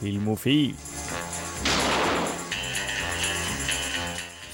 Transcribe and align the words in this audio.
Filmofil. 0.00 0.74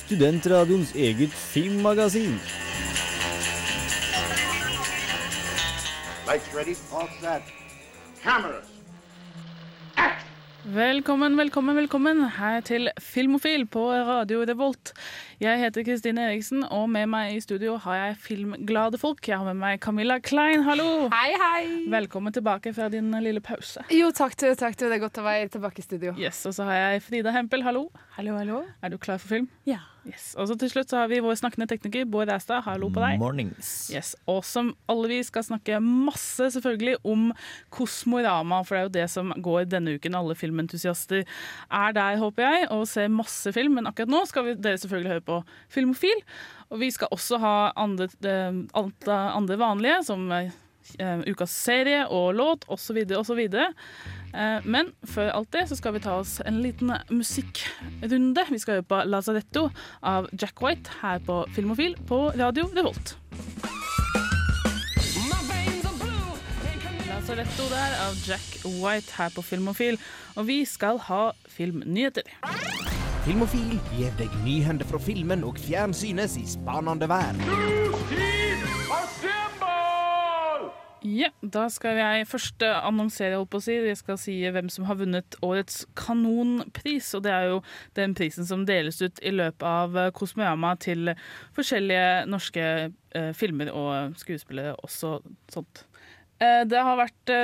Studentradioens 0.06 0.90
eget 0.94 1.30
filmmagasin. 1.30 2.34
Lights 6.26 6.50
ready, 6.56 6.74
all 6.92 7.08
set. 7.20 7.42
Cameras. 8.22 8.66
Velkommen, 10.64 11.38
velkommen, 11.38 11.76
velkommen 11.76 12.24
her 12.40 12.60
til 12.60 12.90
Filmofil 12.98 13.66
på 13.70 13.86
Radio 13.92 14.42
Revolt. 14.42 14.92
Jeg 15.36 15.58
heter 15.60 15.84
Kristine 15.84 16.22
Eriksen, 16.30 16.62
og 16.72 16.86
med 16.88 17.10
meg 17.12 17.34
i 17.36 17.40
studio 17.44 17.74
har 17.84 17.98
jeg 17.98 18.14
filmglade 18.24 18.96
folk. 18.96 19.20
Jeg 19.28 19.36
har 19.36 19.44
med 19.50 19.58
meg 19.60 19.82
Camilla 19.84 20.16
Klein, 20.24 20.62
hallo! 20.64 21.10
Hei, 21.12 21.34
hei. 21.36 21.64
Velkommen 21.92 22.32
tilbake 22.32 22.72
fra 22.72 22.86
din 22.88 23.10
lille 23.20 23.42
pause. 23.44 23.84
Jo, 23.92 24.08
takk 24.16 24.32
du, 24.40 24.46
takk 24.56 24.78
du. 24.80 24.86
Det 24.88 24.96
er 24.96 25.02
godt 25.02 25.20
å 25.20 25.26
være 25.26 25.50
tilbake 25.52 25.82
i 25.82 25.84
studio. 25.84 26.14
Yes, 26.16 26.40
Og 26.48 26.56
så 26.56 26.64
har 26.70 26.80
jeg 26.80 27.04
Frida 27.10 27.36
Hempel, 27.36 27.66
hallo. 27.68 27.90
Hallo, 28.16 28.38
hallo. 28.40 28.62
Er 28.80 28.94
du 28.94 28.96
klar 28.96 29.20
for 29.20 29.34
film? 29.34 29.50
Ja. 29.68 29.82
Yes. 30.06 30.36
Og 30.38 30.46
så 30.46 30.54
til 30.54 30.70
slutt 30.70 30.92
så 30.92 31.00
har 31.00 31.08
vi 31.10 31.18
vår 31.18 31.34
snakkende 31.34 31.66
tekniker 31.66 32.04
Bård 32.06 32.30
Ræstad, 32.30 32.62
hallo 32.62 32.86
på 32.94 33.02
deg. 33.02 33.16
Mornings. 33.18 33.70
Yes, 33.90 34.12
Og 34.30 34.44
som 34.46 34.68
alle 34.88 35.08
vi 35.10 35.16
skal 35.26 35.42
snakke 35.42 35.80
masse 35.82 36.46
selvfølgelig 36.54 37.00
om 37.10 37.32
Kosmorama, 37.74 38.60
for 38.64 38.76
det 38.76 38.80
er 38.80 38.86
jo 38.86 38.92
det 39.00 39.06
som 39.10 39.32
går 39.42 39.66
denne 39.72 39.96
uken. 39.98 40.14
Alle 40.14 40.36
filmentusiaster 40.38 41.24
er 41.26 41.96
der, 41.98 42.20
håper 42.22 42.46
jeg, 42.46 42.68
og 42.76 42.86
ser 42.88 43.10
masse 43.12 43.50
film. 43.56 43.74
Men 43.80 43.90
akkurat 43.90 44.12
nå 44.14 44.22
skal 44.30 44.46
vi, 44.46 44.54
dere 44.62 44.78
selvfølgelig 44.78 45.16
høre 45.16 45.25
på 45.26 45.40
Filmofil. 45.72 46.22
Og 46.70 46.80
vi 46.82 46.90
skal 46.94 47.12
også 47.14 47.40
ha 47.42 47.56
andre, 47.78 48.08
eh, 48.26 48.62
andre 49.06 49.58
vanlige, 49.60 50.00
som 50.06 50.30
eh, 50.32 50.50
ukas 51.26 51.50
serie 51.50 52.06
og 52.08 52.34
låt 52.34 52.64
osv. 52.68 53.02
osv. 53.18 53.42
Eh, 54.36 54.58
men 54.64 54.92
før 55.06 55.32
alt 55.34 55.52
det 55.54 55.66
så 55.70 55.78
skal 55.78 55.96
vi 55.96 56.02
ta 56.04 56.18
oss 56.20 56.38
en 56.46 56.60
liten 56.62 56.92
musikkrunde. 57.10 58.46
Vi 58.50 58.58
skal 58.62 58.78
høre 58.78 58.88
på 58.90 59.02
Lazaretto 59.06 59.68
av 60.02 60.30
Jack 60.34 60.62
White 60.62 61.00
her 61.02 61.22
på 61.26 61.44
Filmofil 61.56 61.96
på 62.08 62.28
Radio 62.38 62.68
Revolt. 62.74 63.16
Lazaretto 67.26 67.64
der 67.72 67.96
av 68.04 68.20
Jack 68.22 68.60
White 68.64 69.16
her 69.18 69.32
på 69.34 69.42
Filmofil. 69.42 69.98
Og 70.36 70.46
vi 70.46 70.64
skal 70.68 71.00
ha 71.08 71.32
filmnyheter. 71.50 72.95
Filmofil 73.26 73.72
gir 73.90 74.12
deg 74.20 74.30
nyhender 74.44 74.86
fra 74.86 75.00
filmen 75.02 75.40
og 75.42 75.56
fjernsynets 75.58 76.36
spanende 76.52 77.08
vær. 77.10 77.34
Ja, 81.02 81.32
da 81.42 81.64
skal 81.74 81.98
jeg 81.98 82.28
først 82.30 82.62
eh, 82.62 82.76
annonsere, 82.86 83.40
holdt 83.40 83.50
på 83.50 83.58
å 83.58 83.64
si. 83.64 83.74
Jeg 83.82 83.98
skal 83.98 84.20
si 84.22 84.36
hvem 84.54 84.70
som 84.70 84.86
har 84.86 85.00
vunnet 85.00 85.38
årets 85.42 85.82
kanonpris. 85.98 87.08
Og 87.18 87.24
det 87.26 87.32
er 87.34 87.48
jo 87.50 87.58
den 87.98 88.14
prisen 88.14 88.46
som 88.46 88.62
deles 88.66 89.02
ut 89.02 89.18
i 89.18 89.34
løpet 89.34 89.66
av 89.66 89.98
eh, 89.98 90.76
til 90.86 91.10
forskjellige 91.58 92.30
norske 92.30 92.68
eh, 92.86 93.32
filmer 93.34 93.74
og 93.74 94.14
skuespillere 94.22 94.78
også 94.86 95.18
sånt. 95.50 95.82
Eh, 96.38 96.62
det 96.62 96.78
har 96.78 97.02
vært 97.02 97.34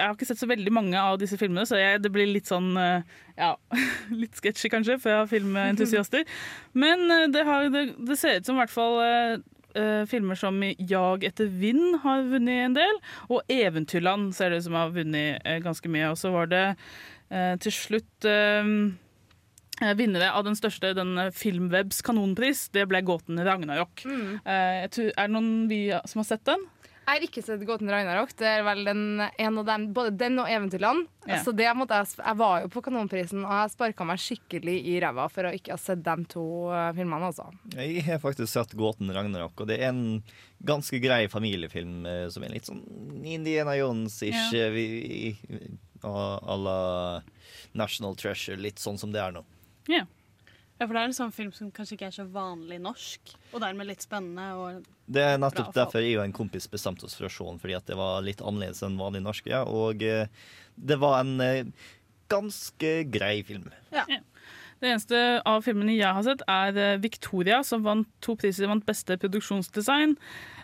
Jeg 0.00 0.08
har 0.08 0.16
ikke 0.16 0.30
sett 0.30 0.40
så 0.40 0.48
veldig 0.48 0.72
mange 0.72 0.96
av 0.96 1.18
disse 1.20 1.36
filmene, 1.36 1.66
så 1.68 1.76
jeg, 1.76 2.00
det 2.00 2.10
blir 2.14 2.30
litt 2.30 2.48
sånn 2.48 2.72
eh, 2.80 3.02
ja, 3.36 3.52
litt 4.22 4.38
sketsjy 4.40 4.70
kanskje 4.72 4.96
for 5.02 5.12
jeg 5.12 5.20
har 5.20 5.28
filmentusiaster. 5.30 6.24
Men 6.72 7.04
eh, 7.12 7.26
det, 7.34 7.44
har, 7.44 7.68
det, 7.72 7.90
det 8.08 8.16
ser 8.20 8.40
ut 8.40 8.48
som 8.48 8.56
i 8.56 8.62
hvert 8.62 8.72
fall 8.72 8.96
eh, 9.04 9.34
eh, 9.76 10.06
filmer 10.08 10.40
som 10.40 10.56
'Jag 10.62 11.24
etter 11.28 11.52
vind' 11.52 12.00
har 12.06 12.24
vunnet 12.32 12.64
en 12.64 12.80
del, 12.80 12.98
og 13.28 13.44
'Eventyrland' 13.48 14.32
ser 14.32 14.50
det 14.50 14.62
ut 14.62 14.68
som 14.70 14.80
har 14.80 14.96
vunnet 14.96 15.44
eh, 15.44 15.60
ganske 15.60 15.88
mye. 15.88 16.10
Og 16.10 16.18
så 16.18 16.32
var 16.32 16.50
det 16.50 16.66
eh, 17.30 17.56
til 17.60 17.72
slutt 17.72 18.30
Vinnere 19.96 20.26
av 20.36 20.44
den 20.44 20.56
største, 20.58 20.90
den 20.92 21.16
Filmwebs 21.32 22.02
kanonpris, 22.04 22.66
det 22.68 22.82
ble 22.90 23.00
gåten 23.00 23.40
Ragnarok. 23.40 24.02
Eh, 24.44 24.84
er 24.84 24.90
det 24.92 25.30
noen 25.32 25.70
vi 25.70 25.86
som 26.04 26.20
har 26.20 26.26
sett 26.28 26.44
den? 26.44 26.66
Jeg 27.10 27.18
har 27.18 27.24
ikke 27.26 27.42
sett 27.42 27.62
Gåten 27.66 27.88
Ragnarok. 27.90 28.30
Det 28.38 28.46
er 28.46 28.60
vel 28.62 28.84
den, 28.86 29.00
en 29.18 29.56
av 29.58 29.64
dem, 29.66 29.86
både 29.96 30.12
den 30.14 30.38
og 30.38 30.46
Eventyrland. 30.46 31.08
Ja. 31.26 31.40
Så 31.42 31.50
det 31.58 31.66
måtte 31.74 31.96
jeg, 31.98 32.06
jeg 32.20 32.36
var 32.38 32.60
jo 32.62 32.68
på 32.70 32.82
Kanonprisen, 32.86 33.40
og 33.42 33.50
jeg 33.50 33.72
sparka 33.72 34.06
meg 34.06 34.20
skikkelig 34.22 34.76
i 34.92 34.94
ræva 35.02 35.24
for 35.32 35.48
å 35.48 35.52
ikke 35.56 35.74
ha 35.74 35.80
sett 35.82 36.04
de 36.06 36.14
to 36.30 36.44
eh, 36.70 36.92
filmene. 36.94 37.32
altså. 37.32 37.48
Jeg 37.74 38.04
har 38.06 38.22
faktisk 38.22 38.52
sett 38.52 38.76
Gåten 38.78 39.10
Ragnarok, 39.10 39.58
og 39.64 39.66
det 39.72 39.80
er 39.80 39.88
en 39.90 40.22
ganske 40.62 41.00
grei 41.02 41.24
familiefilm 41.32 42.06
eh, 42.06 42.28
som 42.30 42.46
er 42.46 42.54
litt 42.54 42.70
sånn 42.70 42.84
Indiana 43.26 43.74
Jones-ish 43.80 44.54
Ja. 44.54 44.68
eh, 44.68 44.70
vi- 44.70 45.78
à 46.02 46.56
la 46.56 47.22
National 47.74 48.14
Treasure, 48.16 48.56
litt 48.56 48.78
sånn 48.80 48.96
som 48.98 49.10
det 49.12 49.20
er 49.20 49.34
nå. 49.34 49.42
Ja. 49.90 50.06
Ja, 50.80 50.86
for 50.86 50.96
det 50.96 51.00
er 51.02 51.10
en 51.10 51.16
sånn 51.16 51.32
film 51.36 51.50
som 51.52 51.68
kanskje 51.76 51.98
ikke 51.98 52.06
er 52.08 52.14
så 52.14 52.24
vanlig 52.32 52.78
norsk, 52.80 53.34
og 53.52 53.60
dermed 53.60 53.84
litt 53.90 54.00
spennende. 54.00 54.46
Og 54.56 54.86
Det 55.12 55.26
er 55.26 55.36
nettopp 55.36 55.74
Bra, 55.74 55.82
derfor 55.82 56.00
jeg 56.00 56.16
og 56.16 56.24
en 56.24 56.32
kompis 56.32 56.70
bestemte 56.72 57.04
oss 57.04 57.18
for 57.18 57.28
å 57.28 57.32
se 57.34 57.44
den, 57.44 57.60
fordi 57.60 57.76
at 57.76 57.90
det 57.90 57.98
var 58.00 58.24
litt 58.24 58.40
annerledes 58.40 58.80
enn 58.86 58.96
vanlig 58.96 59.20
norsk. 59.26 59.50
Ja, 59.52 59.60
og 59.68 60.00
eh, 60.00 60.30
det 60.80 60.96
var 61.02 61.18
en 61.20 61.34
eh, 61.44 61.68
ganske 62.32 62.94
grei 63.12 63.42
film. 63.44 63.68
Det 64.80 64.88
eneste 64.88 65.20
av 65.44 65.60
filmene 65.66 65.98
jeg 65.98 66.16
har 66.16 66.24
sett, 66.24 66.46
er 66.48 66.80
eh, 66.80 66.98
Victoria, 67.02 67.60
som 67.66 67.84
vant 67.84 68.08
to 68.24 68.38
priser. 68.40 68.70
Vant 68.70 68.86
beste 68.88 69.18
produksjonsdesign. 69.20 70.16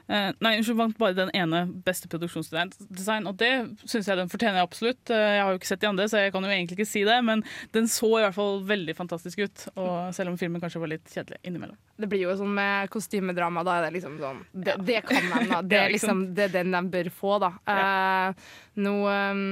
Eh, 0.07 0.29
nei, 0.39 0.53
unnskyld, 0.59 0.79
vant 0.79 0.99
bare 1.01 1.17
den 1.17 1.33
ene 1.35 1.65
beste 1.87 2.07
produksjonsdesign, 2.11 3.27
og 3.27 3.39
det 3.41 3.51
syns 3.91 4.07
jeg 4.07 4.19
den 4.21 4.31
fortjener 4.31 4.63
absolutt. 4.63 5.03
Eh, 5.11 5.33
jeg 5.37 5.43
har 5.43 5.51
jo 5.51 5.59
ikke 5.59 5.71
sett 5.73 5.83
de 5.83 5.89
andre, 5.91 6.07
så 6.11 6.23
jeg 6.23 6.35
kan 6.35 6.47
jo 6.47 6.53
egentlig 6.53 6.79
ikke 6.79 6.89
si 6.89 7.03
det, 7.09 7.17
men 7.27 7.43
den 7.75 7.91
så 7.91 8.11
i 8.15 8.23
hvert 8.23 8.37
fall 8.37 8.61
veldig 8.69 8.95
fantastisk 8.99 9.43
ut. 9.43 9.67
Og 9.75 10.15
selv 10.17 10.31
om 10.33 10.39
filmen 10.41 10.63
kanskje 10.63 10.83
var 10.83 10.93
litt 10.95 11.11
kjedelig 11.11 11.41
innimellom. 11.43 11.79
Det 11.97 12.11
blir 12.13 12.27
jo 12.27 12.37
sånn 12.39 12.55
med 12.55 12.93
kostymedrama. 12.93 13.65
Da 13.67 13.79
er 13.79 13.89
det 13.89 13.97
liksom 13.97 14.19
sånn 14.21 14.45
Det, 14.53 14.77
det 14.87 15.01
kan 15.09 15.27
de, 15.27 15.49
da. 15.51 15.63
Det 15.71 15.81
er 15.81 15.91
liksom. 15.95 16.23
liksom 16.23 16.37
det 16.37 16.47
er 16.47 16.55
den 16.61 16.77
de 16.77 16.85
bør 16.93 17.11
få, 17.15 17.39
da. 17.43 17.51
Eh, 17.73 18.47
nå, 18.87 18.95
um, 19.11 19.45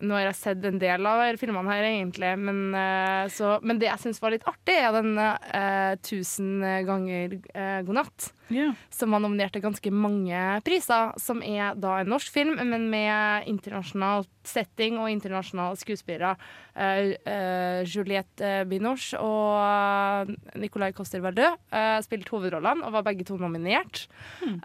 nå 0.00 0.16
har 0.16 0.26
jeg 0.28 0.38
sett 0.40 0.66
en 0.68 0.80
del 0.80 1.06
av 1.08 1.22
filmene 1.40 1.72
her, 1.72 1.86
egentlig, 1.90 2.32
men, 2.40 2.60
eh, 2.74 3.28
så, 3.32 3.58
men 3.62 3.80
det 3.80 3.90
jeg 3.90 4.04
syns 4.06 4.20
var 4.22 4.34
litt 4.34 4.46
artig, 4.48 4.76
er 4.76 4.92
den 4.96 5.14
uh, 5.18 5.96
'Tusen 6.00 6.60
ganger 6.86 7.40
uh, 7.54 7.80
god 7.86 7.98
natt'. 8.02 8.34
Yeah. 8.50 8.74
som 8.90 9.12
var 9.14 9.20
nominert 9.22 9.52
til 9.54 9.62
ganske 9.62 9.92
mange 9.94 10.38
priser, 10.66 11.12
som 11.22 11.38
er 11.38 11.76
da 11.78 12.00
en 12.00 12.08
norsk 12.10 12.32
film, 12.34 12.56
men 12.58 12.88
med 12.90 13.46
internasjonal 13.46 14.24
setting 14.42 14.96
og 14.98 15.06
internasjonale 15.12 15.78
skuespillere. 15.78 16.32
Uh, 16.74 17.86
Juliette 17.86 18.64
Binoche 18.66 19.22
og 19.22 20.34
Nicolai 20.58 20.90
Coster 20.96 21.22
Verdø 21.22 21.46
uh, 21.46 22.00
spilte 22.02 22.34
hovedrollene 22.34 22.82
og 22.88 22.96
var 22.98 23.06
begge 23.06 23.28
to 23.28 23.38
nominert, 23.38 24.08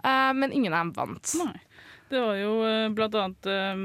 Eh, 0.06 0.32
men 0.34 0.52
ingen 0.52 0.74
av 0.74 0.86
dem 0.86 0.92
vant. 0.96 1.32
Nei. 1.40 1.60
Det 2.06 2.20
var 2.22 2.36
jo 2.38 2.50
eh, 2.62 2.88
blant 2.94 3.16
annet 3.18 3.48
eh, 3.50 3.80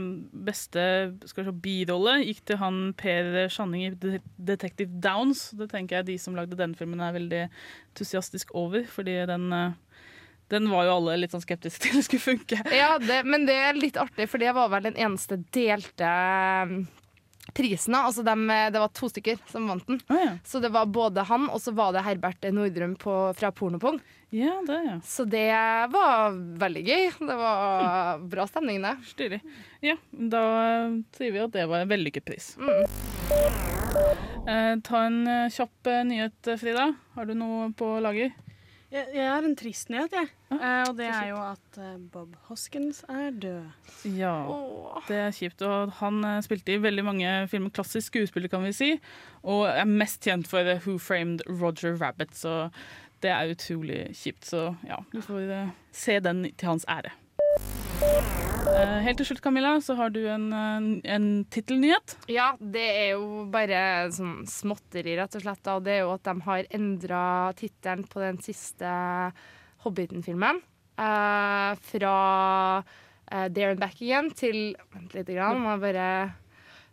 beste 0.46 0.84
skal 1.30 1.48
se, 1.48 1.54
birolle 1.64 2.20
gikk 2.22 2.44
til 2.46 2.60
han 2.62 2.82
Per 2.98 3.32
Sjanning 3.50 3.88
i 3.88 4.18
Detective 4.38 5.02
Downs. 5.02 5.48
Det 5.58 5.72
tenker 5.72 6.00
jeg 6.00 6.12
de 6.12 6.18
som 6.22 6.38
lagde 6.38 6.60
den 6.60 6.76
filmen 6.78 7.02
er 7.02 7.16
veldig 7.18 7.42
entusiastisk 7.48 8.54
over, 8.58 8.86
fordi 8.86 9.18
den, 9.30 9.48
eh, 9.58 10.06
den 10.54 10.70
var 10.70 10.86
jo 10.86 10.96
alle 11.00 11.18
litt 11.24 11.34
sånn 11.34 11.46
skeptiske 11.46 11.88
til 11.88 12.04
skulle 12.06 12.28
funke. 12.28 12.62
Ja, 12.78 12.94
det, 13.02 13.24
men 13.26 13.50
det 13.50 13.58
er 13.58 13.80
litt 13.80 13.98
artig, 14.02 14.30
for 14.30 14.44
det 14.44 14.54
var 14.58 14.70
vel 14.74 14.92
den 14.92 15.02
eneste 15.02 15.42
delte 15.56 16.14
prisen. 17.54 17.94
da. 17.94 18.06
Altså 18.08 18.24
de, 18.24 18.36
det 18.72 18.80
var 18.80 18.92
to 18.96 19.10
stykker 19.12 19.40
som 19.52 19.68
vant 19.68 19.88
den. 19.88 20.00
Oh, 20.10 20.20
ja. 20.20 20.34
Så 20.46 20.62
det 20.64 20.70
var 20.72 20.86
både 20.86 21.24
han, 21.28 21.50
og 21.50 21.62
så 21.62 21.74
var 21.76 21.92
det 21.96 22.04
Herbert 22.06 22.46
Nordrum 22.54 22.96
på, 22.96 23.16
fra 23.38 23.52
Pornopong. 23.52 24.00
ja, 24.32 24.54
det 24.68 24.78
ja. 24.86 24.98
Så 25.04 25.26
det 25.28 25.48
var 25.92 26.32
veldig 26.62 26.84
gøy. 26.88 27.10
Det 27.20 27.38
var 27.42 28.20
bra 28.32 28.46
stemning, 28.48 28.82
det. 28.86 28.96
Stilig. 29.10 29.42
Ja, 29.84 29.98
da 30.12 30.44
sier 31.18 31.34
vi 31.36 31.42
at 31.44 31.52
det 31.58 31.66
var 31.68 31.84
en 31.84 31.92
vellykket 31.92 32.26
pris. 32.30 32.54
Eh, 34.48 34.76
ta 34.86 35.02
en 35.06 35.20
eh, 35.28 35.50
kjapp 35.54 35.88
eh, 35.92 36.04
nyhet, 36.08 36.48
eh, 36.48 36.58
Frida. 36.58 36.88
Har 37.18 37.28
du 37.30 37.36
noe 37.38 37.68
på 37.78 37.92
lager? 38.02 38.32
Jeg, 38.92 39.06
jeg 39.16 39.28
har 39.28 39.46
en 39.48 39.56
trist 39.56 39.92
nyhet, 39.94 40.14
jeg. 40.16 40.30
Eh, 40.52 40.82
og 40.90 40.98
det 40.98 41.08
er 41.08 41.30
jo 41.30 41.38
at 41.44 41.78
eh, 41.80 41.94
Bob 42.12 42.36
Hoskins 42.50 43.04
er 43.10 43.32
død. 43.32 43.70
Ja. 44.18 44.34
Det 45.08 45.20
er 45.26 45.32
kjipt. 45.36 45.64
Og 45.68 45.94
han 46.02 46.20
eh, 46.28 46.42
spilte 46.46 46.76
i 46.76 46.82
veldig 46.84 47.06
mange 47.08 47.36
filmer. 47.52 47.72
Klassisk 47.76 48.12
skuespiller, 48.12 48.52
kan 48.52 48.66
vi 48.68 48.74
si. 48.76 48.92
Og 49.44 49.66
er 49.70 49.88
mest 49.88 50.24
kjent 50.28 50.50
for 50.52 50.68
eh, 50.68 50.82
Who 50.84 50.98
Framed 51.00 51.46
Roger 51.48 51.96
Rabbit, 52.02 52.36
så 52.36 52.68
det 53.24 53.32
er 53.32 53.56
utrolig 53.56 54.04
kjipt. 54.18 54.46
Så 54.52 54.68
ja, 54.88 55.00
du 55.14 55.22
får 55.24 55.48
eh, 55.48 55.74
se 55.96 56.20
den 56.20 56.48
til 56.52 56.74
hans 56.74 56.88
ære. 56.90 57.14
Eh, 58.72 58.98
Helt 59.06 59.20
til 59.20 59.28
slutt, 59.28 59.42
Camilla, 59.44 59.76
så 59.84 59.96
har 59.98 60.10
du 60.14 60.22
en, 60.30 60.48
eh, 60.54 61.14
en 61.16 61.46
tittelnyhet. 61.52 62.16
Ja, 62.32 62.52
det 62.58 62.86
er 62.88 63.10
jo 63.18 63.46
bare 63.52 64.10
sånn 64.14 64.46
småtteri, 64.48 65.18
rett 65.20 65.36
og 65.36 65.42
slett. 65.44 65.68
Og 65.74 65.84
det 65.84 65.98
er 65.98 66.04
jo 66.06 66.14
at 66.14 66.24
de 66.24 66.36
har 66.48 66.64
endra 66.72 67.24
tittelen 67.58 68.06
på 68.08 68.22
den 68.24 68.38
siste 68.42 68.88
Hobbiten-filmen. 69.84 70.62
Eh, 70.98 71.76
fra 71.92 72.16
eh, 73.32 73.48
There 73.50 73.72
and 73.72 73.80
Back 73.80 74.02
Again 74.02 74.30
til 74.32 74.76
Vent 74.94 75.14
litt, 75.14 75.28
grann, 75.28 75.62
må 75.62 75.76
jeg 75.76 75.82
bare 75.88 76.08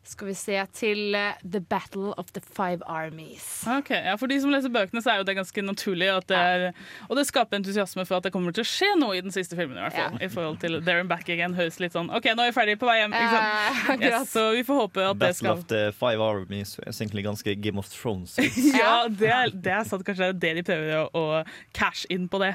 skal 0.08 0.30
vi 0.30 0.34
se, 0.34 0.56
til 0.72 1.14
eh, 1.14 1.36
The 1.44 1.60
Battle 1.60 2.14
of 2.16 2.32
the 2.32 2.40
Five 2.40 2.84
Armies. 2.88 3.44
Ok, 3.68 3.90
ja, 3.92 4.14
For 4.16 4.30
de 4.30 4.38
som 4.40 4.52
leser 4.52 4.72
bøkene, 4.72 5.02
så 5.04 5.12
er 5.12 5.20
jo 5.20 5.26
det 5.28 5.36
ganske 5.36 5.64
naturlig. 5.64 6.08
At 6.08 6.28
det 6.30 6.38
er, 6.38 6.64
og 7.08 7.18
det 7.18 7.26
skaper 7.28 7.58
entusiasme 7.60 8.06
for 8.08 8.18
at 8.18 8.26
det 8.28 8.32
kommer 8.34 8.54
til 8.56 8.64
å 8.64 8.68
skje 8.68 8.88
noe 9.00 9.18
i 9.18 9.22
den 9.24 9.34
siste 9.34 9.58
filmen. 9.58 9.76
I 9.76 9.84
hvert 9.86 9.98
fall, 9.98 10.16
I 10.24 10.30
forhold 10.32 10.60
til 10.62 10.78
There 10.86 11.04
and 11.04 11.12
Back 11.12 11.28
Again 11.28 11.56
høres 11.58 11.76
litt 11.82 11.96
sånn 11.96 12.08
OK, 12.14 12.30
nå 12.32 12.46
er 12.46 12.52
vi 12.52 12.56
ferdig, 12.56 12.78
på 12.80 12.88
vei 12.88 13.00
hjem. 13.02 13.16
Ikke 13.18 13.34
sant? 13.34 13.46
Eh. 13.48 13.94
Yes, 14.08 14.30
så 14.32 14.46
vi 14.54 14.62
får 14.64 14.78
håpe 14.78 15.04
at 15.04 15.18
det 15.20 15.32
skal 15.36 15.58
Battle 15.58 15.64
of 15.64 15.68
the 15.68 15.82
Five 15.98 16.24
Armies 16.24 16.76
er 16.80 16.88
egentlig 16.92 17.24
ganske 17.26 17.54
Game 17.60 17.80
of 17.80 17.90
Thrones. 17.92 18.38
Ja, 18.78 19.08
det 19.10 19.28
er, 19.32 19.52
det 19.52 19.72
er 19.74 19.84
sant. 19.88 20.04
Kanskje 20.06 20.30
det 20.32 20.36
er 20.36 20.40
det 20.40 20.62
de 20.62 20.66
prøver 20.70 21.02
å, 21.02 21.06
å 21.12 21.72
cash 21.76 22.06
inn 22.12 22.28
på 22.30 22.40
det. 22.40 22.54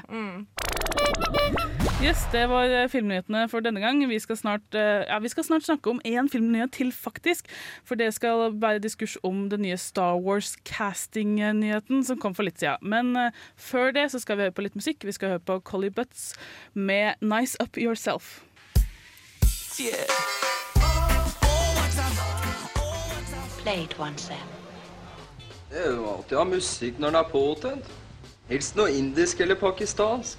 Yes, 2.02 2.24
Det 2.32 2.44
var 2.50 2.68
eh, 2.68 2.88
filmnyhetene 2.90 3.46
for 3.52 3.64
denne 3.64 3.80
gang. 3.82 4.02
Vi 4.10 4.18
skal 4.20 4.36
snart, 4.36 4.74
ja, 4.74 5.18
vi 5.22 5.30
skal 5.32 5.46
snart 5.46 5.66
snakke 5.66 5.92
om 5.92 6.00
én 6.04 6.28
filmnyhet 6.32 6.74
til, 6.74 6.90
faktisk. 6.92 7.43
For 7.84 7.98
det 8.00 8.12
skal 8.16 8.54
være 8.60 8.82
diskurs 8.84 9.16
om 9.26 9.48
den 9.52 9.64
nye 9.66 9.78
Star 9.80 10.18
Wars-casting-nyheten 10.20 12.04
som 12.06 12.20
kom 12.20 12.34
for 12.36 12.46
litt 12.46 12.60
siden. 12.62 12.80
Men 12.82 13.14
eh, 13.16 13.44
før 13.56 13.94
det 13.96 14.10
så 14.12 14.22
skal 14.22 14.38
vi 14.38 14.48
høre 14.48 14.56
på 14.56 14.66
litt 14.66 14.78
musikk. 14.78 15.04
Vi 15.04 15.14
skal 15.16 15.36
høre 15.36 15.44
på 15.44 15.60
Collie 15.64 15.94
Butts 15.94 16.32
med 16.74 17.14
'Nice 17.20 17.56
Up 17.62 17.76
Yourself'. 17.76 18.42
Played 23.64 23.94
once. 23.98 24.34
Det 25.70 25.80
er 25.80 25.94
jo 25.96 26.04
alltid 26.06 26.36
å 26.36 26.42
ha 26.42 26.46
musikk 26.46 26.98
når 27.00 27.14
den 27.14 27.18
er 27.18 27.30
påtent. 27.32 27.86
Helst 28.50 28.76
noe 28.76 28.92
indisk 28.92 29.40
eller 29.40 29.56
pakistansk. 29.58 30.38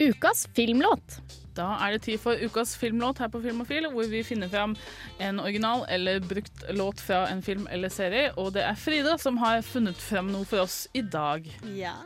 Ukas 0.00 0.46
filmlåt. 0.56 1.20
Da 1.60 1.74
er 1.84 1.92
det 1.94 2.04
tid 2.06 2.20
for 2.22 2.40
ukas 2.40 2.72
filmlåt 2.80 3.20
her 3.20 3.28
på 3.32 3.42
Filmofil, 3.44 3.90
hvor 3.92 4.06
vi 4.08 4.22
finner 4.24 4.48
fram 4.48 4.72
en 5.20 5.40
original 5.42 5.84
eller 5.92 6.20
brukt 6.24 6.62
låt 6.72 7.00
fra 7.04 7.26
en 7.28 7.42
film 7.44 7.66
eller 7.70 7.92
serie. 7.92 8.30
Og 8.40 8.54
det 8.54 8.62
er 8.64 8.78
Frida 8.80 9.16
som 9.20 9.36
har 9.42 9.60
funnet 9.66 9.98
fram 10.00 10.30
noe 10.32 10.48
for 10.48 10.64
oss 10.64 10.86
i 10.96 11.02
dag. 11.04 11.44
Ja, 11.76 11.96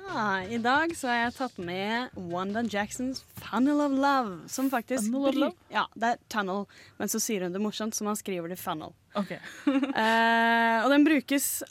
i 0.51 0.59
dag 0.63 0.97
så 0.99 1.13
har 1.13 1.21
jeg 1.21 1.37
tatt 1.39 1.61
med 1.63 2.17
Wanda 2.33 2.65
Jacksons 2.67 3.23
'Funnel 3.39 3.85
of 3.85 3.95
Love'. 3.95 4.49
Som 4.49 4.71
faktisk 4.71 5.07
Funnel 5.07 5.29
of 5.29 5.39
Love? 5.45 5.57
Ja, 5.71 5.87
det 5.95 6.11
er 6.15 6.19
tunnel, 6.29 6.67
men 6.99 7.13
så 7.13 7.21
sier 7.23 7.47
hun 7.47 7.55
det 7.55 7.63
morsomt, 7.63 7.95
så 7.95 8.05
man 8.05 8.19
skriver 8.19 8.51
det 8.51 8.59
funnel. 8.59 8.91
Ok. 9.15 9.37
uh, 9.69 10.79
og 10.85 10.91
den 10.91 11.07
brukes 11.07 11.63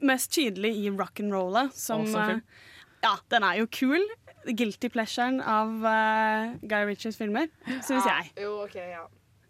mest 0.00 0.32
tydelig 0.32 0.72
i 0.80 0.88
rock'n'rolla, 0.90 1.68
som 1.74 2.06
Awesome 2.06 2.38
eh, 2.38 2.64
Ja, 3.02 3.18
den 3.30 3.44
er 3.44 3.60
jo 3.60 3.68
kul. 3.70 4.02
Guilty 4.56 4.88
pleasuren 4.92 5.40
av 5.44 5.72
uh, 5.84 6.56
Guy 6.62 6.84
Ritchies 6.88 7.18
filmer, 7.20 7.48
syns 7.84 8.06
jeg. 8.08 8.32
Jo, 8.44 8.54
ok, 8.64 8.76
ja. 8.80 9.04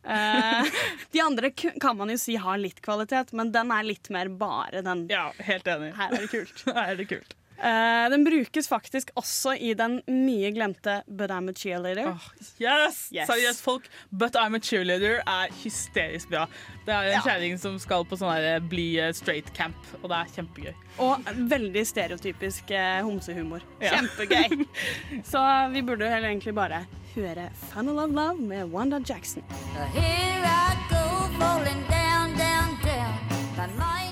uh, 0.09 0.79
de 1.15 1.23
andre 1.23 1.53
kan 1.55 1.99
man 1.99 2.11
jo 2.15 2.19
si 2.21 2.39
har 2.41 2.59
litt 2.61 2.83
kvalitet, 2.85 3.35
men 3.39 3.53
den 3.55 3.71
er 3.75 3.87
litt 3.87 4.11
mer 4.15 4.31
bare 4.41 4.83
den. 4.87 5.07
Ja, 5.13 5.29
helt 5.47 5.69
enig. 5.71 5.93
Her 5.99 6.17
er 6.17 6.27
det 6.27 6.33
kult. 6.35 6.65
Her 6.75 6.85
er 6.95 7.03
det 7.03 7.09
kult. 7.13 7.38
Eh, 7.59 8.11
den 8.11 8.23
brukes 8.25 8.69
faktisk 8.71 9.11
også 9.19 9.57
i 9.59 9.73
den 9.75 9.97
mye 10.07 10.53
glemte 10.55 11.01
But 11.09 11.33
I'm 11.35 11.51
a 11.51 11.53
Cheerleader. 11.53 12.13
Oh, 12.13 12.27
yes! 12.63 13.09
Yes. 13.13 13.27
Seriøst, 13.27 13.63
folk. 13.65 13.89
But 14.13 14.37
I'm 14.39 14.55
a 14.55 14.61
cheerleader 14.63 15.19
er 15.27 15.51
hysterisk 15.65 16.31
bra. 16.31 16.45
Det 16.87 16.95
er 16.95 17.09
en 17.09 17.13
Ja. 17.17 17.21
kjerring 17.25 17.59
som 17.59 17.79
skal 17.83 18.05
på 18.05 18.17
sånn 18.17 18.31
her 18.33 18.61
bli 18.61 18.99
eh, 19.03 19.11
straight 19.13 19.51
camp, 19.55 19.77
og 20.03 20.09
det 20.11 20.21
er 20.21 20.31
kjempegøy. 20.37 20.75
Og 21.03 21.27
veldig 21.51 21.85
stereotypisk 21.87 22.71
eh, 22.71 23.03
homsehumor. 23.03 23.61
Ja. 23.83 23.97
Kjempegøy. 23.97 24.65
Så 25.33 25.43
vi 25.75 25.83
burde 25.83 26.09
heller 26.09 26.29
egentlig 26.31 26.55
bare 26.55 26.85
høre 27.15 27.51
'Funnel 27.73 27.99
of 27.99 28.11
Love' 28.11 28.41
med 28.41 28.71
Wanda 28.73 28.99
Jackson. 29.03 29.43
Here 29.93 30.47
I 30.47 30.77
go, 30.89 31.05
down, 31.39 31.65
down, 31.91 32.37
down. 32.39 34.08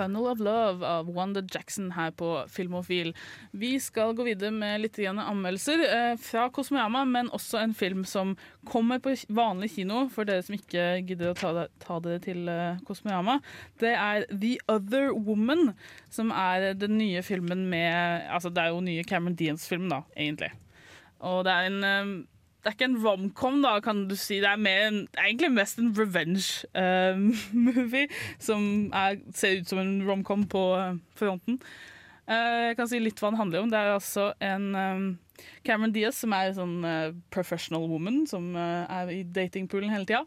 Funnel 0.00 0.30
of 0.30 0.40
Love 0.40 0.86
av 0.86 1.10
Wanda 1.12 1.42
Jackson 1.44 1.90
her 1.92 2.10
på 2.16 2.28
Filmofil. 2.48 3.12
Vi 3.52 3.74
skal 3.80 4.14
gå 4.16 4.24
videre 4.24 4.52
med 4.54 4.80
litt 4.80 4.96
anmeldelser 5.04 5.82
eh, 5.84 6.14
fra 6.20 6.46
Kosmoyama, 6.48 7.04
men 7.04 7.28
også 7.36 7.60
en 7.60 7.74
film 7.76 8.06
som 8.08 8.32
kommer 8.70 9.02
på 9.04 9.12
vanlig 9.28 9.74
kino, 9.74 10.06
for 10.08 10.24
dere 10.28 10.46
som 10.46 10.56
ikke 10.56 10.86
gidder 11.04 11.34
å 11.34 11.36
ta, 11.36 12.00
dere 12.00 12.22
til 12.24 12.48
eh, 12.48 12.80
Kosmoyama. 12.88 13.40
Det 13.82 13.92
er 13.92 14.24
The 14.32 14.56
Other 14.72 15.12
Woman, 15.12 15.74
som 16.08 16.32
er 16.32 16.72
den 16.80 16.96
nye 17.00 17.20
filmen 17.26 17.68
med 17.68 17.88
Altså, 18.30 18.48
det 18.48 18.62
er 18.62 18.72
jo 18.72 18.80
nye 18.84 19.04
Cameron 19.04 19.36
Deans-film 19.36 19.88
da, 19.92 20.00
egentlig. 20.16 20.52
Og 21.28 21.44
det 21.44 21.52
er 21.52 21.68
en 21.68 21.84
eh, 21.84 22.12
det 22.60 22.66
er 22.68 22.74
ikke 22.76 22.90
en 22.90 23.02
romcom, 23.04 23.56
da, 23.64 23.72
kan 23.84 23.98
du 24.10 24.16
si. 24.18 24.36
Det 24.42 24.50
er, 24.50 24.58
en, 24.60 24.96
det 25.08 25.18
er 25.18 25.28
egentlig 25.30 25.56
mest 25.56 25.76
en 25.80 25.94
revenge-movie 25.96 28.06
som 28.48 28.60
er, 28.92 29.12
ser 29.34 29.50
ut 29.60 29.68
som 29.72 29.78
en 29.82 29.94
romcom 30.08 30.42
på 30.50 30.62
uh, 30.76 30.94
fronten. 31.16 31.54
Uh, 32.30 32.68
jeg 32.68 32.76
kan 32.78 32.88
si 32.90 32.98
litt 33.00 33.20
hva 33.20 33.28
den 33.32 33.40
handler 33.40 33.60
om. 33.64 33.70
Det 33.72 33.80
er 33.80 33.96
altså 33.96 34.24
en 34.44 34.64
um, 34.76 35.06
Cameron 35.64 35.92
Diaz 35.92 36.20
som 36.22 36.32
er 36.34 36.50
en 36.50 36.56
sånn 36.56 36.76
eh, 36.86 37.12
professional 37.32 37.86
woman 37.90 38.22
som 38.30 38.50
eh, 38.56 38.92
er 39.00 39.12
i 39.12 39.20
datingpoolen 39.24 39.92
hele 39.92 40.08
tida. 40.08 40.22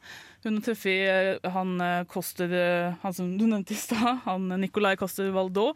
Hun 0.46 0.60
har 0.60 0.66
truffet 0.68 1.10
eh, 1.10 1.52
han 1.56 1.76
uh, 1.82 2.06
Coster 2.10 2.54
eh, 2.54 2.96
Han 3.04 3.16
som 3.16 3.34
du 3.40 3.46
nevnte 3.48 3.76
i 3.76 3.80
stad, 3.80 4.24
han 4.28 4.50
Nicolay 4.62 4.98
Coster 5.00 5.32
Valdo. 5.36 5.72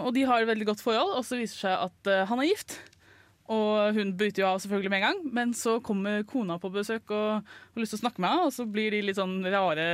Og 0.00 0.10
de 0.16 0.26
har 0.28 0.42
et 0.42 0.50
veldig 0.50 0.70
godt 0.72 0.84
forhold, 0.84 1.16
og 1.16 1.26
så 1.26 1.40
viser 1.40 1.56
det 1.56 1.64
seg 1.64 1.86
at 1.88 2.12
eh, 2.12 2.26
han 2.30 2.42
er 2.42 2.50
gift. 2.50 2.78
Og 3.50 3.96
hun 3.96 4.12
bryter 4.18 4.44
jo 4.44 4.50
av 4.52 4.60
selvfølgelig 4.62 4.92
med 4.92 5.00
en 5.00 5.06
gang, 5.08 5.20
men 5.34 5.54
så 5.58 5.78
kommer 5.82 6.22
kona 6.28 6.58
på 6.62 6.70
besøk 6.70 7.10
og 7.10 7.40
har 7.42 7.82
lyst 7.82 7.96
til 7.96 7.98
å 7.98 8.04
snakke 8.04 8.22
med 8.22 8.30
henne, 8.30 8.46
og 8.46 8.54
så 8.54 8.66
blir 8.70 8.94
de 8.94 9.02
litt 9.02 9.18
sånn 9.18 9.40
rare 9.50 9.86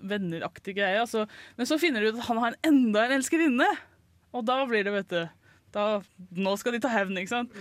venneraktige 0.00 0.78
greier. 0.80 1.02
Altså. 1.04 1.26
men 1.58 1.68
så 1.68 1.76
finner 1.80 2.00
de 2.00 2.12
ut 2.12 2.22
at 2.22 2.30
han 2.30 2.40
har 2.40 2.56
en 2.56 2.72
enda 2.72 3.04
en 3.04 3.16
elskerinne, 3.18 3.68
og 4.32 4.46
da 4.48 4.62
blir 4.68 4.86
det, 4.86 4.94
vet 4.96 5.12
du 5.12 5.22
da, 5.72 5.84
Nå 6.36 6.54
skal 6.60 6.76
de 6.76 6.82
ta 6.84 6.90
hevn, 6.92 7.16
ikke 7.16 7.32
sant? 7.32 7.54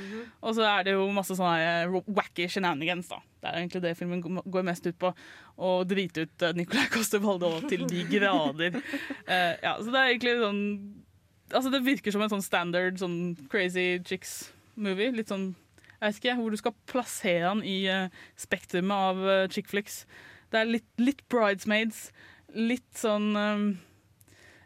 Og 0.43 0.55
så 0.57 0.65
er 0.67 0.87
det 0.87 0.95
jo 0.97 1.05
masse 1.15 1.35
sånne 1.37 2.01
wacky 2.11 2.47
shenanigans, 2.51 3.07
da. 3.11 3.21
Det 3.41 3.49
er 3.49 3.59
egentlig 3.61 3.83
det 3.85 3.93
filmen 3.97 4.21
går 4.21 4.65
mest 4.67 4.85
ut 4.85 4.97
på. 5.01 5.13
Å 5.61 5.69
drite 5.87 6.25
ut 6.27 6.45
eh, 6.45 6.57
Nicolai 6.57 6.89
Coster 6.93 7.23
Valdo 7.23 7.53
til 7.71 7.87
de 7.89 8.03
grader. 8.11 8.75
uh, 8.77 9.53
ja, 9.65 9.77
så 9.79 9.87
det 9.87 10.01
er 10.01 10.11
egentlig 10.13 10.35
sånn 10.41 10.65
Altså, 11.51 11.67
det 11.67 11.81
virker 11.83 12.13
som 12.15 12.21
en 12.23 12.29
sånn 12.31 12.43
standard 12.45 12.99
sånn 13.01 13.15
crazy 13.51 13.97
chicks-movie. 14.81 15.13
Litt 15.15 15.29
sånn 15.29 15.53
Jeg 16.01 16.01
vet 16.01 16.19
ikke 16.19 16.35
hvor 16.39 16.51
du 16.51 16.57
skal 16.57 16.75
plassere 16.89 17.45
han 17.47 17.63
i 17.63 17.85
uh, 17.89 18.09
spektrumet 18.35 18.97
av 18.97 19.21
uh, 19.21 19.47
chick 19.49 19.69
flicks. 19.69 20.05
Det 20.51 20.59
er 20.59 20.69
litt, 20.69 20.89
litt 20.97 21.21
bridesmaids, 21.29 22.11
litt 22.55 22.89
sånn 22.97 23.35
um, 23.37 23.65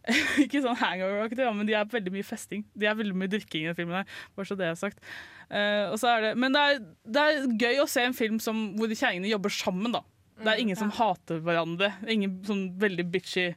Ikke 0.44 0.62
sånn 0.62 0.78
hangover-aktig, 0.78 1.42
ja, 1.42 1.52
men 1.52 1.68
de 1.68 1.76
er 1.76 1.88
veldig 1.90 2.14
mye 2.14 2.26
festing. 2.26 2.64
De 2.78 2.86
er 2.86 2.96
veldig 2.96 3.16
mye 3.18 3.32
drikking 3.32 3.66
i 3.66 3.70
den 3.72 3.78
filmen. 3.78 4.04
her, 4.04 4.20
bare 4.38 4.48
så 4.48 4.58
det 4.58 4.68
er 4.70 4.76
sagt. 4.78 5.02
Uh, 5.50 5.92
er 5.98 6.28
det, 6.30 6.36
men 6.38 6.54
det 6.54 6.62
er, 6.62 6.84
det 7.10 7.24
er 7.24 7.48
gøy 7.58 7.82
å 7.82 7.90
se 7.90 8.06
en 8.06 8.16
film 8.16 8.38
som, 8.40 8.76
hvor 8.78 8.88
de 8.88 8.98
kjerringene 8.98 9.34
jobber 9.34 9.54
sammen. 9.54 9.98
da. 9.98 10.04
Det 10.40 10.52
er 10.52 10.62
ingen 10.62 10.78
som 10.78 10.94
hater 10.94 11.42
hverandre. 11.42 11.90
Ingen 12.12 12.38
sånn 12.46 12.68
veldig 12.80 13.08
bitchy 13.12 13.50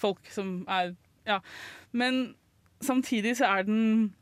folk 0.00 0.28
som 0.34 0.60
er 0.68 0.96
Ja. 1.24 1.38
Men 1.94 2.34
samtidig 2.84 3.38
så 3.38 3.46
er 3.48 3.64
den 3.64 4.12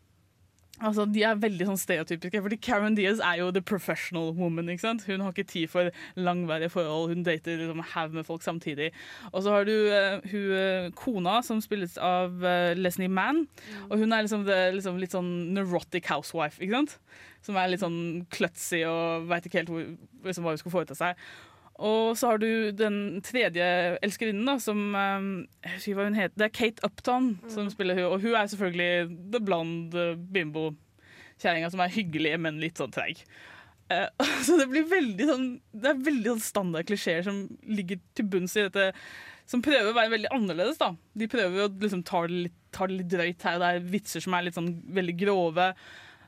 Altså, 0.81 1.05
De 1.07 1.23
er 1.23 1.39
veldig 1.39 1.67
sånn 1.69 1.79
stereotypiske, 1.79 2.41
fordi 2.43 2.59
Karen 2.65 2.97
Diaz 2.97 3.21
er 3.23 3.39
jo 3.43 3.51
the 3.55 3.63
professional 3.63 4.33
woman. 4.35 4.71
ikke 4.73 4.87
sant? 4.87 5.05
Hun 5.07 5.21
har 5.21 5.35
ikke 5.35 5.51
tid 5.51 5.71
for 5.71 5.91
langvarige 6.17 6.73
forhold, 6.73 7.13
hun 7.13 7.27
dater 7.27 7.61
liksom 7.61 7.85
haug 7.93 8.17
med 8.17 8.27
folk 8.27 8.43
samtidig. 8.43 8.91
Og 9.33 9.45
så 9.45 9.55
har 9.55 9.69
du 9.69 9.75
uh, 9.93 10.25
hun 10.33 10.57
eh, 10.57 10.89
kona, 10.99 11.39
som 11.47 11.61
spilles 11.63 11.99
av 12.03 12.35
uh, 12.43 12.73
Lesney 12.79 13.09
Mann. 13.09 13.45
Og 13.91 13.99
hun 14.01 14.13
er 14.13 14.25
liksom, 14.25 14.47
the, 14.49 14.73
liksom 14.75 14.99
litt 14.99 15.15
sånn 15.15 15.31
neurotic 15.55 16.09
housewife, 16.11 16.59
ikke 16.63 16.81
sant? 16.81 16.99
Som 17.47 17.59
er 17.59 17.71
litt 17.71 17.83
sånn 17.83 18.27
kløtsig 18.33 18.83
og 18.89 19.29
veit 19.31 19.47
ikke 19.47 19.63
helt 19.63 19.73
hvor, 19.73 19.87
liksom, 20.27 20.47
hva 20.47 20.57
hun 20.57 20.63
skal 20.65 20.75
foreta 20.75 20.99
seg. 20.99 21.27
Og 21.81 22.17
så 22.19 22.33
har 22.33 22.43
du 22.43 22.71
den 22.77 23.23
tredje 23.25 23.65
elskerinnen, 24.05 24.45
da, 24.47 24.59
som 24.61 24.93
um, 24.93 25.31
Jeg 25.65 25.79
husker 25.79 25.97
hva 25.97 26.09
hun 26.11 26.19
heter. 26.19 26.37
Det 26.37 26.49
er 26.49 26.55
Kate 26.59 26.85
Upton 26.87 27.33
som 27.51 27.71
spiller 27.73 27.99
hun, 27.99 28.11
og 28.11 28.21
hun 28.21 28.37
er 28.37 28.51
selvfølgelig 28.53 29.17
the 29.33 29.41
blonde 29.41 29.97
uh, 29.97 30.21
bimbo-kjerringa 30.37 31.73
som 31.73 31.83
er 31.83 31.95
hyggelig, 31.97 32.37
men 32.45 32.61
litt 32.63 32.81
sånn 32.81 32.93
treig. 32.95 33.25
Eh, 33.93 34.09
så 34.47 34.57
det 34.61 34.69
blir 34.71 34.87
veldig 34.89 35.27
sånn 35.29 35.47
Det 35.75 35.91
er 35.91 36.05
veldig 36.07 36.35
sånn 36.35 36.45
standard 36.45 36.89
klisjeer 36.89 37.25
som 37.27 37.45
ligger 37.67 38.01
til 38.17 38.29
bunns 38.31 38.57
i 38.57 38.67
dette. 38.69 38.93
Som 39.49 39.65
prøver 39.65 39.91
å 39.91 39.97
være 39.97 40.15
veldig 40.15 40.33
annerledes. 40.35 40.79
da 40.81 40.93
De 41.19 41.29
prøver 41.31 41.67
å 41.67 41.73
liksom 41.73 42.05
ta 42.07 42.23
det 42.29 42.47
litt, 42.47 42.57
ta 42.73 42.87
det 42.89 43.01
litt 43.01 43.13
drøyt 43.13 43.49
her 43.49 43.59
og 43.59 43.67
der. 43.67 43.83
Vitser 43.97 44.25
som 44.25 44.37
er 44.37 44.47
litt 44.47 44.59
sånn 44.59 44.73
veldig 45.01 45.17
grove. 45.25 45.73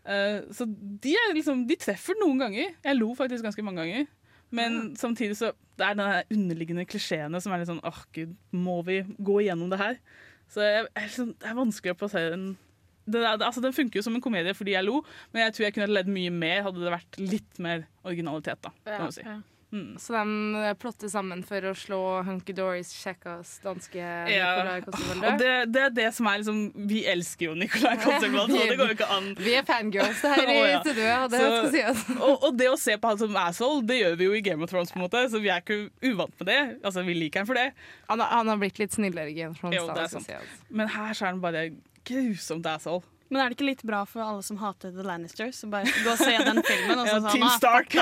Eh, 0.05 0.41
så 0.53 0.67
de, 0.69 1.15
er 1.15 1.33
liksom, 1.37 1.65
de 1.69 1.79
treffer 1.81 2.19
noen 2.21 2.43
ganger. 2.47 2.75
Jeg 2.85 2.99
lo 2.99 3.13
faktisk 3.17 3.47
ganske 3.47 3.65
mange 3.65 3.85
ganger. 3.85 4.11
Men 4.55 4.95
samtidig 5.01 5.37
så 5.41 5.53
det 5.75 5.87
er 5.89 5.97
den 5.99 6.07
her 6.07 6.29
underliggende 6.31 6.85
klisjeene 6.87 7.41
som 7.43 7.53
er 7.55 7.63
litt 7.63 7.71
sånn 7.71 7.83
åh 7.87 8.03
gud, 8.15 8.37
må 8.55 8.77
vi 8.87 9.01
gå 9.19 9.41
igjennom 9.43 9.73
det 9.73 9.81
her? 9.81 9.97
Så 10.53 10.63
jeg, 10.63 10.85
jeg, 10.95 11.09
liksom, 11.09 11.33
det 11.41 11.49
er 11.51 11.57
vanskelig 11.59 11.95
å 11.97 11.99
plassere 11.99 12.35
den 12.37 12.47
det 13.05 13.21
altså, 13.29 13.61
Den 13.61 13.75
funker 13.77 13.99
jo 13.99 14.05
som 14.07 14.15
en 14.17 14.23
komedie 14.25 14.55
fordi 14.57 14.73
jeg 14.73 14.87
lo, 14.87 15.03
men 15.35 15.43
jeg 15.45 15.53
tror 15.57 15.65
jeg 15.67 15.75
kunne 15.77 15.91
ledd 15.93 16.09
mye 16.09 16.31
mer 16.33 16.63
hadde 16.65 16.81
det 16.81 16.93
vært 16.95 17.19
litt 17.21 17.59
mer 17.61 17.83
originalitet. 18.07 18.63
da, 18.65 18.71
kan 18.87 18.95
Ja. 18.95 19.35
man 19.35 19.43
si. 19.75 19.83
Så 20.01 20.15
de 20.15 20.63
eh, 20.63 20.75
plotter 20.81 21.11
sammen 21.13 21.43
for 21.47 21.67
å 21.71 21.73
slå 21.77 21.99
Hunky 22.27 22.55
Doris, 22.57 22.93
Sjekkas, 22.95 23.57
danske 23.65 23.99
Ja. 24.31 24.53
Nicolai 24.79 25.29
Og 25.33 25.39
det, 25.41 25.51
det 25.75 25.83
er 25.89 25.95
det 25.97 26.07
som 26.17 26.29
er 26.31 26.41
liksom 26.43 26.61
Vi 26.91 27.03
elsker 27.11 27.49
jo 27.51 27.55
Nicolai 27.59 27.97
Coster-Waldau, 28.03 28.63
det 28.71 28.77
går 28.81 28.93
jo 28.93 28.97
ikke 28.99 29.11
an. 29.17 29.31
Vi 29.39 29.55
er 29.59 29.67
fangirls 29.69 30.23
her 30.25 30.43
i 30.45 30.57
Å, 30.57 30.67
ja. 30.71 30.83
det 31.29 31.41
Så- 31.41 31.71
si 31.71 31.81
sies. 31.81 32.05
og, 32.29 32.45
og 32.49 32.59
det 32.59 32.71
å 32.73 32.77
se 32.81 32.97
på 33.01 33.13
han 33.13 33.19
som 33.21 33.37
asshole, 33.45 33.83
det 33.89 34.01
gjør 34.01 34.19
vi 34.21 34.29
jo 34.31 34.37
i 34.39 34.45
Game 34.47 34.63
of 34.65 34.71
Thrones, 34.71 34.93
på 34.95 35.01
en 35.01 35.07
måte, 35.07 35.25
så 35.33 35.41
vi 35.43 35.51
er 35.53 35.65
ikke 35.65 35.91
uvant 36.07 36.35
med 36.41 36.51
det. 36.53 36.61
Altså, 36.85 37.03
Vi 37.07 37.15
liker 37.19 37.43
han 37.43 37.49
for 37.51 37.59
det. 37.59 37.69
Han, 38.09 38.21
han 38.21 38.49
har 38.53 38.61
blitt 38.63 38.79
litt 38.83 38.95
snillere 38.95 39.31
i 39.33 39.37
Game 39.37 39.53
of 39.57 39.61
Thrones. 39.61 39.77
Jo, 39.81 39.89
da, 39.91 40.07
skal 40.09 40.23
sant. 40.23 40.31
sies. 40.31 40.63
Men 40.71 40.89
her 40.95 41.13
så 41.17 41.27
er 41.27 41.35
han 41.35 41.43
bare 41.45 41.67
grusomt 42.05 42.67
asshole. 42.69 43.03
Men 43.33 43.41
er 43.41 43.51
det 43.51 43.57
ikke 43.57 43.67
litt 43.67 43.83
bra 43.87 44.03
for 44.09 44.23
alle 44.25 44.45
som 44.45 44.59
hater 44.61 44.93
The 44.95 45.05
Lannisters? 45.07 45.63
å 45.65 45.71
bare 45.73 45.89
gå 45.89 46.13
og 46.13 46.21
se 46.21 46.35
den 46.45 46.61
filmen 46.67 47.01
og 47.01 47.09
så 47.09 47.17
Ja, 47.17 47.33
Team 47.33 47.47
ah, 47.47 47.55
Stark. 47.57 47.97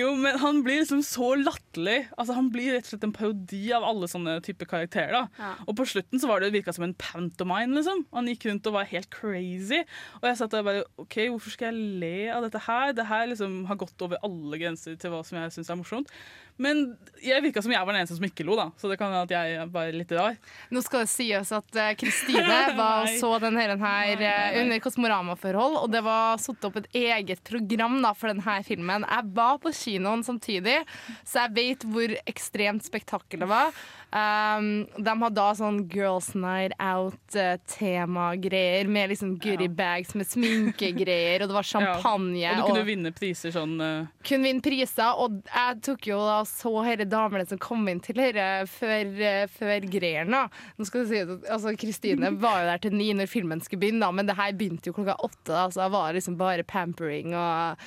jo, 0.00 0.10
men 0.18 0.38
han 0.42 0.60
blir 0.66 0.82
liksom 0.82 1.02
så 1.06 1.30
latterlig. 1.38 2.00
Altså, 2.18 2.36
han 2.36 2.50
blir 2.54 2.74
rett 2.74 2.88
og 2.88 2.92
slett 2.94 3.06
en 3.06 3.14
parodi 3.14 3.62
av 3.76 3.86
alle 3.86 4.08
sånne 4.10 4.36
typer 4.44 4.68
karakterer. 4.70 5.28
Ja. 5.38 5.52
Og 5.68 5.78
på 5.78 5.86
slutten 5.88 6.22
så 6.22 6.30
var 6.30 6.42
det 6.42 6.52
virka 6.56 6.74
som 6.74 6.86
en 6.88 6.96
pantomime. 6.98 7.76
liksom. 7.78 8.04
Han 8.16 8.30
gikk 8.32 8.48
rundt 8.50 8.70
og 8.70 8.78
var 8.80 8.90
helt 8.90 9.10
crazy. 9.14 9.84
Og 10.20 10.28
jeg 10.28 10.40
satt 10.40 10.56
der 10.56 10.66
bare 10.66 10.86
OK, 11.00 11.20
hvorfor 11.30 11.54
skal 11.54 11.70
jeg 11.70 12.00
le 12.02 12.16
av 12.34 12.46
dette 12.46 12.64
her? 12.66 12.94
Det 12.96 13.08
her 13.08 13.28
liksom 13.30 13.62
har 13.70 13.80
gått 13.80 14.06
over 14.06 14.20
alle 14.26 14.60
grenser 14.60 14.98
til 15.00 15.14
hva 15.14 15.22
som 15.26 15.38
jeg 15.40 15.54
syns 15.54 15.70
er 15.70 15.80
morsomt. 15.80 16.12
Men 16.56 16.96
jeg 17.24 17.40
virka 17.42 17.62
som 17.64 17.72
jeg 17.72 17.80
var 17.82 17.94
den 17.94 18.02
eneste 18.02 18.16
som 18.18 18.26
ikke 18.26 18.44
lo, 18.46 18.56
da. 18.58 18.66
Så 18.78 18.88
det 18.90 18.98
kan 19.00 19.10
hende 19.10 19.24
at 19.26 19.32
jeg 19.34 19.56
er 19.64 19.96
litt 19.96 20.12
rar. 20.14 20.36
Nå 20.74 20.82
skal 20.84 21.04
det 21.04 21.12
sies 21.12 21.52
at 21.56 21.78
eh, 21.80 21.94
Kristine 21.98 22.60
var 22.78 23.08
og 23.08 23.16
så 23.18 23.30
den 23.42 23.58
her, 23.58 23.74
eh, 23.74 24.60
under 24.62 24.78
Kosmorama-forhold, 24.84 25.74
og 25.82 25.88
det 25.92 26.02
var 26.06 26.38
satt 26.42 26.64
opp 26.68 26.76
et 26.82 26.90
eget 27.00 27.40
program 27.46 27.96
da, 28.04 28.12
for 28.14 28.26
denne 28.30 28.56
filmen. 28.66 29.08
Jeg 29.08 29.24
var 29.34 29.54
på 29.62 29.68
kinoen 29.74 30.22
samtidig, 30.26 30.78
så 31.24 31.34
jeg 31.44 31.50
vet 31.58 31.80
hvor 31.90 32.08
ekstremt 32.30 32.84
spektakel 32.86 33.38
det 33.44 33.50
var. 33.50 33.68
Um, 34.14 34.86
de 34.94 35.10
hadde 35.10 35.34
da 35.34 35.50
sånn 35.58 35.90
Girls 35.90 36.38
Night 36.38 36.70
Out-temagreier 36.78 38.86
med 38.86 39.10
liksom 39.10 39.34
goodie 39.42 39.66
bags 39.66 40.14
med 40.14 40.22
sminkegreier, 40.30 41.42
og 41.42 41.50
det 41.50 41.56
var 41.56 41.66
champagne. 41.66 42.38
Ja. 42.38 42.54
Og 42.60 42.62
du 42.62 42.70
kunne 42.76 42.86
vinne 42.86 43.10
priser 43.16 43.50
sånn 43.56 43.74
uh... 43.82 44.06
kunne 44.22 44.46
vinne 44.46 44.62
priser, 44.62 45.18
og 45.18 45.42
jeg 45.48 45.82
tok 45.88 46.06
jo 46.12 46.20
da 46.22 46.43
så 46.48 46.70
disse 46.84 47.06
damene 47.10 47.46
som 47.48 47.60
kom 47.62 47.86
inn 47.90 48.00
til 48.04 48.16
dette 48.18 48.46
før, 48.70 49.10
eh, 49.20 49.44
før 49.50 49.86
greiene. 49.90 50.44
Nå 50.78 50.86
skal 50.88 51.04
du 51.04 51.10
si 51.10 51.20
at 51.24 51.30
altså, 51.52 51.74
Kristine 51.80 52.30
var 52.40 52.62
jo 52.62 52.70
der 52.70 52.82
til 52.84 52.96
ni 52.96 53.10
når 53.16 53.30
filmen 53.30 53.62
skulle 53.64 53.82
begynne, 53.84 54.10
men 54.14 54.28
det 54.28 54.36
her 54.38 54.56
begynte 54.56 54.90
jo 54.90 54.96
klokka 54.96 55.16
åtte, 55.24 55.50
da, 55.52 55.68
så 55.70 55.84
det 55.84 55.92
var 55.94 56.16
liksom 56.16 56.38
bare 56.40 56.64
pampering 56.64 57.34
og 57.36 57.84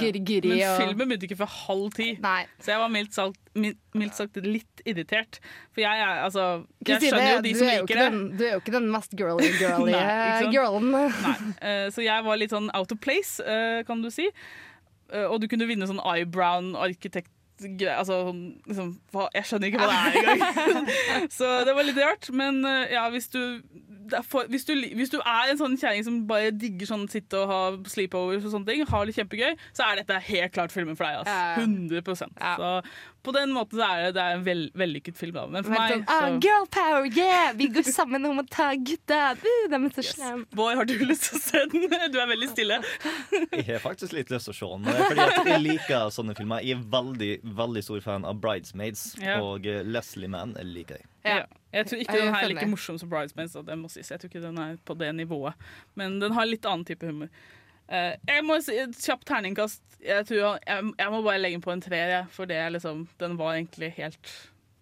gurgeri. 0.00 0.54
Ja. 0.60 0.76
Men 0.78 0.88
filmen 0.88 1.10
begynte 1.10 1.28
ikke 1.28 1.40
før 1.42 1.52
halv 1.66 1.90
ti. 1.96 2.08
Så 2.62 2.72
jeg 2.74 2.82
var 2.82 2.92
mildt 2.94 3.16
sagt, 3.16 3.40
mildt, 3.58 4.14
sagt 4.16 4.40
litt 4.44 4.84
irritert. 4.86 5.40
For 5.74 5.82
jeg 5.82 6.00
jeg, 6.00 6.16
altså 6.24 6.64
Jeg 6.86 7.02
skjønner 7.02 7.32
jo 7.34 7.44
de 7.44 7.54
som 7.58 7.66
jo 7.68 7.76
liker 7.82 7.94
det. 7.98 8.08
den- 8.12 8.36
Du 8.38 8.44
er 8.46 8.52
jo 8.52 8.60
ikke 8.62 8.76
den 8.78 8.90
mest 8.90 9.16
girly-girly 9.18 9.92
Nei, 9.96 10.50
girlen. 10.52 10.90
Nei. 10.94 11.06
Uh, 11.60 11.86
så 11.94 12.04
jeg 12.06 12.24
var 12.24 12.36
litt 12.40 12.54
sånn 12.54 12.70
out 12.74 12.92
of 12.92 13.00
place, 13.00 13.40
uh, 13.42 13.82
kan 13.84 14.02
du 14.02 14.10
si. 14.10 14.30
Eh, 15.12 15.26
og 15.26 15.40
du 15.42 15.48
kunne 15.50 15.66
vinne 15.70 15.88
sånn 15.90 16.02
eyebrown 16.06 16.74
arkitekt 16.78 17.32
Altså, 17.60 18.18
liksom, 18.66 18.92
jeg 19.34 19.46
skjønner 19.48 19.70
ikke 19.70 19.80
hva 19.82 19.88
det 19.90 19.98
er 20.00 20.34
engang. 20.34 20.90
så 21.38 21.50
det 21.68 21.74
var 21.76 21.86
litt 21.86 22.00
rart. 22.00 22.30
Men 22.32 22.62
eh, 22.68 22.94
ja, 22.94 23.04
hvis 23.12 23.28
du, 23.32 23.40
for, 24.26 24.48
hvis, 24.50 24.64
du, 24.68 24.74
hvis 24.96 25.12
du 25.12 25.18
er 25.20 25.52
en 25.52 25.60
sånn 25.60 25.76
kjerring 25.80 26.06
som 26.06 26.20
bare 26.30 26.52
digger 26.54 26.90
sånn 26.90 27.06
sitte 27.12 27.42
og 27.42 27.50
ha 27.52 27.60
sleepovers 27.90 28.46
og 28.46 28.54
sånne 28.54 28.70
ting, 28.70 28.84
har 28.88 29.06
det 29.06 29.16
kjempegøy, 29.18 29.56
så 29.76 29.86
er 29.88 30.00
dette 30.00 30.22
helt 30.30 30.56
klart 30.56 30.74
filmen 30.74 30.98
for 30.98 31.06
deg. 31.08 31.20
Altså. 31.22 31.66
100% 31.66 32.40
Så 32.40 32.72
på 33.22 33.32
den 33.36 33.52
måten 33.52 33.78
så 33.80 33.86
er 33.86 34.02
det, 34.06 34.12
det 34.16 34.22
er 34.24 34.38
en 34.38 34.44
vel, 34.46 34.62
vellykket 34.78 35.18
film. 35.18 35.34
Da. 35.36 35.44
Men 35.50 35.66
for 35.66 35.74
Men 35.74 35.82
meg 35.82 35.94
sånn, 35.96 36.04
ah, 36.14 36.38
girl 36.40 36.66
power, 36.72 37.08
yeah! 37.12 37.50
Vi 37.56 37.68
går 37.74 37.86
sammen 37.90 38.24
om 38.28 38.40
å 38.42 38.46
ta 38.48 38.70
gutta! 38.74 39.20
Uh, 39.40 39.66
de 39.70 39.80
er 39.80 39.94
så 39.96 40.04
slemme. 40.10 40.46
Bård, 40.56 40.78
har 40.80 40.88
du 40.88 40.94
lyst 41.04 41.28
til 41.28 41.38
å 41.38 41.42
se 41.44 41.64
den? 41.74 41.86
Du 42.10 42.18
er 42.20 42.30
veldig 42.30 42.50
stille. 42.50 42.80
Jeg 43.52 43.66
har 43.68 43.82
faktisk 43.84 44.16
litt 44.16 44.32
lyst 44.32 44.50
til 44.50 44.54
å 44.54 44.58
se 44.60 44.72
den. 44.72 45.04
Fordi 45.04 45.26
at 45.26 45.52
jeg 45.52 45.64
liker 45.66 46.10
sånne 46.14 46.36
filmer. 46.38 46.64
Jeg 46.64 46.78
er 46.78 46.88
veldig 46.96 47.30
veldig 47.60 47.84
stor 47.86 48.02
fan 48.04 48.26
av 48.28 48.40
Bridesmaids, 48.40 49.14
yeah. 49.20 49.42
og 49.44 49.68
eh, 49.68 49.82
Leslie 49.86 50.30
Mann 50.30 50.56
liker 50.64 51.00
jeg. 51.00 51.08
Ja. 51.26 51.44
Jeg 51.70 51.86
tror 51.86 52.00
ikke 52.02 52.16
Jeg 52.16 52.24
den 52.24 52.34
her 52.34 52.44
er 52.44 52.50
like 52.50 52.66
morsom 52.66 52.98
som 52.98 53.10
Bridesmaids. 53.10 53.54
sies. 53.92 54.10
Jeg 54.10 54.20
tror 54.20 54.32
ikke 54.32 54.42
den 54.42 54.58
er 54.58 54.76
på 54.84 54.96
det 54.98 55.12
nivået. 55.14 55.54
Men 55.94 56.18
den 56.20 56.32
har 56.32 56.48
litt 56.48 56.66
annen 56.66 56.84
type 56.84 57.06
humor. 57.06 57.28
Eh, 57.90 58.14
jeg 58.28 58.46
må 58.46 58.60
si 58.62 58.76
et 58.78 58.94
kjapt 58.94 59.26
terningkast. 59.28 59.82
Jeg, 60.00 60.24
tror, 60.28 60.60
jeg, 60.62 60.92
jeg 60.96 61.12
må 61.12 61.20
bare 61.26 61.42
legge 61.42 61.60
på 61.62 61.74
en 61.74 61.82
treer, 61.82 62.14
jeg, 62.14 62.30
for 62.32 62.48
det 62.48 62.56
er 62.56 62.72
liksom, 62.72 63.04
den 63.20 63.36
var 63.40 63.58
egentlig 63.58 63.90
helt 63.98 64.34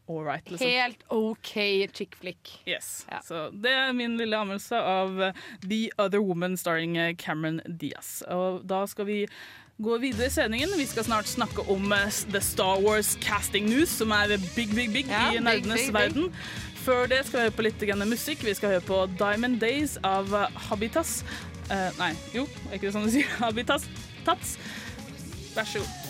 all 0.08 0.24
right. 0.24 0.50
Liksom. 0.50 0.68
Helt 0.68 1.02
OK 1.12 1.52
chick 1.92 2.16
flick. 2.16 2.52
Yes. 2.66 3.06
Så 3.24 3.48
det 3.50 3.72
er 3.72 3.92
min 3.92 4.16
lille 4.20 4.36
anmeldelse 4.36 4.80
av 4.80 5.22
eh, 5.22 5.46
The 5.68 5.88
Other 5.98 6.22
Woman 6.24 6.56
starring 6.56 6.96
eh, 6.96 7.14
Cameron 7.16 7.60
Diaz. 7.80 8.22
Og 8.28 8.62
da 8.68 8.84
skal 8.88 9.08
vi 9.08 9.18
gå 9.78 9.98
videre 10.02 10.26
i 10.26 10.32
sendingen. 10.34 10.72
Vi 10.76 10.86
skal 10.90 11.04
snart 11.06 11.28
snakke 11.28 11.64
om 11.70 11.92
The 12.32 12.40
Star 12.40 12.80
Wars 12.82 13.16
casting 13.22 13.68
news, 13.68 13.92
som 14.00 14.10
er 14.10 14.36
big, 14.56 14.74
big, 14.74 14.92
big 14.92 15.12
Ja, 15.12 15.30
i 15.32 15.42
nerdenes 15.44 15.92
verden. 15.94 16.32
Før 16.82 17.06
det 17.06 17.20
skal 17.26 17.38
vi 17.38 17.44
høre 17.46 17.56
på 17.56 17.66
litt 17.66 18.08
musikk. 18.08 18.42
Vi 18.44 18.54
skal 18.54 18.78
høre 18.78 18.80
på 18.80 19.06
Diamond 19.20 19.60
Days 19.60 19.98
av 20.02 20.32
Habitas. 20.68 21.22
Eh, 21.68 21.90
nei, 21.98 22.12
jo, 22.32 22.46
er 22.68 22.78
ikke 22.78 22.88
det 22.88 22.94
sånn 22.96 23.08
du 23.08 23.12
sier? 23.12 23.28
Habitats. 23.42 23.88
Tats. 24.24 24.56
Vær 25.52 25.68
så 25.68 25.84
god. 25.84 26.08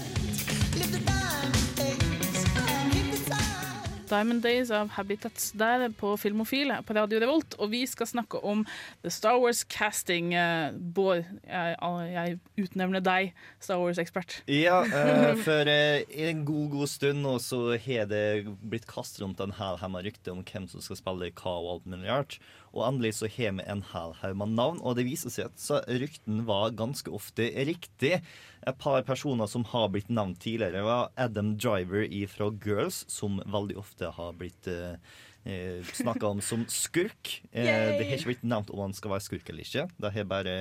Diamond 4.09 4.41
Days 4.41 4.71
av 4.73 4.89
Habitats 4.97 5.51
der 5.59 5.83
på 5.99 6.15
Filmofil 6.17 6.71
på 6.87 6.95
Radio 6.97 7.19
Revolt. 7.21 7.57
Og 7.61 7.73
vi 7.75 7.83
skal 7.91 8.09
snakke 8.09 8.41
om 8.47 8.63
The 9.03 9.11
Star 9.13 9.37
Wars 9.43 9.65
casting. 9.69 10.31
Eh, 10.39 10.71
Bård, 10.73 11.27
jeg, 11.45 11.75
jeg 12.15 12.39
utnevner 12.65 13.05
deg 13.05 13.35
Star 13.61 13.83
Wars-ekspert. 13.83 14.39
Ja, 14.49 14.81
uh, 14.87 15.35
for 15.47 15.69
uh, 15.69 15.99
en 16.29 16.45
god, 16.49 16.71
god 16.77 16.93
stund 16.95 17.25
nå 17.27 17.35
så 17.43 17.61
har 17.75 18.09
det 18.09 18.47
blitt 18.63 18.89
kastet 18.89 19.25
rundt 19.27 19.43
en 19.45 19.59
hel 19.59 19.83
haug 19.83 20.01
rykter 20.07 20.33
om 20.33 20.47
hvem 20.47 20.71
som 20.71 20.85
skal 20.85 21.03
spille 21.03 21.33
hva 21.35 21.59
og 21.59 21.75
alt 21.75 21.91
mulig 21.91 22.09
rart. 22.09 22.41
Og 22.75 22.85
endelig 22.87 23.15
så 23.19 23.29
har 23.31 23.55
vi 23.57 23.65
en 23.71 23.83
hel 23.93 24.15
haug 24.21 24.37
med 24.41 24.55
navn, 24.59 24.81
og 24.83 24.99
det 24.99 25.07
viser 25.09 25.33
seg 25.33 25.49
at 25.49 25.63
så 25.63 25.81
rykten 25.89 26.43
var 26.49 26.77
ganske 26.79 27.13
ofte 27.15 27.49
riktig. 27.69 28.19
Et 28.67 28.81
par 28.83 29.01
personer 29.07 29.49
som 29.51 29.65
har 29.73 29.89
blitt 29.95 30.11
nevnt 30.13 30.41
tidligere, 30.43 30.85
var 30.87 31.13
Adam 31.17 31.55
Driver 31.61 32.05
fra 32.33 32.51
Girls, 32.65 33.05
som 33.09 33.41
veldig 33.47 33.79
ofte 33.81 34.13
har 34.19 34.37
blitt 34.39 34.69
eh, 34.69 35.81
snakka 35.95 36.35
om 36.35 36.45
som 36.45 36.67
skurk. 36.69 37.39
Eh, 37.59 37.65
det 37.65 38.05
har 38.07 38.19
ikke 38.19 38.35
blitt 38.35 38.47
nevnt 38.47 38.71
om 38.71 38.85
han 38.85 38.95
skal 38.95 39.15
være 39.15 39.25
skurk 39.25 39.49
eller 39.49 39.65
ikke. 39.65 39.89
Det 39.99 40.13
har 40.15 40.27
bare 40.29 40.57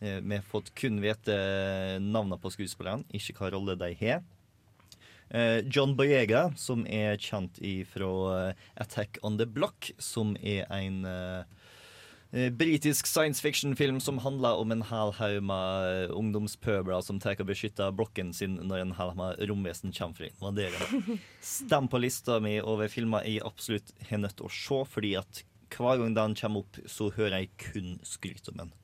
eh, 0.00 0.18
vi 0.18 0.34
har 0.34 0.46
fått 0.46 0.72
kun 0.78 0.98
vite 1.02 1.34
navnene 2.02 2.40
på 2.40 2.50
skuespillerne, 2.50 3.06
ikke 3.14 3.36
hva 3.38 3.52
rolle 3.54 3.76
de 3.78 3.92
har. 4.00 4.24
Eh, 5.32 5.64
John 5.64 5.94
Boyega, 5.96 6.50
som 6.60 6.84
er 6.84 7.16
kjent 7.16 7.56
fra 7.88 8.52
Attack 8.76 9.16
on 9.24 9.38
the 9.40 9.46
Block, 9.48 9.88
som 9.96 10.34
er 10.36 10.66
en 10.68 11.06
eh, 11.08 11.44
eh, 12.36 12.50
britisk 12.52 13.08
science 13.08 13.40
fiction-film 13.40 14.00
som 14.04 14.20
handler 14.20 14.60
om 14.60 14.74
en 14.74 14.84
hel 14.90 15.14
haug 15.16 15.38
med 15.48 16.12
ungdomspøbler 16.12 17.00
som 17.00 17.20
tar 17.22 17.40
og 17.40 17.48
beskytter 17.48 17.96
blokken 17.96 18.34
sin 18.36 18.58
når 18.60 18.84
en 18.84 18.94
hel 18.98 19.14
med 19.16 19.40
romvesen 19.48 19.96
kommer 19.96 20.20
fra 20.20 20.52
Stem 21.54 21.88
på 21.88 22.02
lista 22.04 22.36
mi 22.44 22.58
over 22.60 22.92
filmer 22.92 23.24
jeg 23.24 23.40
absolutt 23.48 23.96
har 24.10 24.20
nødt 24.20 24.36
til 24.36 24.50
å 24.50 24.52
se, 24.52 24.84
fordi 24.84 25.16
at 25.22 25.44
hver 25.72 25.96
gang 25.96 26.12
den 26.12 26.36
kommer 26.36 26.66
opp, 26.66 26.76
så 26.84 27.08
hører 27.16 27.40
jeg 27.40 27.54
kun 27.72 27.94
skryt 28.04 28.52
om 28.52 28.66
den. 28.66 28.76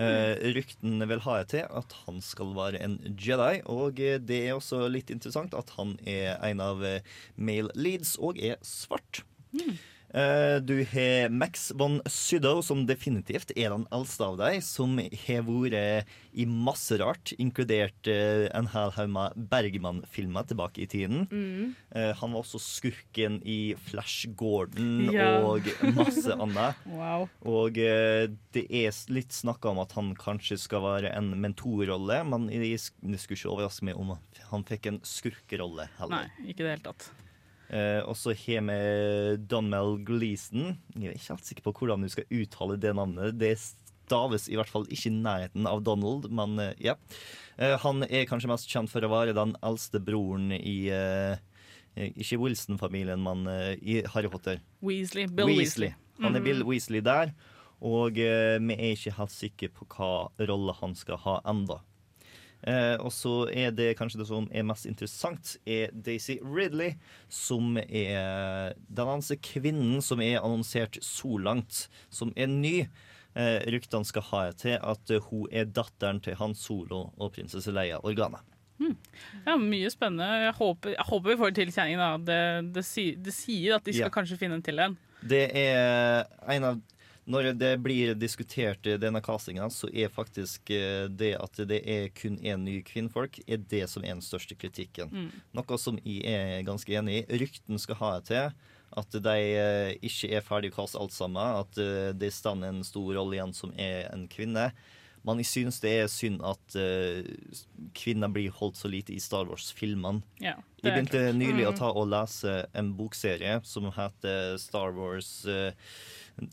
Uh, 0.00 0.32
rykten 0.56 1.02
vil 1.10 1.20
ha 1.26 1.34
til 1.44 1.66
at 1.68 1.94
han 2.06 2.22
skal 2.24 2.54
være 2.56 2.80
en 2.80 2.94
Jedi, 3.20 3.60
og 3.68 4.00
eh, 4.00 4.16
det 4.16 4.38
er 4.46 4.56
også 4.56 4.86
litt 4.88 5.10
interessant 5.12 5.52
at 5.56 5.74
han 5.76 5.92
er 6.08 6.38
en 6.46 6.62
av 6.64 6.80
eh, 6.86 7.04
male 7.36 7.68
leads 7.76 8.14
og 8.16 8.40
er 8.40 8.56
svart. 8.64 9.20
Eh, 9.52 9.76
du 10.10 10.72
har 10.90 11.28
Max 11.30 11.68
von 11.78 12.00
Sydow, 12.10 12.60
som 12.66 12.82
definitivt 12.88 13.52
er 13.54 13.70
den 13.70 13.84
eldste 13.94 14.26
av 14.26 14.38
dem, 14.40 14.56
som 14.64 14.96
har 14.98 15.44
vært 15.46 16.08
i 16.32 16.46
masse 16.46 16.96
rart, 16.98 17.32
inkludert 17.42 18.06
eh, 18.10 18.48
en 18.54 18.68
hel 18.72 18.90
haug 18.96 19.10
med 19.14 19.38
Bergman-filmer 19.50 20.46
tilbake 20.50 20.82
i 20.84 20.88
tiden. 20.90 21.24
Mm. 21.30 21.72
Eh, 21.94 22.10
han 22.18 22.34
var 22.34 22.42
også 22.42 22.58
skurken 22.62 23.40
i 23.46 23.74
Flash 23.88 24.28
Gordon 24.38 25.10
Ja. 25.14 25.40
og 25.46 25.66
masse 25.94 26.34
annet. 26.34 26.78
Wow. 27.00 27.28
Og 27.46 27.78
eh, 27.80 28.26
det 28.54 28.66
er 28.68 28.94
litt 29.14 29.32
snakka 29.34 29.70
om 29.70 29.78
at 29.82 29.94
han 29.96 30.12
kanskje 30.18 30.58
skal 30.60 30.82
være 30.84 31.14
en 31.16 31.30
mentorrolle, 31.40 32.20
men 32.28 32.48
jeg 32.52 32.80
det 33.00 33.18
skulle 33.22 33.38
ikke 33.38 33.52
overraske 33.54 33.86
meg 33.86 33.98
om 33.98 34.14
han 34.50 34.66
fikk 34.68 34.90
en 34.90 35.00
skurkerolle 35.06 35.86
heller. 35.98 36.26
Nei, 36.28 36.50
ikke 36.52 36.66
det 36.66 36.74
helt 36.76 36.88
tatt. 36.90 37.10
Eh, 37.70 38.00
og 38.02 38.16
så 38.18 38.32
har 38.34 38.64
vi 38.66 38.78
Donmel 39.46 40.00
Gleeson. 40.04 40.72
Jeg 40.96 41.12
er 41.12 41.18
ikke 41.18 41.34
helt 41.36 41.46
sikker 41.46 41.62
på 41.68 41.72
hvordan 41.78 42.02
du 42.02 42.08
skal 42.10 42.26
uttale 42.34 42.78
det 42.82 42.94
navnet. 42.98 43.36
Det 43.38 43.52
staves 43.60 44.48
i 44.50 44.56
hvert 44.58 44.70
fall 44.72 44.88
ikke 44.90 45.06
i 45.06 45.14
nærheten 45.22 45.68
av 45.70 45.84
Donald, 45.86 46.26
men 46.34 46.58
eh, 46.58 46.72
ja. 46.82 46.96
Eh, 47.60 47.76
han 47.84 48.02
er 48.08 48.26
kanskje 48.26 48.50
mest 48.50 48.66
kjent 48.72 48.90
for 48.90 49.06
å 49.06 49.12
være 49.12 49.36
den 49.36 49.54
eldste 49.62 50.00
broren 50.02 50.50
i 50.56 50.88
eh, 50.90 51.38
Ikke 52.10 52.38
Wilson-familien, 52.42 53.22
men 53.22 53.46
eh, 53.50 53.76
i 53.82 54.00
Harry 54.14 54.30
Potter. 54.32 54.58
Weasley. 54.82 55.28
Bill 55.30 55.54
Weasley. 55.54 55.94
Han 56.20 56.34
er 56.34 56.40
Mhm. 56.40 56.44
Bill 56.44 56.64
Weasley 56.66 57.00
der, 57.06 57.30
og 57.80 58.18
eh, 58.18 58.58
vi 58.58 58.74
er 58.74 58.96
ikke 58.96 59.14
helt 59.16 59.32
sikre 59.32 59.70
på 59.72 59.86
hva 59.94 60.10
rolle 60.50 60.74
han 60.82 60.94
skal 60.98 61.16
ha 61.22 61.38
enda. 61.48 61.78
Eh, 62.66 62.96
og 63.00 63.08
så 63.14 63.48
er 63.48 63.70
det 63.72 63.94
kanskje 63.96 64.18
det 64.20 64.26
som 64.28 64.48
er 64.52 64.66
mest 64.68 64.84
interessant, 64.86 65.54
er 65.64 65.88
Daisy 65.92 66.38
Ridley, 66.44 66.94
som 67.28 67.76
er 67.78 68.74
den 68.88 69.22
kvinnen 69.40 70.02
som 70.04 70.20
er 70.20 70.40
annonsert 70.42 70.98
så 71.04 71.38
langt, 71.40 71.88
som 72.10 72.32
er 72.36 72.46
ny. 72.52 72.88
Eh, 73.34 73.60
ryktene 73.70 74.04
skal 74.04 74.22
ha 74.32 74.40
til 74.52 74.76
at 74.82 75.10
eh, 75.14 75.22
hun 75.30 75.46
er 75.52 75.64
datteren 75.70 76.18
til 76.20 76.34
Han 76.34 76.54
Solo 76.58 77.12
og 77.16 77.32
prinsesse 77.36 77.70
Leia 77.72 78.00
Organa. 78.02 78.40
Ja, 79.46 79.56
Mye 79.60 79.90
spennende. 79.92 80.24
Jeg 80.46 80.54
håper, 80.56 80.94
jeg 80.96 81.04
håper 81.06 81.30
vi 81.30 81.36
får 81.36 81.50
til 81.54 81.70
kjenningen. 81.70 82.24
Det, 82.24 82.38
det, 82.74 82.84
det 83.22 83.34
sier 83.36 83.76
at 83.76 83.84
de 83.84 83.92
skal 83.92 84.08
Ja. 84.08 84.14
kanskje 84.14 84.38
finne 84.40 84.56
en 84.56 84.64
til 84.64 84.80
en. 84.80 84.96
Det 85.20 85.42
er 85.54 86.24
en 86.48 86.64
av 86.64 86.78
Når 87.30 87.52
det 87.60 87.70
blir 87.84 88.14
diskutert 88.18 88.86
i 88.90 88.96
denne 88.98 89.20
castingen, 89.22 89.70
så 89.70 89.86
er 89.94 90.10
faktisk 90.10 90.70
eh, 90.74 91.06
det 91.08 91.32
at 91.38 91.60
det 91.70 91.80
er 91.86 92.08
kun 92.16 92.38
én 92.42 92.64
ny 92.66 92.80
kvinnfolk, 92.86 93.38
er 93.46 93.62
det 93.70 93.84
som 93.92 94.02
er 94.04 94.16
den 94.16 94.24
største 94.26 94.56
kritikken. 94.58 95.12
Mm. 95.14 95.30
Noe 95.54 95.78
som 95.78 96.00
jeg 96.02 96.24
er 96.26 96.64
ganske 96.66 96.90
enig 96.98 97.20
i. 97.22 97.40
Rykten 97.44 97.78
skal 97.78 98.00
ha 98.02 98.12
til 98.26 98.50
at 98.98 99.14
de 99.22 99.36
eh, 99.54 99.92
ikke 100.02 100.32
er 100.34 100.42
ferdig 100.42 100.72
kast 100.74 100.98
alt 100.98 101.14
sammen. 101.14 101.38
At 101.62 101.78
eh, 101.78 102.10
det 102.18 102.32
stand 102.34 102.66
en 102.66 102.82
stor 102.84 103.12
rolle 103.14 103.38
igjen 103.38 103.54
som 103.54 103.70
er 103.78 104.08
en 104.10 104.26
kvinne. 104.32 104.72
Men 105.22 105.36
jeg 105.42 105.50
synes 105.50 105.78
det 105.84 105.90
er 106.00 106.06
synd 106.08 106.38
at 106.48 106.74
uh, 106.80 107.18
kvinner 107.92 108.30
blir 108.32 108.54
holdt 108.56 108.78
så 108.80 108.88
lite 108.88 109.12
i 109.12 109.18
Star 109.20 109.44
Wars-filmene. 109.50 110.22
Ja, 110.40 110.54
Jeg 110.80 110.88
er 110.88 110.94
begynte 110.96 111.20
nylig 111.36 111.66
å 111.68 111.74
Mm. 111.74 111.76
ta 111.76 111.90
og 111.92 112.08
lese 112.08 112.54
en 112.72 112.94
bokserie 112.96 113.58
som 113.68 113.90
heter 113.92 114.56
Star 114.56 114.96
Wars 114.96 115.44
eh, 115.44 115.74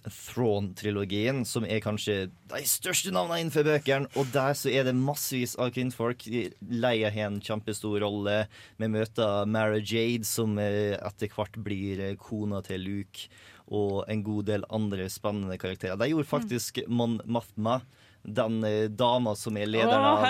Throne-trilogien, 0.06 1.44
som 1.48 1.66
er 1.68 1.82
kanskje 1.84 2.18
de 2.52 2.62
største 2.68 3.14
navnene 3.16 3.42
innenfor 3.44 3.66
bøkene. 3.68 4.10
Og 4.20 4.30
der 4.34 4.56
så 4.58 4.72
er 4.72 4.88
det 4.88 4.96
massevis 4.98 5.56
av 5.60 5.72
kvinnfolk. 5.76 6.28
Leia 6.68 7.12
har 7.14 7.32
en 7.32 7.42
kjempestor 7.44 8.00
rolle. 8.04 8.40
Vi 8.78 8.90
møter 8.92 9.48
Mara 9.50 9.80
Jade, 9.82 10.28
som 10.28 10.58
eh, 10.62 10.96
etter 10.98 11.32
hvert 11.34 11.60
blir 11.64 12.04
eh, 12.04 12.18
kona 12.20 12.64
til 12.66 12.84
Luke, 12.86 13.30
og 13.68 14.06
en 14.08 14.24
god 14.24 14.48
del 14.48 14.68
andre 14.74 15.10
spennende 15.12 15.60
karakterer. 15.60 16.00
De 16.00 16.12
gjorde 16.12 16.32
faktisk 16.32 16.84
Mon 16.88 17.20
Mathma. 17.26 17.82
Den 18.28 18.60
eh, 18.68 18.90
dama 18.92 19.34
som 19.40 19.56
er 19.60 19.70
lederen 19.70 20.04
Å, 20.04 20.14
av 20.18 20.26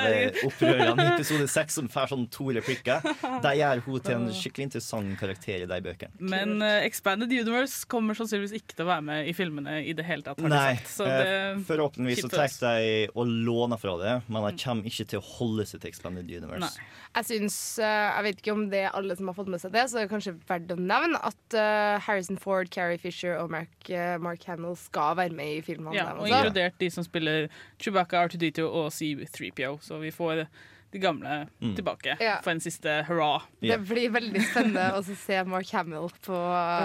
opprørene 0.45 0.45
opprørerne 0.67 1.05
i 1.05 1.13
episode 1.15 1.47
seks, 1.51 1.77
som 1.79 1.89
får 1.91 2.11
sånn 2.13 2.25
to 2.33 2.49
replikker. 2.57 3.05
De 3.43 3.53
gjør 3.59 3.83
hun 3.85 4.03
til 4.05 4.15
en 4.17 4.27
skikkelig 4.35 4.69
interessant 4.69 5.15
karakter 5.19 5.65
i 5.65 5.69
de 5.69 5.79
bøkene. 5.85 6.13
Men 6.33 6.57
uh, 6.61 6.79
Expanded 6.85 7.31
Universe 7.33 7.87
kommer 7.89 8.17
sannsynligvis 8.17 8.57
ikke 8.59 8.77
til 8.77 8.87
å 8.87 8.91
være 8.91 9.07
med 9.09 9.31
i 9.31 9.35
filmene 9.37 9.79
i 9.83 9.95
det 9.97 10.05
hele 10.07 10.25
tatt. 10.25 10.41
har 10.43 10.53
Nei, 10.53 10.75
sagt. 10.77 10.93
Så 10.93 11.07
eh, 11.07 11.17
det, 11.23 11.65
forhåpentligvis 11.69 12.23
så 12.25 12.31
tar 12.33 12.77
de 12.77 13.07
og 13.13 13.27
låner 13.27 13.81
fra 13.81 13.95
det, 14.01 14.15
men 14.27 14.47
de 14.47 14.63
kommer 14.63 14.87
ikke 14.89 15.07
til 15.13 15.21
å 15.21 15.25
holde 15.37 15.67
seg 15.69 15.83
til 15.83 15.91
Expanded 15.91 16.31
Universe. 16.31 16.75
Jeg 17.17 17.25
syns, 17.31 17.57
eh, 17.81 18.07
jeg 18.11 18.25
vet 18.27 18.41
ikke 18.43 18.53
om 18.53 18.65
det 18.71 18.83
er 18.85 18.95
alle 18.97 19.15
som 19.17 19.29
har 19.31 19.37
fått 19.37 19.49
med 19.51 19.61
seg 19.63 19.73
det, 19.73 19.87
så 19.89 19.97
det 19.97 20.05
er 20.05 20.11
kanskje 20.11 20.35
verdt 20.49 20.73
å 20.73 20.77
nevne 20.77 21.21
at 21.25 21.57
uh, 21.57 21.97
Harrison 22.05 22.37
Ford, 22.41 22.69
Carrie 22.73 22.99
Fisher 23.01 23.37
og 23.39 23.49
Mark, 23.53 23.73
uh, 23.89 24.17
Mark 24.21 24.43
Hamill 24.49 24.77
skal 24.79 25.17
være 25.17 25.33
med 25.37 25.57
i 25.57 25.63
filmene. 25.65 25.95
ja, 25.97 26.11
og 26.13 26.29
inkludert 26.29 26.77
de 26.81 26.91
som 26.93 27.05
spiller 27.05 27.47
Chewbacca, 27.87 28.25
R2D2 28.27 28.65
og 28.67 28.89
C3PO. 28.91 29.77
Så 29.81 29.99
vi 30.01 30.11
får 30.11 30.47
de 30.91 30.99
gamle 31.03 31.47
Mm. 31.61 31.75
tilbake 31.75 32.15
Ja. 32.21 32.39
for 32.41 32.51
en 32.51 32.59
siste 32.63 33.03
hurra. 33.07 33.41
Det 33.61 33.75
blir 33.87 34.09
veldig 34.09 34.41
spennende 34.51 34.93
å 34.95 35.03
se 35.03 35.43
Mark 35.43 35.69
Hamill 35.71 36.09
på 36.23 36.31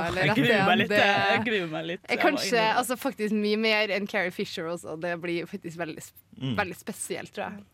eller 0.09 0.27
Jeg 0.27 0.37
gruer 0.37 0.67
meg 0.67 0.79
litt. 0.79 0.91
Jeg 0.91 1.45
gruer 1.45 1.69
meg 1.71 1.87
litt. 1.87 2.01
Jeg 2.11 2.19
kanskje 2.19 2.65
altså, 2.75 2.97
faktisk 2.99 3.33
mye 3.33 3.57
mer 3.59 3.89
enn 3.95 4.07
Carrie 4.09 4.33
Fisher 4.33 4.65
også. 4.65 4.99
Det 5.01 5.21
blir 5.21 5.47
faktisk 5.47 5.77
veldig, 5.79 6.03
Mm. 6.41 6.57
veldig 6.57 6.77
spesielt, 6.77 7.33
tror 7.33 7.51
jeg. 7.53 7.65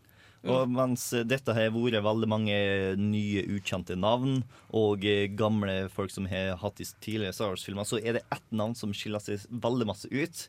Og 0.45 0.69
mens 0.71 1.11
dette 1.27 1.53
har 1.53 1.71
vært 1.71 2.01
veldig 2.05 2.29
mange 2.29 2.97
nye 2.97 3.43
ukjente 3.49 3.97
navn, 3.99 4.45
og 4.73 5.05
eh, 5.05 5.27
gamle 5.35 5.89
folk 5.91 6.11
som 6.11 6.27
har 6.27 6.57
hatt 6.57 6.79
i 6.81 6.85
tidligere 7.03 7.35
Star 7.35 7.49
Wars-filmer, 7.49 7.83
så 7.85 7.99
er 7.99 8.13
det 8.13 8.23
ett 8.31 8.53
navn 8.53 8.77
som 8.77 8.93
skiller 8.93 9.19
seg 9.19 9.41
veldig 9.51 9.87
masse 9.87 10.07
ut. 10.13 10.49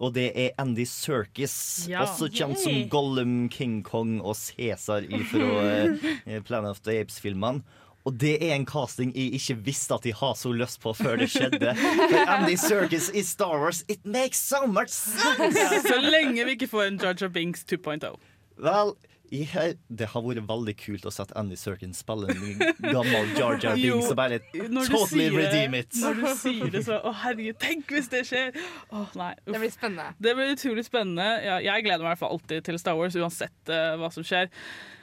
Og 0.00 0.14
det 0.16 0.30
er 0.34 0.54
Andy 0.58 0.86
Serkis, 0.88 1.86
Ja. 1.90 2.06
også 2.06 2.30
kjent 2.32 2.58
som 2.62 2.72
Gollum, 2.88 3.48
King 3.52 3.82
Kong 3.84 4.20
og 4.24 4.34
Cæsar 4.36 5.04
fra 5.28 6.40
Planet 6.48 6.70
of 6.70 6.80
the 6.86 7.00
Apes-filmene. 7.02 7.60
Og 8.08 8.14
det 8.16 8.38
er 8.40 8.54
en 8.56 8.64
casting 8.64 9.10
jeg 9.12 9.34
ikke 9.36 9.58
visste 9.66 9.92
at 9.94 10.06
de 10.08 10.12
har 10.16 10.32
så 10.40 10.48
lyst 10.56 10.80
på 10.80 10.94
før 10.96 11.18
det 11.20 11.28
skjedde. 11.34 11.74
For 11.76 12.32
Andy 12.32 12.54
Serkis 12.56 13.10
i 13.12 13.20
Star 13.22 13.60
Wars, 13.60 13.82
it 13.92 14.00
makes 14.08 14.40
so 14.40 14.64
much 14.66 14.88
sense! 14.88 15.52
Ja, 15.60 15.82
så 15.84 15.98
lenge 16.00 16.46
vi 16.48 16.56
ikke 16.56 16.70
får 16.72 16.86
en 16.88 16.96
Jar 17.02 17.28
Binks 17.28 17.66
2.0. 17.68 18.16
Vel, 18.56 18.94
jeg, 19.30 19.76
det 19.86 20.08
har 20.10 20.22
vært 20.24 20.42
veldig 20.48 20.74
kult 20.80 21.04
å 21.06 21.12
sette 21.14 21.34
Andy 21.38 21.56
Serkin 21.58 21.92
spille 21.94 22.32
en 22.34 22.60
gammel 22.82 23.30
Jar 23.38 23.58
Jar 23.62 23.76
Bings 23.78 24.08
og 24.10 24.16
bare 24.18 24.40
totally 24.50 25.28
sier- 25.28 25.36
redeem 25.38 25.76
it. 25.78 25.94
Når 26.02 26.18
du 26.18 26.26
sier 26.40 26.72
det, 26.74 26.82
så 26.88 26.98
Å, 27.06 27.12
herregud, 27.22 27.58
tenk 27.62 27.92
hvis 27.94 28.10
det 28.10 28.24
skjer! 28.26 28.56
Å, 28.90 29.04
nei, 29.18 29.32
uff. 29.44 29.52
Det 29.54 29.60
blir 29.62 29.74
spennende. 29.74 30.08
Det 30.18 30.34
blir 30.38 30.54
utrolig 30.56 30.86
spennende. 30.88 31.28
Ja, 31.46 31.60
jeg 31.62 31.86
gleder 31.86 32.02
meg 32.02 32.08
i 32.08 32.12
hvert 32.14 32.22
fall 32.24 32.34
alltid 32.38 32.66
til 32.66 32.80
Star 32.82 32.98
Wars, 32.98 33.18
uansett 33.18 33.70
uh, 33.72 33.94
hva 34.02 34.10
som 34.14 34.26
skjer. 34.26 34.50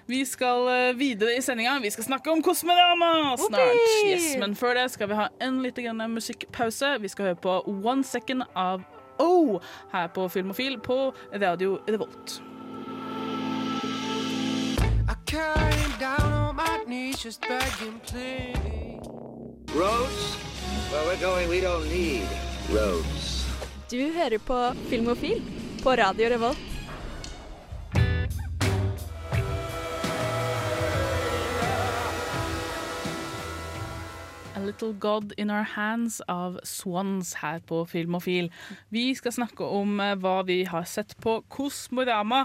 Vi 0.07 0.21
skal 0.27 0.67
uh, 0.67 0.91
videre 0.99 1.35
i 1.35 1.41
sendinga. 1.43 1.77
Vi 1.83 1.93
skal 1.95 2.09
snakke 2.09 2.31
om 2.31 2.43
Kosmorama 2.43 3.35
snart. 3.41 3.79
Yes, 4.07 4.33
men 4.39 4.55
før 4.59 4.75
det 4.79 4.89
skal 4.93 5.11
vi 5.11 5.17
ha 5.19 5.29
en 5.43 5.61
lite 5.63 5.87
grann 5.87 6.03
musikkpause. 6.13 6.97
Vi 7.03 7.11
skal 7.11 7.31
høre 7.31 7.41
på 7.47 7.57
One 7.79 8.03
Second 8.07 8.47
av 8.55 8.83
O 9.23 9.57
her 9.95 10.11
på 10.13 10.27
Filmofil 10.31 10.77
på 10.83 10.99
Radio 11.33 11.79
Revolt. 11.87 12.37
Came 15.38 16.00
down 16.00 16.32
on 16.34 16.56
my 16.56 16.84
knees 16.88 17.19
just 17.19 17.41
begging, 17.41 18.00
please. 18.10 18.58
Roads? 19.76 20.36
Where 20.89 21.06
we're 21.06 21.21
going, 21.21 21.47
we 21.50 21.62
don't 21.62 21.88
need 21.89 22.26
roads. 22.71 23.45
Du 23.89 23.97
hører 24.13 24.38
på 24.38 24.73
Filmofil 24.89 25.41
på 25.84 25.89
Radio 25.89 26.30
Revolt. 26.30 26.66
Little 34.67 34.93
God 34.99 35.32
In 35.38 35.49
Our 35.49 35.63
Hands 35.63 36.21
av 36.27 36.60
Swans 36.67 37.38
her 37.39 37.62
på 37.63 37.86
Filmofil. 37.88 38.49
Vi 38.91 39.06
skal 39.15 39.32
snakke 39.32 39.63
om 39.63 39.95
eh, 40.03 40.15
hva 40.19 40.41
vi 40.47 40.58
har 40.67 40.84
sett 40.89 41.13
på 41.23 41.38
Kosmorama. 41.53 42.41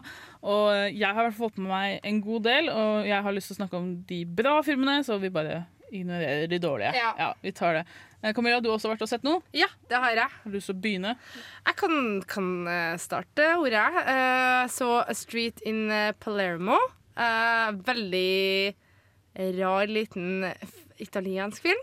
Og 0.47 0.69
eh, 0.71 0.93
jeg 0.95 1.09
har 1.09 1.19
i 1.19 1.27
hvert 1.27 1.35
fall 1.35 1.51
fått 1.51 1.59
med 1.59 1.73
meg 1.73 2.07
en 2.07 2.21
god 2.23 2.45
del, 2.47 2.71
og 2.71 3.09
jeg 3.09 3.27
har 3.27 3.35
lyst 3.35 3.51
til 3.51 3.57
å 3.57 3.61
snakke 3.65 3.81
om 3.81 3.89
de 4.07 4.21
bra 4.39 4.61
filmene, 4.63 5.01
så 5.03 5.19
vi 5.23 5.33
bare 5.35 5.65
ignorerer 5.93 6.47
de 6.49 6.61
dårlige. 6.63 6.93
Ja. 6.95 7.33
vi 7.43 7.53
tar 7.59 7.81
det. 7.81 7.83
Eh, 8.23 8.31
Camilla, 8.37 8.61
du 8.63 8.71
har 8.71 8.79
også 8.79 8.93
vært 8.93 9.03
og 9.03 9.11
sett 9.11 9.27
noe? 9.27 9.43
Ja, 9.57 9.67
det 9.91 9.99
har 10.05 10.15
jeg. 10.15 10.37
Har 10.45 10.55
du 10.55 10.59
lyst 10.61 10.71
til 10.71 10.79
å 10.79 10.83
begynne? 10.85 11.17
Jeg 11.67 11.79
kan, 11.83 11.99
kan 12.31 12.53
starte 13.03 13.51
ordet. 13.59 13.83
Uh, 14.07 14.63
så 14.71 14.93
A 15.03 15.19
Street 15.19 15.59
in 15.67 15.89
Palermo. 16.23 16.79
Veldig 17.91 18.31
rar 19.59 19.91
liten 19.91 20.47
italiensk 21.03 21.67
film. 21.67 21.83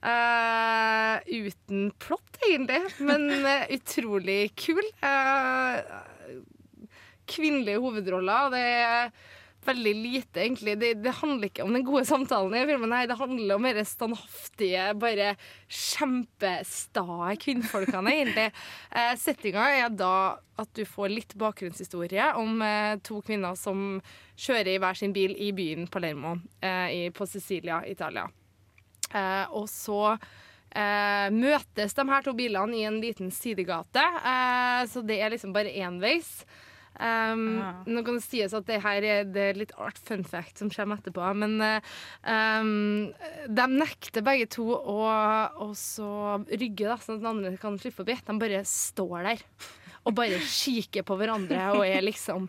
Eh, 0.00 1.16
uten 1.44 1.90
plott, 2.00 2.38
egentlig, 2.48 2.80
men 3.04 3.26
uh, 3.44 3.66
utrolig 3.74 4.54
kul. 4.56 4.80
Uh, 5.04 5.82
kvinnelige 7.28 7.82
hovedroller. 7.82 8.48
Det 8.54 8.64
er 8.64 9.12
veldig 9.66 9.92
lite, 9.94 10.40
egentlig. 10.40 10.76
Det, 10.80 10.92
det 11.04 11.12
handler 11.20 11.50
ikke 11.50 11.64
om 11.66 11.74
den 11.74 11.84
gode 11.86 12.04
samtalen 12.08 12.56
i 12.56 12.64
filmen, 12.68 12.90
nei, 12.92 13.04
det 13.08 13.18
handler 13.20 13.56
om 13.56 13.68
de 13.68 13.84
standhaftige, 13.86 14.86
bare 15.00 15.34
kjempestae 15.68 17.36
kvinnfolkene, 17.44 18.14
egentlig. 18.16 18.48
Eh, 18.88 19.12
Settinga 19.20 19.68
er 19.76 19.92
da 19.92 20.14
at 20.60 20.72
du 20.76 20.84
får 20.88 21.12
litt 21.12 21.36
bakgrunnshistorie 21.40 22.32
om 22.40 22.60
eh, 22.64 22.96
to 23.04 23.20
kvinner 23.24 23.56
som 23.58 24.00
kjører 24.40 24.74
i 24.74 24.80
hver 24.80 24.98
sin 24.98 25.14
bil 25.16 25.36
i 25.36 25.52
byen 25.56 25.88
Palermo 25.92 26.38
eh, 26.64 26.88
i, 26.96 27.00
på 27.12 27.28
Sicilia, 27.28 27.82
Italia. 27.88 28.28
Eh, 29.10 29.44
og 29.56 29.68
så 29.70 30.14
eh, 30.14 31.28
møtes 31.34 31.96
de 31.96 32.06
her 32.10 32.26
to 32.26 32.34
bilene 32.38 32.78
i 32.78 32.86
en 32.88 33.00
liten 33.02 33.30
sidegate, 33.34 34.02
eh, 34.02 34.82
så 34.90 35.04
det 35.06 35.20
er 35.20 35.34
liksom 35.34 35.54
bare 35.56 35.74
enveis. 35.84 36.40
Um, 37.00 37.60
ja. 37.62 37.68
Nå 37.88 38.02
kan 38.04 38.18
det 38.18 38.24
sies 38.26 38.52
at 38.52 38.66
det 38.68 38.80
her 38.84 39.04
er, 39.06 39.28
det 39.32 39.44
er 39.44 39.56
litt 39.56 39.70
art 39.80 39.96
fun 40.04 40.24
fact 40.26 40.60
som 40.60 40.68
kommer 40.72 40.98
etterpå, 41.00 41.22
men 41.38 41.54
eh, 41.64 41.92
um, 42.28 43.06
de 43.48 43.66
nekter 43.72 44.24
begge 44.26 44.50
to 44.52 44.66
å, 44.74 44.98
å 45.64 45.70
så 45.78 46.10
rygge, 46.50 46.90
da, 46.90 46.98
sånn 47.00 47.20
at 47.20 47.22
den 47.22 47.30
andre 47.30 47.54
kan 47.62 47.78
slippe 47.80 48.02
forbi. 48.02 48.18
De 48.26 48.36
bare 48.42 48.64
står 48.68 49.30
der 49.30 49.46
og 50.08 50.16
bare 50.16 50.40
kikker 50.44 51.04
på 51.06 51.16
hverandre 51.20 51.70
og 51.76 51.84
er 51.84 52.04
liksom 52.04 52.48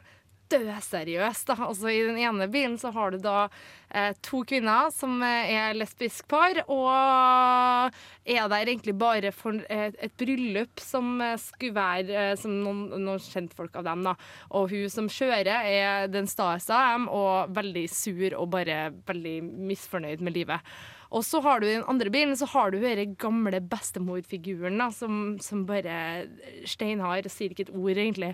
dødseriøs. 0.52 1.44
da. 1.48 1.56
Altså, 1.68 1.90
I 1.90 2.04
den 2.08 2.20
ene 2.20 2.48
bilen 2.52 2.78
så 2.82 2.92
har 2.92 3.12
du 3.12 3.18
da 3.22 3.50
eh, 3.90 4.14
to 4.22 4.44
kvinner 4.48 4.92
som 4.94 5.22
eh, 5.24 5.54
er 5.56 5.78
lesbisk 5.78 6.28
par, 6.32 6.62
og 6.68 7.92
er 8.26 8.48
der 8.52 8.68
egentlig 8.68 8.96
bare 9.00 9.32
for 9.32 9.58
et, 9.70 9.98
et 9.98 10.16
bryllup 10.20 10.84
som 10.84 11.22
eh, 11.22 11.38
skulle 11.40 11.76
være 11.76 12.22
eh, 12.32 12.38
som 12.40 12.56
noen, 12.64 12.88
noen 12.98 13.22
kjentfolk 13.22 13.76
av 13.80 13.88
dem. 13.90 14.06
da. 14.08 14.16
Og 14.52 14.72
hun 14.74 14.90
som 14.92 15.10
kjører, 15.12 15.52
er 15.52 16.08
den 16.12 16.30
staeste 16.30 16.76
av 16.76 16.96
dem, 16.96 17.12
og 17.12 17.54
veldig 17.56 17.86
sur 17.92 18.40
og 18.40 18.50
bare 18.56 18.90
veldig 19.08 19.38
misfornøyd 19.72 20.26
med 20.26 20.38
livet. 20.40 20.74
Og 21.12 21.26
så 21.28 21.42
har 21.44 21.60
du 21.60 21.68
den 21.68 21.84
andre 21.92 22.12
bilen 22.12 22.38
så 22.40 22.48
har 22.54 22.72
du 22.72 22.80
den 22.80 23.16
gamle 23.20 23.60
bestemorfiguren 23.60 24.80
da, 24.80 24.88
som, 24.96 25.36
som 25.44 25.66
bare 25.68 26.28
steinhard 26.70 27.28
og 27.28 27.34
sier 27.34 27.52
ikke 27.52 27.68
et 27.68 27.74
ord, 27.76 27.98
egentlig. 27.98 28.32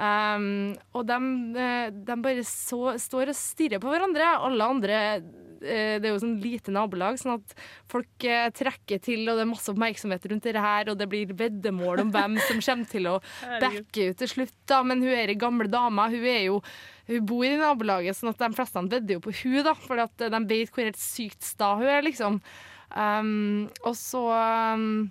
Um, 0.00 0.72
og 0.96 1.04
de, 1.08 1.18
de 1.92 2.16
bare 2.24 2.44
så, 2.46 2.94
står 3.00 3.32
og 3.32 3.36
stirrer 3.36 3.82
på 3.82 3.90
hverandre. 3.90 4.28
Alle 4.46 4.68
andre 4.72 5.00
eh, 5.18 5.98
Det 6.00 6.06
er 6.06 6.14
jo 6.14 6.22
sånn 6.22 6.38
lite 6.40 6.72
nabolag, 6.72 7.18
sånn 7.20 7.34
at 7.36 7.54
folk 7.90 8.24
eh, 8.24 8.48
trekker 8.56 9.02
til, 9.04 9.26
og 9.26 9.36
det 9.36 9.44
er 9.44 9.50
masse 9.50 9.68
oppmerksomhet 9.72 10.30
rundt 10.30 10.48
det 10.48 10.64
her, 10.64 10.92
og 10.92 10.96
det 11.00 11.10
blir 11.10 11.34
veddemål 11.36 12.06
om 12.06 12.14
hvem 12.14 12.38
som 12.46 12.62
kommer 12.64 12.88
til 12.88 13.10
å 13.10 13.18
backe 13.64 14.08
ut 14.12 14.22
til 14.22 14.32
slutt. 14.36 14.56
da, 14.70 14.80
Men 14.86 15.04
hun 15.04 15.12
er 15.12 15.34
ei 15.34 15.38
gamle 15.40 15.68
dame. 15.70 16.08
Hun 16.14 16.26
er 16.32 16.42
jo 16.46 16.62
hun 17.10 17.26
bor 17.26 17.44
i 17.44 17.56
nabolaget, 17.58 18.16
sånn 18.16 18.30
at 18.30 18.40
de 18.40 18.52
fleste 18.54 18.86
vedder 18.86 19.16
jo 19.18 19.24
på 19.24 19.34
hun 19.42 19.62
da, 19.66 19.74
for 19.74 19.98
de 19.98 20.44
vet 20.46 20.70
hvor 20.70 20.86
helt 20.86 21.00
sykt 21.00 21.42
sta 21.42 21.74
hun 21.80 21.88
er, 21.90 22.04
liksom. 22.06 22.38
Um, 22.90 23.68
og 23.86 23.94
så 23.98 24.22
um, 24.74 25.10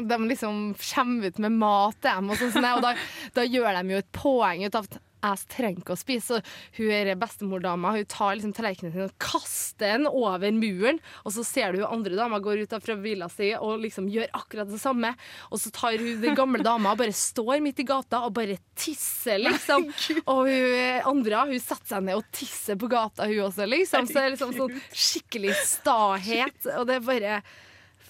de 0.00 0.18
liksom 0.28 0.60
kommer 0.80 1.32
ut 1.32 1.40
med 1.44 1.56
mat 1.60 1.96
til 2.00 2.10
dem, 2.10 2.32
og, 2.32 2.42
sånn, 2.42 2.68
og 2.72 2.84
da, 2.84 2.92
da 3.36 3.46
gjør 3.46 3.72
de 3.78 3.96
jo 3.96 4.02
et 4.02 4.12
poeng 4.16 4.66
ut 4.66 4.78
av 4.78 4.88
at 4.88 5.00
jeg 5.22 5.48
trenger 5.52 5.82
ikke 5.82 5.94
å 5.94 6.00
spise. 6.00 6.38
Så 6.38 6.78
hun 6.78 6.90
er 6.94 7.12
bestemordama 7.18 7.92
hun 7.94 8.08
tar 8.10 8.34
liksom 8.36 8.54
tallerkenen 8.56 8.94
sin 8.94 9.06
og 9.06 9.14
kaster 9.22 9.94
den 9.94 10.08
over 10.10 10.54
muren. 10.54 11.00
Og 11.22 11.36
så 11.36 11.44
ser 11.46 11.72
du 11.72 11.82
hun 11.82 11.94
andre 12.00 12.18
dama 12.18 12.40
går 12.42 12.64
ut 12.64 12.76
fra 12.82 12.96
villa 12.98 13.28
si 13.32 13.52
og 13.54 13.82
liksom 13.84 14.08
gjør 14.12 14.32
akkurat 14.38 14.70
det 14.70 14.80
samme. 14.82 15.14
Og 15.50 15.62
så 15.62 15.72
tar 15.74 15.98
hun 16.00 16.22
den 16.22 16.38
gamle 16.38 16.62
dama 16.64 16.94
og 16.94 17.02
bare 17.02 17.14
står 17.16 17.62
midt 17.64 17.82
i 17.82 17.88
gata 17.88 18.24
og 18.26 18.34
bare 18.38 18.58
tisser, 18.78 19.38
liksom. 19.42 19.88
Og 20.26 20.46
hun 20.48 21.10
andre 21.12 21.46
hun 21.52 21.62
setter 21.62 21.94
seg 21.94 22.06
ned 22.08 22.18
og 22.18 22.30
tisser 22.34 22.78
på 22.80 22.90
gata, 22.90 23.28
hun 23.30 23.46
også, 23.46 23.68
liksom. 23.70 24.08
Så 24.08 24.18
det 24.18 24.24
er 24.24 24.34
liksom 24.34 24.56
sånn 24.58 24.80
skikkelig 24.90 25.54
stahet. 25.68 26.72
Og 26.78 26.88
det 26.88 26.98
er 26.98 27.06
bare 27.06 27.42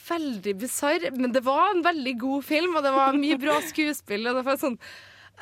veldig 0.09 0.57
bisarr, 0.65 1.09
men 1.17 1.33
det 1.35 1.45
var 1.47 1.73
en 1.73 1.85
veldig 1.85 2.19
god 2.21 2.45
film, 2.45 2.77
og 2.77 2.85
det 2.85 2.93
var 2.95 3.17
mye 3.17 3.39
bra 3.41 3.61
skuespill. 3.69 4.29
Og 4.29 4.41
det 4.41 4.47
var 4.49 4.61
sånn 4.61 4.79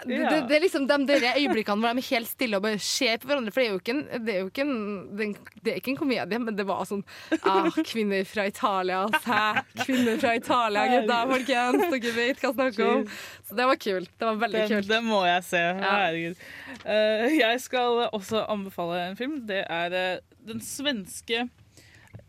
det, 0.04 0.16
det, 0.16 0.36
det 0.48 0.54
er 0.56 0.62
liksom 0.64 0.86
de 0.88 0.96
der 1.08 1.24
øyeblikkene 1.36 1.82
hvor 1.82 1.92
de 1.92 2.00
er 2.00 2.06
helt 2.14 2.28
stille 2.30 2.56
og 2.56 2.64
bare 2.64 2.78
ser 2.80 3.18
på 3.20 3.28
hverandre. 3.28 3.52
For 3.52 3.60
det 3.60 3.66
er 3.66 3.74
jo 3.74 3.80
ikke 3.82 3.92
en, 3.92 4.24
det 4.24 4.34
er 4.34 4.46
ikke 4.48 4.64
en, 4.64 5.34
det 5.60 5.72
er, 5.72 5.80
ikke 5.80 5.92
en 5.92 5.98
komedie, 5.98 6.40
men 6.40 6.56
det 6.56 6.66
var 6.68 6.86
sånn 6.88 7.02
ah, 7.42 7.68
Kvinner 7.90 8.24
fra 8.28 8.46
Italia, 8.48 9.02
hæ? 9.26 9.42
Kvinner 9.82 10.20
fra 10.22 10.34
Italia, 10.38 10.86
gutta, 10.94 11.20
folkens. 11.34 11.84
Dere 11.92 12.14
vet 12.16 12.40
hva 12.40 12.48
jeg 12.48 12.56
snakker 12.56 12.92
om. 12.94 13.06
Så 13.48 13.60
det 13.60 13.68
var 13.72 13.80
kult. 13.84 14.12
Det 14.16 14.30
var 14.30 14.42
veldig 14.46 14.66
kult. 14.72 14.90
det 14.94 15.02
må 15.04 15.22
jeg 15.28 15.46
se. 15.50 15.64
Herregud. 15.84 16.44
Ja. 16.80 17.30
jeg 17.36 17.64
skal 17.66 18.04
også 18.08 18.46
anbefale 18.48 19.02
en 19.10 19.20
film. 19.20 19.40
Det 19.50 19.64
er 19.66 19.96
eh, 20.00 20.20
den 20.48 20.64
svenske 20.64 21.48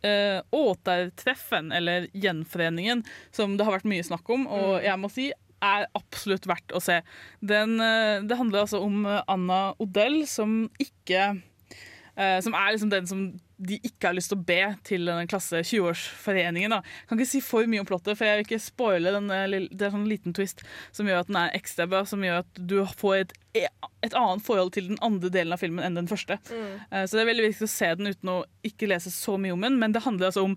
uh, 0.05 0.41
Återtreffen, 0.51 1.71
eller 1.71 2.07
Gjenforeningen, 2.13 3.03
som 3.31 3.57
det 3.57 3.65
har 3.67 3.77
vært 3.79 3.89
mye 3.91 4.03
snakk 4.03 4.29
om. 4.33 4.47
Og 4.47 4.79
Mm. 4.79 4.83
jeg 4.83 4.99
må 4.99 5.11
si 5.11 5.31
er 5.61 5.85
absolutt 5.93 6.47
verdt 6.49 6.73
å 6.73 6.81
se. 6.81 7.01
Den, 7.45 7.79
eh, 7.79 8.21
det 8.25 8.35
handler 8.37 8.63
altså 8.63 8.79
om 8.81 9.05
Anna 9.05 9.75
Odell, 9.79 10.25
som 10.25 10.69
ikke 10.81 11.41
Som 12.45 12.53
er 12.57 12.73
liksom 12.73 12.91
den 12.91 13.07
som 13.09 13.23
de 13.61 13.77
ikke 13.85 14.09
har 14.09 14.15
lyst 14.17 14.31
til 14.31 14.39
å 14.39 14.45
be 14.45 14.59
til 14.87 15.05
den 15.05 15.29
klasse 15.29 15.61
20-årsforeningen. 15.61 16.73
Jeg 16.73 17.09
kan 17.09 17.19
ikke 17.19 17.29
si 17.29 17.41
for 17.45 17.69
mye 17.69 17.83
om 17.83 17.87
plottet, 17.87 18.17
for 18.17 18.25
jeg 18.25 18.39
vil 18.39 18.47
ikke 18.47 18.61
spoile 18.63 19.13
den, 19.13 19.29
eh, 19.33 19.67
det 19.69 19.85
er 19.85 19.93
sånn 19.93 20.09
liten 20.09 20.35
twist 20.37 20.63
som 20.95 21.09
gjør 21.09 21.21
at 21.21 21.29
den 21.29 21.39
er 21.43 21.57
ekstra 21.57 21.85
bra, 21.89 22.01
som 22.09 22.25
gjør 22.25 22.41
at 22.41 22.61
du 22.71 22.79
får 22.97 23.15
et, 23.19 23.35
et 23.53 24.17
annet 24.17 24.45
forhold 24.45 24.73
til 24.73 24.89
den 24.89 25.01
andre 25.05 25.29
delen 25.33 25.53
av 25.53 25.61
filmen 25.61 25.85
enn 25.85 25.99
den 25.99 26.09
første. 26.09 26.39
Mm. 26.49 27.05
Så 27.05 27.17
det 27.17 27.23
er 27.23 27.29
veldig 27.29 27.49
viktig 27.49 27.67
å 27.67 27.73
se 27.75 27.91
den 27.99 28.13
uten 28.13 28.33
å 28.33 28.37
ikke 28.65 28.89
lese 28.89 29.13
så 29.13 29.37
mye 29.41 29.53
om 29.53 29.65
den, 29.67 29.77
men 29.81 29.93
det 29.93 30.05
handler 30.07 30.31
altså 30.31 30.47
om 30.47 30.55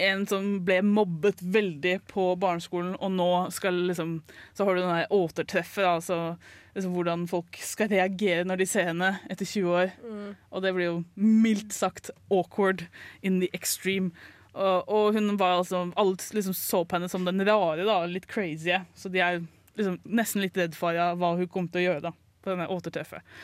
en 0.00 0.24
som 0.28 0.48
ble 0.66 0.80
mobbet 0.86 1.42
veldig 1.42 1.98
på 2.10 2.30
barneskolen, 2.40 2.94
og 2.98 3.12
nå 3.14 3.28
skal 3.54 3.76
liksom 3.90 4.20
Så 4.56 4.64
har 4.64 4.74
du 4.74 4.82
den 4.82 4.94
der 4.94 5.12
återtreffet, 5.12 5.86
altså 5.86 6.36
liksom 6.74 6.94
hvordan 6.94 7.24
folk 7.30 7.58
skal 7.64 7.90
reagere 7.90 8.44
når 8.46 8.60
de 8.60 8.66
ser 8.70 8.90
henne 8.90 9.14
etter 9.30 9.48
20 9.48 9.72
år. 9.74 9.94
Mm. 10.04 10.28
Og 10.50 10.62
det 10.64 10.74
blir 10.76 10.86
jo 10.86 10.98
mildt 11.16 11.74
sagt 11.74 12.12
awkward 12.30 12.86
in 13.22 13.40
the 13.42 13.50
extreme. 13.56 14.12
Og, 14.52 14.88
og 14.88 15.14
hun 15.14 15.36
var 15.38 15.60
altså 15.60 15.84
Alle 15.96 16.16
liksom 16.34 16.54
så 16.54 16.82
på 16.84 16.96
henne 16.96 17.10
som 17.10 17.26
den 17.26 17.42
rare, 17.46 17.86
da, 17.86 18.02
litt 18.06 18.28
crazy. 18.30 18.74
Så 18.94 19.10
de 19.12 19.22
er 19.22 19.42
liksom 19.78 20.00
nesten 20.04 20.44
litt 20.44 20.58
redd 20.58 20.76
for 20.78 20.96
ja, 20.96 21.12
hva 21.18 21.34
hun 21.38 21.48
kommer 21.50 21.72
til 21.72 21.82
å 21.82 21.86
gjøre 21.88 22.06
da, 22.08 22.14
på 22.42 22.52
denne 22.52 22.70
återtreffet. 22.70 23.38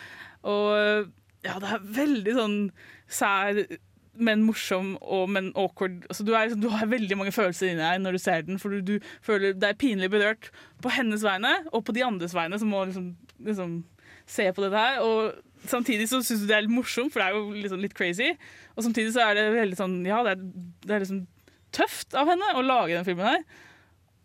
Og 0.47 1.13
ja, 1.47 1.59
det 1.63 1.71
er 1.71 1.91
veldig 2.01 2.35
sånn 2.37 2.57
sær, 3.07 3.61
men 4.19 4.45
morsom 4.47 4.95
og 5.01 5.29
men 5.33 5.51
awkward. 5.59 6.05
Altså, 6.11 6.25
du, 6.27 6.33
er, 6.39 6.55
du 6.55 6.69
har 6.73 6.89
veldig 6.91 7.19
mange 7.19 7.35
følelser 7.35 7.73
inni 7.73 7.83
deg 7.83 8.01
når 8.03 8.17
du 8.17 8.23
ser 8.23 8.47
den, 8.47 8.61
for 8.63 8.75
du, 8.75 8.81
du 8.81 9.11
føler 9.25 9.57
deg 9.57 9.79
pinlig 9.81 10.11
berørt 10.13 10.51
på 10.85 10.93
hennes 10.95 11.25
vegne 11.27 11.53
og 11.73 11.85
på 11.87 11.97
de 11.97 12.05
andres 12.07 12.37
vegne, 12.37 12.59
som 12.61 12.73
må 12.73 12.85
liksom, 12.89 13.13
liksom 13.47 13.79
se 14.27 14.49
på 14.53 14.65
dette 14.65 14.83
her. 14.87 15.01
Og 15.05 15.69
samtidig 15.69 16.09
så 16.11 16.23
syns 16.23 16.45
du 16.45 16.51
det 16.51 16.59
er 16.59 16.67
litt 16.67 16.75
morsomt, 16.77 17.13
for 17.15 17.23
det 17.23 17.29
er 17.29 17.39
jo 17.39 17.63
liksom 17.67 17.83
litt 17.83 17.97
crazy. 17.99 18.33
Og 18.75 18.87
samtidig 18.87 19.15
så 19.17 19.29
er 19.29 19.39
det 19.39 19.47
veldig 19.57 19.79
sånn 19.79 20.03
Ja, 20.07 20.23
det 20.27 20.37
er, 20.37 20.51
det 20.87 20.97
er 20.97 21.07
liksom 21.07 21.25
tøft 21.77 22.17
av 22.17 22.31
henne 22.31 22.55
å 22.57 22.65
lage 22.65 22.97
den 22.97 23.07
filmen 23.09 23.29
her. 23.29 23.47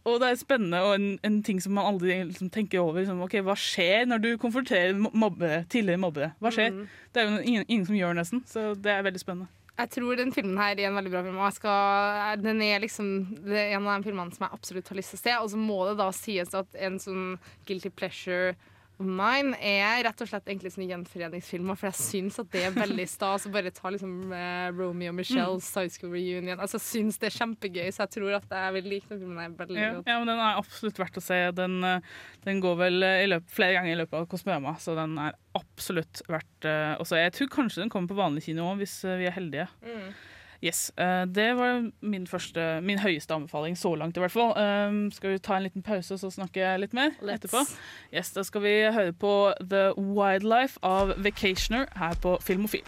Og 0.10 0.18
det 0.22 0.32
er 0.32 0.38
spennende 0.40 0.80
og 0.82 0.96
en, 0.96 1.08
en 1.26 1.42
ting 1.46 1.60
som 1.62 1.76
man 1.78 1.92
aldri 1.92 2.16
liksom 2.26 2.50
tenker 2.54 2.82
over. 2.82 3.04
Liksom, 3.04 3.22
ok, 3.22 3.38
Hva 3.46 3.56
skjer 3.60 4.08
når 4.10 4.24
du 4.24 4.30
konfronterer 4.42 4.96
mobbe, 4.98 5.62
tidligere 5.70 6.02
mobbere? 6.02 6.32
Hva 6.42 6.54
skjer? 6.54 6.74
Mm. 6.74 6.88
Det 7.14 7.22
er 7.22 7.28
jo 7.28 7.42
ingen, 7.44 7.66
ingen 7.68 7.86
som 7.90 7.98
gjør 8.00 8.18
nesten, 8.18 8.42
så 8.50 8.72
det 8.74 8.96
er 8.96 9.06
veldig 9.06 9.22
spennende. 9.22 9.52
Jeg 9.80 9.90
tror 9.96 10.18
den 10.20 10.34
filmen 10.36 10.60
her 10.60 10.76
er 10.76 10.90
en 10.90 10.98
veldig 11.00 11.12
bra 11.14 11.22
film. 11.26 11.38
Og 11.42 11.54
skal, 11.56 12.42
den 12.44 12.62
er 12.66 12.84
liksom 12.84 13.08
Det 13.48 13.58
er 13.58 13.78
en 13.78 13.88
av 13.88 14.02
de 14.02 14.10
filmene 14.10 14.36
som 14.36 14.46
jeg 14.46 14.58
absolutt 14.58 14.92
har 14.92 15.00
lyst 15.00 15.16
til 15.16 15.22
å 15.22 15.24
se. 15.24 15.38
Og 15.40 15.54
så 15.54 15.62
må 15.62 15.80
det 15.88 15.96
da 16.02 16.10
sies 16.16 16.54
at 16.58 16.82
en 16.88 17.00
sånn 17.02 17.26
guilty 17.70 17.90
pleasure 17.94 18.54
mine 19.06 19.58
er 19.60 20.04
rett 20.08 20.22
og 20.24 20.30
slett 20.30 20.48
egentlig 20.50 20.72
sånne 20.74 20.88
gjenforeningsfilmer. 20.92 21.78
For 21.80 21.90
jeg 21.90 21.98
syns 22.00 22.40
at 22.42 22.50
det 22.54 22.64
er 22.68 22.76
veldig 22.76 23.06
stas 23.10 23.48
å 23.48 23.52
bare 23.54 23.72
ta 23.76 23.92
liksom 23.94 24.32
eh, 24.36 24.68
Romeo 24.76 25.12
og 25.14 25.18
Michelle's 25.20 25.70
High 25.78 25.92
School 25.94 26.14
Reunion. 26.16 26.60
Altså 26.60 26.80
Jeg 26.80 26.88
syns 26.88 27.20
det 27.22 27.30
er 27.32 27.38
kjempegøy, 27.40 27.88
så 27.94 28.06
jeg 28.06 28.14
tror 28.18 28.38
at 28.40 28.56
jeg 28.58 28.76
vil 28.78 28.90
like 28.96 29.10
den 29.12 29.22
filmen 29.24 29.40
her 29.44 29.56
veldig 29.62 29.80
Ja, 29.80 29.94
godt. 29.98 30.12
ja, 30.14 30.18
men 30.22 30.32
Den 30.34 30.44
er 30.48 30.60
absolutt 30.62 31.02
verdt 31.04 31.22
å 31.22 31.26
se. 31.26 31.40
Den, 31.62 31.78
eh, 31.88 32.12
den 32.48 32.62
går 32.64 32.76
vel 32.86 33.04
eh, 33.08 33.24
i 33.24 33.30
løp, 33.32 33.48
flere 33.52 33.78
ganger 33.80 33.96
i 33.96 34.00
løpet 34.02 34.20
av 34.22 34.28
Kosmøma, 34.32 34.76
så 34.82 34.96
den 34.98 35.18
er 35.22 35.38
absolutt 35.58 36.22
verdt 36.32 36.68
eh, 36.70 36.94
å 37.02 37.08
se. 37.08 37.20
Jeg 37.22 37.34
tror 37.38 37.52
kanskje 37.60 37.84
den 37.84 37.92
kommer 37.94 38.12
på 38.14 38.20
vanlig 38.22 38.46
kino 38.48 38.70
òg, 38.72 38.80
hvis 38.84 39.00
vi 39.20 39.28
er 39.30 39.36
heldige. 39.36 39.68
Mm. 39.84 40.12
Yes, 40.64 40.92
eh, 40.98 41.26
Det 41.26 41.56
var 41.58 41.92
min, 42.02 42.28
første, 42.28 42.82
min 42.82 43.00
høyeste 43.00 43.34
anbefaling 43.34 43.78
så 43.78 43.96
langt, 43.98 44.18
i 44.18 44.20
hvert 44.20 44.32
fall. 44.32 44.52
Um, 44.88 45.12
skal 45.12 45.32
vi 45.34 45.38
ta 45.40 45.56
en 45.58 45.64
liten 45.64 45.82
pause, 45.82 46.18
så 46.18 46.30
snakker 46.30 46.62
jeg 46.62 46.80
litt 46.84 46.94
mer 46.94 47.10
Let's. 47.22 47.40
etterpå? 47.40 47.64
Yes, 48.14 48.32
Da 48.32 48.44
skal 48.44 48.62
vi 48.62 48.76
høre 48.94 49.14
på 49.14 49.54
The 49.60 49.94
Wildlife 49.98 50.78
av 50.84 51.16
Vacationer 51.18 51.88
her 51.98 52.14
på 52.22 52.38
Filmofil. 52.42 52.86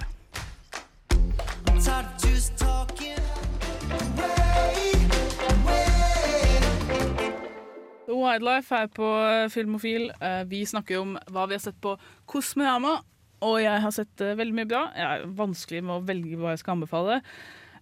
The 8.05 8.13
Wildlife 8.13 8.75
her 8.75 8.87
på 8.91 9.07
eh, 9.23 9.47
Filmofil. 9.49 10.09
Eh, 10.21 10.43
Vi 10.49 10.63
snakker 10.67 10.99
om 10.99 11.15
hva 11.31 11.45
vi 11.47 11.55
har 11.57 11.63
sett 11.63 11.79
på 11.81 11.95
Kosmorama. 12.29 12.97
Og 13.43 13.57
jeg 13.63 13.81
har 13.83 13.91
sett 13.95 14.21
eh, 14.23 14.35
veldig 14.39 14.55
mye 14.57 14.69
bra. 14.69 14.83
Jeg 14.97 15.07
er 15.07 15.35
vanskelig 15.39 15.83
med 15.87 15.95
å 15.97 16.03
velge 16.07 16.39
hva 16.39 16.53
jeg 16.53 16.63
skal 16.63 16.77
anbefale. 16.77 17.21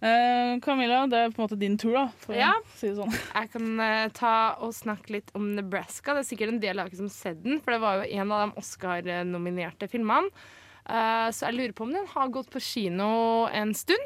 Eh, 0.02 0.56
Camilla, 0.64 1.04
det 1.06 1.18
er 1.18 1.30
på 1.30 1.38
en 1.38 1.46
måte 1.46 1.58
din 1.60 1.76
tur, 1.78 1.92
da. 1.94 2.08
For 2.24 2.34
Ja. 2.34 2.52
å 2.58 2.78
si 2.78 2.88
det 2.90 2.96
sånn. 2.98 3.12
Jeg 3.38 3.50
kan 3.52 3.68
uh, 3.78 4.08
ta 4.16 4.32
og 4.58 4.72
snakke 4.74 5.14
litt 5.14 5.30
om 5.38 5.52
Nebraska. 5.54 6.16
Det 6.16 6.24
er 6.24 6.30
sikkert 6.32 6.54
en 6.56 6.62
del 6.64 6.82
av 6.82 6.88
dere 6.90 6.98
som 6.98 7.06
har 7.06 7.14
sett 7.14 7.42
den, 7.44 7.60
for 7.62 7.76
det 7.76 7.80
var 7.84 8.00
jo 8.02 8.08
en 8.18 8.32
av 8.34 8.42
de 8.48 8.58
Oscar-nominerte 8.62 9.88
filmene. 9.92 10.32
Uh, 10.82 11.30
så 11.30 11.46
jeg 11.46 11.54
lurer 11.60 11.74
på 11.78 11.86
om 11.86 11.92
den 11.94 12.08
har 12.10 12.32
gått 12.34 12.50
på 12.50 12.58
kino 12.58 13.46
en 13.54 13.70
stund. 13.78 14.02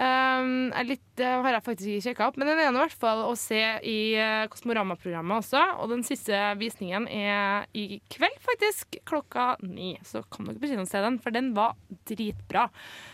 Um, 0.00 0.70
litt, 0.88 1.02
det 1.20 1.28
har 1.28 1.52
jeg 1.52 1.64
faktisk 1.66 1.90
ikke 1.90 2.04
sjekka 2.06 2.28
opp, 2.30 2.38
men 2.40 2.48
den 2.48 2.60
er 2.62 2.70
i 2.70 2.78
hvert 2.78 3.02
fall 3.02 3.20
å 3.26 3.34
se 3.36 3.58
i 3.84 3.98
uh, 4.16 4.46
Kosmorama-programmet 4.48 5.42
også. 5.42 5.60
Og 5.82 5.92
den 5.92 6.04
siste 6.06 6.38
visningen 6.56 7.04
er 7.12 7.66
i 7.76 7.98
kveld, 8.08 8.38
faktisk, 8.40 8.96
klokka 9.08 9.52
ni. 9.60 9.92
Så 10.08 10.22
kan 10.32 10.48
dere 10.48 10.62
på 10.62 10.70
kino 10.72 10.86
og 10.86 10.88
se 10.88 11.04
den, 11.04 11.20
for 11.20 11.36
den 11.36 11.52
var 11.58 11.76
dritbra. 12.08 12.70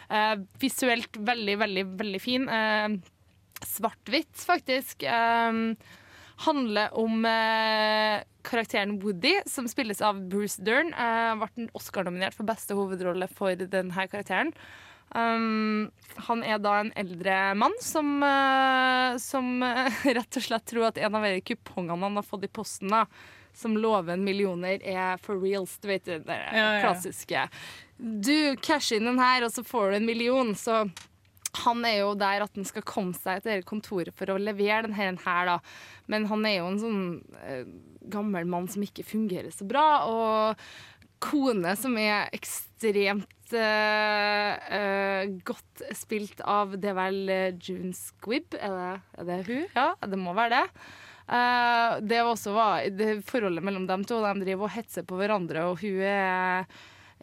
Uh, 0.06 0.46
visuelt 0.62 1.18
veldig, 1.18 1.58
veldig, 1.64 1.86
veldig 2.04 2.22
fin. 2.22 2.46
Eh, 2.46 2.88
Svart-hvitt, 3.66 4.36
faktisk. 4.46 5.02
Um, 5.10 5.72
handler 6.44 6.92
om 7.00 7.24
eh, 7.24 8.20
karakteren 8.44 8.98
Woody, 9.00 9.38
som 9.48 9.66
spilles 9.66 10.02
av 10.04 10.20
Bruce 10.30 10.62
Dern. 10.62 10.92
Ble 11.40 11.70
Oscar-nominert 11.74 12.36
for 12.36 12.46
beste 12.46 12.76
hovedrolle 12.76 13.26
for 13.32 13.56
denne 13.56 14.06
karakteren. 14.12 14.52
Um, 15.14 15.90
han 16.26 16.42
er 16.42 16.58
da 16.58 16.80
en 16.80 16.92
eldre 16.98 17.36
mann 17.54 17.74
som, 17.80 18.18
uh, 18.22 19.16
som 19.22 19.62
uh, 19.62 20.04
rett 20.18 20.38
og 20.38 20.44
slett 20.44 20.66
tror 20.66 20.90
at 20.90 21.00
en 21.00 21.14
av 21.14 21.26
de 21.28 21.40
kupongene 21.46 22.02
han 22.02 22.18
har 22.18 22.26
fått 22.26 22.48
i 22.48 22.52
posten, 22.52 22.92
da, 22.92 23.04
som 23.56 23.76
lover 23.78 24.16
en 24.16 24.24
millioner, 24.26 24.82
er 24.82 25.20
for 25.22 25.40
reals. 25.40 25.78
Du 25.80 25.88
vet 25.88 26.04
det 26.04 26.24
der 26.26 26.46
Ja, 26.50 26.68
ja. 26.76 26.80
klassiske. 26.84 27.46
Du 27.96 28.56
casher 28.60 28.98
inn 28.98 29.08
den 29.08 29.22
her, 29.22 29.46
og 29.46 29.54
så 29.54 29.64
får 29.64 29.90
du 29.90 30.00
en 30.00 30.08
million. 30.08 30.52
Så 30.58 30.82
han 31.64 31.84
er 31.88 32.02
jo 32.02 32.10
der 32.18 32.44
at 32.44 32.58
han 32.58 32.66
skal 32.68 32.84
komme 32.84 33.16
seg 33.16 33.44
til 33.46 33.64
kontoret 33.64 34.12
for 34.16 34.28
å 34.32 34.40
levere 34.40 34.84
den 34.88 34.96
her, 34.98 35.14
her 35.24 35.48
da. 35.48 35.58
Men 36.12 36.28
han 36.28 36.44
er 36.48 36.58
jo 36.58 36.66
en 36.68 36.82
sånn 36.82 37.00
uh, 37.40 37.62
gammel 38.12 38.44
mann 38.48 38.68
som 38.70 38.84
ikke 38.84 39.06
fungerer 39.06 39.50
så 39.54 39.66
bra, 39.68 39.86
og 40.10 40.66
kone 41.22 41.74
som 41.78 41.96
er 42.00 42.30
ekstremt 42.36 43.54
uh, 43.56 45.24
godt 45.46 45.84
spilt 45.96 46.40
av 46.42 46.76
Det 46.80 46.90
er 46.90 46.98
vel 46.98 47.20
eh, 47.32 47.54
June 47.60 47.92
Squibb? 47.96 48.56
Er 48.58 48.74
det, 48.74 48.90
er 49.20 49.28
det 49.30 49.38
hun? 49.48 49.64
Ja, 49.76 49.92
det 50.06 50.18
må 50.20 50.34
være 50.36 50.60
det. 50.60 50.66
Uh, 51.26 51.98
det 52.06 52.20
også 52.22 52.52
var 52.54 52.84
det 52.94 53.20
forholdet 53.26 53.64
mellom 53.66 53.86
dem 53.88 54.04
to. 54.06 54.20
De 54.22 54.44
driver 54.44 54.68
og 54.68 54.76
hetser 54.76 55.06
på 55.06 55.18
hverandre, 55.18 55.66
og 55.70 55.80
hun 55.82 56.04
er 56.06 56.68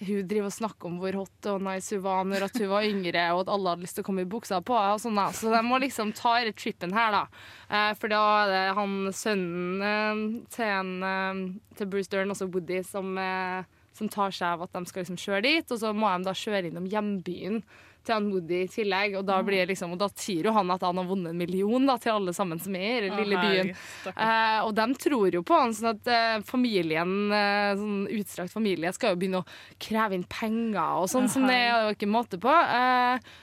hun 0.02 0.26
driver 0.28 0.50
og 0.50 0.56
snakker 0.56 0.90
om 0.90 0.96
hvor 1.02 1.16
hot 1.22 1.48
og 1.52 1.62
nice 1.64 1.94
hun 1.96 2.04
var 2.04 2.24
når 2.26 2.48
hun 2.58 2.72
var 2.72 2.88
yngre, 2.88 3.26
og 3.34 3.44
at 3.44 3.52
alle 3.54 3.74
hadde 3.74 3.86
lyst 3.86 3.98
til 4.00 4.04
å 4.04 4.08
komme 4.08 4.26
i 4.26 4.30
buksa 4.30 4.60
på 4.66 4.78
henne. 4.78 5.00
sånn. 5.00 5.22
Så 5.38 5.54
de 5.54 5.62
må 5.66 5.78
liksom 5.82 6.14
ta 6.18 6.40
denne 6.40 6.56
trippen 6.58 6.96
her, 6.96 7.14
da. 7.14 7.24
Eh, 7.70 7.92
for 8.00 8.12
da 8.12 8.24
er 8.42 8.52
det 8.52 8.64
han 8.80 8.98
sønnen 9.14 10.42
til, 10.54 10.66
en, 10.66 11.54
til 11.78 11.92
Bruce 11.94 12.12
Dern, 12.12 12.34
også 12.34 12.50
Woody, 12.50 12.82
som, 12.88 13.14
eh, 13.22 13.70
som 13.98 14.12
tar 14.12 14.36
seg 14.36 14.56
av 14.56 14.68
at 14.68 14.76
de 14.76 14.86
skal 14.90 15.06
liksom 15.06 15.20
kjøre 15.22 15.46
dit. 15.48 15.74
Og 15.74 15.82
så 15.82 15.94
må 15.96 16.12
de 16.12 16.30
da 16.30 16.38
kjøre 16.38 16.70
innom 16.70 16.90
hjembyen 16.90 17.64
til 18.04 18.16
han 18.18 18.30
Woody 18.32 18.64
i 18.64 18.72
tillegg. 18.72 19.18
Og 19.20 19.26
da, 19.28 19.40
blir 19.46 19.64
det 19.64 19.74
liksom, 19.74 19.96
og 19.96 20.02
da 20.02 20.10
sier 20.20 20.48
jo 20.48 20.56
han 20.56 20.72
at 20.74 20.84
han 20.86 21.00
har 21.00 21.08
vunnet 21.10 21.34
en 21.34 21.40
million 21.40 21.88
da, 21.88 21.98
til 22.02 22.16
alle 22.16 22.34
sammen 22.36 22.62
som 22.62 22.76
er 22.78 23.08
i 23.08 23.12
den 23.12 23.22
lille 23.22 23.44
byen. 23.44 23.72
Eh, 24.12 24.60
og 24.64 24.74
de 24.78 24.88
tror 25.06 25.40
jo 25.40 25.44
på 25.48 25.60
han, 25.60 25.76
sånn 25.76 25.94
at 25.94 26.12
eh, 26.12 26.36
familien, 26.48 27.16
eh, 27.32 27.72
sånn 27.80 28.04
utstrakt 28.20 28.56
familie, 28.56 28.94
skal 28.96 29.14
jo 29.16 29.22
begynne 29.22 29.44
å 29.44 29.48
kreve 29.82 30.18
inn 30.18 30.28
penger 30.30 31.04
og 31.04 31.10
sånn, 31.12 31.32
som 31.32 31.48
det 31.50 31.58
er 31.64 31.88
jo 31.88 31.98
ikke 31.98 32.12
måte 32.12 32.42
på. 32.42 32.52
Eh, 32.52 33.34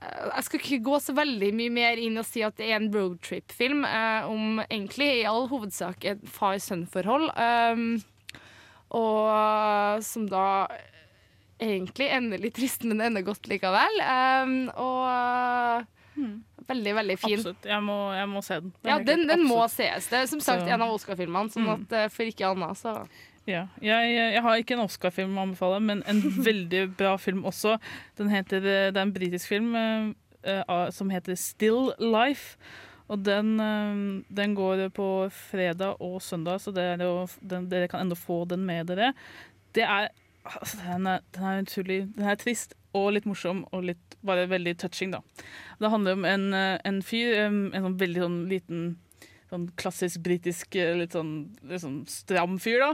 eh, 0.00 0.26
jeg 0.32 0.48
skal 0.48 0.62
ikke 0.62 0.82
gå 0.88 1.00
så 1.04 1.16
veldig 1.16 1.52
mye 1.60 1.76
mer 1.82 2.02
inn 2.02 2.20
og 2.20 2.28
si 2.28 2.44
at 2.46 2.58
det 2.58 2.70
er 2.70 2.80
en 2.80 2.90
roadtrip-film 2.94 3.86
eh, 3.88 4.28
om 4.32 4.60
egentlig 4.68 5.12
i 5.20 5.24
all 5.28 5.48
hovedsak 5.52 6.08
et 6.08 6.28
far-sønn-forhold. 6.38 7.32
Um, 7.36 7.88
og 8.90 10.02
som 10.06 10.26
da 10.30 10.66
egentlig 11.60 12.10
ender 12.12 12.38
litt 12.38 12.54
trist, 12.58 12.84
men 12.84 13.00
ender 13.00 13.22
godt 13.24 13.48
likevel. 13.48 14.00
Um, 14.44 14.56
og 14.76 15.86
veldig, 16.68 16.92
veldig 16.98 17.16
fin. 17.20 17.38
Absolutt. 17.38 17.64
Jeg 17.68 17.82
må, 17.86 17.96
jeg 18.16 18.28
må 18.28 18.42
se 18.44 18.58
den. 18.60 18.72
Ja, 18.84 18.98
den, 18.98 19.26
den 19.28 19.44
må 19.46 19.62
ses, 19.68 19.76
sees. 19.78 20.10
Det 20.12 20.18
er 20.22 20.26
som 20.26 20.40
sagt 20.40 20.64
Så- 20.66 20.72
en 20.74 20.82
av 20.82 20.92
Oscar-filmene, 20.94 21.52
sånn 21.52 21.64
Mm. 21.66 21.72
at 21.86 21.92
eh, 21.92 22.08
for 22.08 22.24
ikke 22.24 22.50
annet, 22.50 22.76
så 22.76 23.08
Ja. 23.46 23.68
Jeg, 23.80 24.14
jeg 24.34 24.42
har 24.42 24.56
ikke 24.58 24.74
en 24.74 24.80
Oscar-film 24.84 25.36
å 25.38 25.42
anbefale, 25.46 25.80
men 25.80 26.02
en 26.06 26.20
veldig 26.50 26.96
bra 26.96 27.16
film 27.16 27.44
også. 27.44 27.78
Den 28.16 28.28
heter, 28.28 28.56
eh, 28.58 28.90
det 28.90 28.96
er 28.96 29.02
en 29.02 29.12
britisk 29.14 29.46
film 29.48 29.74
uh, 29.76 30.90
som 30.90 31.10
heter 31.10 31.34
Still 31.36 31.92
Life. 31.98 32.56
Og 33.08 33.22
den, 33.22 33.58
eh, 33.60 34.00
den 34.36 34.54
går 34.58 34.88
på 34.94 35.08
fredag 35.30 36.00
og 36.00 36.22
søndag, 36.22 36.60
så 36.60 36.74
det 36.74 36.82
er 36.94 37.04
jo, 37.04 37.26
den, 37.40 37.68
dere 37.70 37.88
kan 37.88 38.02
ennå 38.02 38.18
få 38.18 38.44
den 38.50 38.66
med 38.66 38.90
dere. 38.90 39.12
Det 39.76 39.84
er, 39.84 40.10
altså, 40.44 40.80
den, 40.82 41.06
er, 41.06 41.22
den 41.34 41.44
er 41.44 41.62
utrolig 41.62 42.00
Den 42.16 42.28
er 42.30 42.40
trist 42.40 42.74
og 42.96 43.12
litt 43.16 43.26
morsom 43.28 43.64
og 43.74 43.86
litt 43.90 44.16
bare 44.26 44.48
veldig 44.50 44.76
touching, 44.80 45.14
da. 45.14 45.22
Det 45.80 45.90
handler 45.92 46.16
om 46.16 46.24
en, 46.28 46.46
eh, 46.54 46.78
en 46.84 47.02
fyr, 47.04 47.34
en 47.46 47.58
sånn 47.74 47.98
veldig 48.00 48.24
sånn 48.24 48.38
liten 48.50 48.86
sånn 49.46 49.68
klassisk 49.78 50.24
britisk, 50.24 50.74
eh, 50.74 50.96
litt 50.98 51.14
sånn, 51.14 51.54
litt 51.70 51.84
sånn 51.84 52.00
stram 52.10 52.58
fyr, 52.58 52.80
da. 52.82 52.88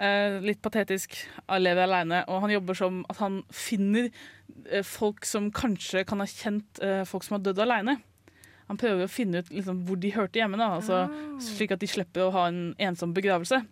Eh, 0.00 0.40
litt 0.40 0.62
patetisk, 0.62 1.18
lever 1.60 1.84
aleine, 1.84 2.24
og 2.28 2.40
han 2.40 2.54
jobber 2.54 2.74
som 2.74 3.04
at 3.10 3.18
han 3.18 3.42
finner 3.52 4.08
folk 4.82 5.24
som 5.24 5.50
kanskje 5.52 6.06
kan 6.06 6.18
ha 6.20 6.26
kjent 6.26 6.80
folk 7.06 7.22
som 7.24 7.36
har 7.36 7.44
dødd 7.44 7.60
aleine. 7.60 7.98
Han 8.68 8.80
prøver 8.80 9.06
å 9.06 9.10
finne 9.10 9.42
ut 9.42 9.50
liksom, 9.52 9.82
hvor 9.88 9.98
de 10.00 10.12
hørte 10.14 10.40
hjemme, 10.40 10.60
altså, 10.60 11.06
slik 11.42 11.72
at 11.74 11.82
de 11.82 11.90
slipper 11.90 12.26
å 12.26 12.32
ha 12.34 12.46
en 12.50 12.62
ensom 12.88 13.14
begravelse. 13.16 13.62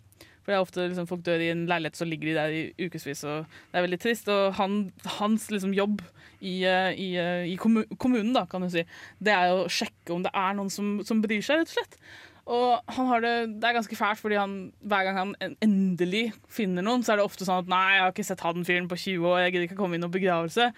For 0.46 0.54
det 0.54 0.56
er 0.60 0.62
ofte 0.62 0.84
liksom, 0.86 1.08
folk 1.10 1.24
dør 1.26 1.42
i 1.42 1.50
en 1.50 1.64
leilighet, 1.66 1.98
så 1.98 2.06
ligger 2.06 2.28
de 2.30 2.36
der 2.36 2.52
i 2.54 2.86
ukevis, 2.86 3.24
og 3.26 3.48
det 3.72 3.80
er 3.80 3.84
veldig 3.88 3.98
trist. 3.98 4.28
Og 4.30 4.54
han, 4.60 4.76
hans 5.18 5.48
liksom, 5.50 5.74
jobb 5.74 6.04
i, 6.38 6.60
eh, 6.62 6.92
i, 6.94 7.08
eh, 7.18 7.48
i 7.50 7.56
kommunen, 7.58 8.30
da, 8.36 8.44
kan 8.46 8.62
du 8.62 8.70
si, 8.70 8.84
det 9.18 9.34
er 9.34 9.50
å 9.50 9.66
sjekke 9.66 10.14
om 10.14 10.22
det 10.22 10.30
er 10.30 10.54
noen 10.54 10.70
som, 10.70 11.00
som 11.06 11.18
bryr 11.24 11.42
seg, 11.42 11.64
rett 11.64 11.72
og 11.72 11.80
slett. 11.80 11.98
Og 12.46 12.94
han 12.94 13.08
har 13.10 13.22
det, 13.24 13.32
det 13.58 13.66
er 13.66 13.74
ganske 13.74 13.96
fælt, 13.98 14.20
fordi 14.22 14.36
han, 14.38 14.52
hver 14.86 15.06
gang 15.08 15.16
han 15.18 15.56
endelig 15.64 16.28
finner 16.52 16.84
noen, 16.86 17.02
så 17.02 17.12
er 17.12 17.18
det 17.18 17.26
ofte 17.26 17.46
sånn 17.46 17.64
at 17.64 17.70
nei, 17.72 17.96
jeg 17.96 18.04
har 18.04 18.12
ikke 18.14 18.26
sett 18.28 18.44
han 18.46 18.66
fyren 18.68 18.86
på 18.90 18.98
20 19.02 19.26
år, 19.26 19.40
jeg 19.42 19.54
gidder 19.54 19.66
ikke 19.66 19.78
komme 19.80 19.98
i 19.98 20.02
noen 20.02 20.14
begravelse. 20.14 20.68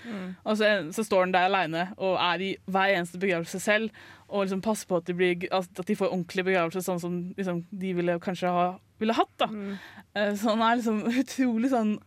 Og 0.48 0.57
så, 0.57 0.70
så 0.96 1.04
står 1.04 1.26
han 1.26 1.35
der 1.37 1.50
aleine 1.50 1.90
og 1.98 2.16
er 2.24 2.46
i 2.46 2.50
hver 2.64 2.94
eneste 2.96 3.20
begravelse 3.20 3.61
selv, 3.61 3.92
og 4.28 4.46
liksom 4.46 4.64
passer 4.64 4.88
på 4.88 5.00
at 5.00 5.09
de, 5.09 5.16
blir, 5.16 5.44
at 5.52 5.85
de 5.88 5.96
får 5.96 6.09
ordentlig 6.09 6.46
begravelse, 6.48 6.85
sånn 6.88 7.02
som 7.04 7.20
liksom, 7.37 7.62
de 7.85 7.92
ville 8.00 8.16
kanskje 8.24 8.52
ha 8.52 8.68
ville 8.98 9.14
hatt. 9.14 9.35
da. 9.38 9.46
Mm. 9.46 10.37
Så 10.37 10.54
han 10.54 10.62
er 10.64 10.78
liksom 10.81 11.02
utrolig 11.22 11.72
sånn 11.72 11.98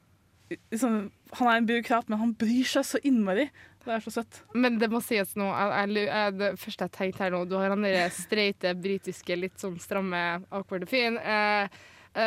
liksom, 0.74 1.12
Han 1.38 1.48
er 1.48 1.62
en 1.62 1.68
byråkrat, 1.70 2.10
men 2.12 2.20
han 2.20 2.34
bryr 2.36 2.68
seg 2.68 2.84
så 2.84 3.00
innmari. 3.08 3.48
Det 3.82 3.94
er 3.96 4.04
så 4.04 4.12
søtt. 4.14 4.42
Men 4.54 4.78
det 4.82 4.92
må 4.92 5.00
sies 5.02 5.32
nå 5.40 5.48
jeg, 5.50 5.94
jeg, 6.06 6.34
Det 6.38 6.52
første 6.62 6.86
jeg 6.86 6.94
tenkte 6.98 7.24
her 7.26 7.34
nå 7.34 7.40
Du 7.50 7.56
har 7.58 7.74
han 7.74 7.86
der 7.86 8.12
streite, 8.14 8.76
britiske, 8.78 9.38
litt 9.40 9.58
sånn 9.62 9.80
stramme, 9.82 10.22
awkward 10.54 10.86
fyren. 10.92 11.18
Eh, 11.18 11.66
eh, 11.66 11.82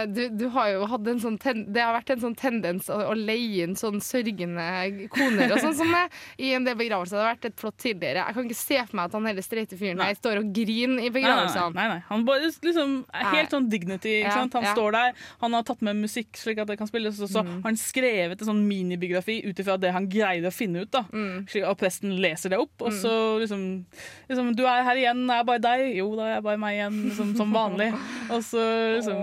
du, 0.08 0.28
du 0.32 0.46
har 0.54 0.68
jo 0.72 0.86
hatt 0.88 1.06
en 1.12 1.18
sånn 1.20 1.34
ten, 1.38 1.58
Det 1.72 1.82
har 1.84 1.92
vært 1.92 2.10
en 2.14 2.20
sånn 2.22 2.34
tendens 2.40 2.86
å, 2.88 2.96
å 3.10 3.14
leie 3.18 3.66
inn 3.66 3.74
sånn 3.76 4.00
sørgende 4.00 5.08
koner 5.12 5.52
og 5.52 5.60
sånn 5.60 5.74
som 5.76 5.90
det 5.92 6.04
i 6.40 6.52
en 6.56 6.64
del 6.64 6.76
begravelser. 6.78 7.18
Det 7.18 7.24
har 7.24 7.34
vært 7.34 7.48
et 7.50 7.58
flott 7.60 7.76
tidligere. 7.82 8.22
Jeg 8.24 8.34
kan 8.38 8.48
ikke 8.48 8.58
se 8.60 8.78
for 8.86 8.96
meg 8.96 9.04
at 9.10 9.16
han 9.18 9.28
hele 9.28 9.44
streite 9.44 9.76
fyren 9.80 10.00
her 10.00 10.14
står 10.16 10.40
og 10.40 10.52
griner 10.56 11.04
i 11.04 11.10
Nei, 11.14 11.22
nei, 11.24 11.70
nei, 11.76 11.86
nei. 11.92 11.98
Han 12.08 12.24
bare 12.26 12.48
liksom 12.50 12.94
helt 13.12 13.52
sånn 13.52 13.68
dignity. 13.70 14.14
Ikke 14.22 14.32
Ja, 14.32 14.38
sant? 14.40 14.56
Han 14.58 14.64
ja. 14.66 14.72
står 14.74 14.96
der, 14.96 15.12
han 15.44 15.52
har 15.58 15.62
tatt 15.68 15.82
med 15.86 16.00
musikk 16.00 16.36
slik 16.40 16.58
at 16.64 16.68
det 16.72 16.78
kan 16.80 16.88
spilles, 16.90 17.20
og 17.20 17.28
så 17.30 17.44
Mm. 17.44 17.60
han 17.64 17.76
skrevet 17.76 18.40
en 18.40 18.48
sånn 18.48 18.62
minibiografi 18.66 19.42
ut 19.44 19.58
ifra 19.60 19.76
det 19.78 19.92
han 19.92 20.08
greide 20.08 20.48
å 20.48 20.54
finne 20.54 20.82
ut. 20.82 20.90
da. 20.90 21.04
Mm. 21.12 21.44
At 21.68 21.78
presten 21.78 22.16
leser 22.20 22.50
det 22.50 22.58
opp, 22.58 22.72
og 22.80 22.92
så 22.92 23.38
liksom, 23.42 23.84
liksom 24.30 24.54
Du 24.56 24.64
er 24.66 24.82
her 24.86 24.96
igjen, 24.96 25.24
er 25.30 25.42
jeg 25.42 25.46
bare 25.46 25.62
deg? 25.64 25.96
Jo, 25.96 26.08
da 26.16 26.22
er 26.28 26.34
jeg 26.36 26.42
bare 26.46 26.58
meg 26.58 26.74
igjen, 26.78 26.98
liksom, 27.10 27.36
som 27.36 27.52
vanlig. 27.52 27.90
Og 28.34 28.40
så 28.42 28.62
liksom 28.96 29.20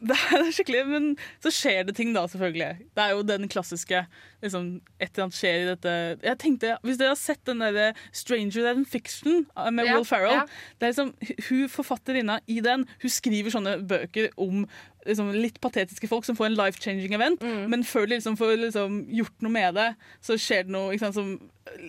det 0.00 0.16
er 0.32 0.50
skikkelig, 0.54 0.82
Men 0.86 1.06
så 1.42 1.50
skjer 1.50 1.86
det 1.88 1.94
ting, 1.98 2.12
da, 2.14 2.22
selvfølgelig. 2.30 2.86
Det 2.94 3.02
er 3.04 3.10
jo 3.16 3.22
den 3.26 3.48
klassiske 3.48 4.04
liksom, 4.42 4.80
Et 5.00 5.10
eller 5.10 5.24
annet 5.26 5.34
skjer 5.38 5.56
i 5.62 5.68
dette 5.72 5.94
Jeg 6.22 6.38
tenkte, 6.38 6.76
Hvis 6.84 6.98
dere 7.00 7.08
har 7.14 7.18
sett 7.20 7.42
den 7.48 7.58
derre 7.64 7.94
'Stranger 8.12 8.62
Than 8.68 8.84
Fiction' 8.86 9.46
eh, 9.56 9.70
med 9.70 9.86
Ja, 9.86 9.94
Will 9.96 10.04
Ferrell 10.04 10.32
ja. 10.32 10.44
det 10.78 10.86
er 10.86 10.92
liksom, 10.92 11.14
Hun 11.48 11.68
forfatterinna 11.68 12.38
i 12.46 12.60
den 12.60 12.86
Hun 13.02 13.10
skriver 13.10 13.50
sånne 13.50 13.76
bøker 13.88 14.28
om 14.38 14.66
liksom, 15.06 15.32
litt 15.32 15.58
patetiske 15.60 16.08
folk 16.08 16.24
som 16.24 16.36
får 16.36 16.46
en 16.50 16.56
life-changing 16.58 17.14
event, 17.14 17.40
Mm. 17.42 17.68
men 17.70 17.82
før 17.84 18.06
de 18.06 18.14
liksom 18.18 18.36
får 18.36 18.56
liksom, 18.58 19.06
gjort 19.08 19.40
noe 19.40 19.52
med 19.52 19.74
det, 19.74 19.94
så 20.20 20.34
skjer 20.36 20.64
det 20.66 20.72
noe 20.74 20.98
sant, 20.98 21.14
som, 21.14 21.38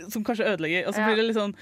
som 0.09 0.23
kanskje 0.23 0.45
ødelegger. 0.47 0.87
Og 0.87 0.93
så 0.93 0.99
Ja. 1.01 1.07
blir 1.07 1.15
det 1.17 1.25
litt 1.25 1.35
sånn 1.35 1.55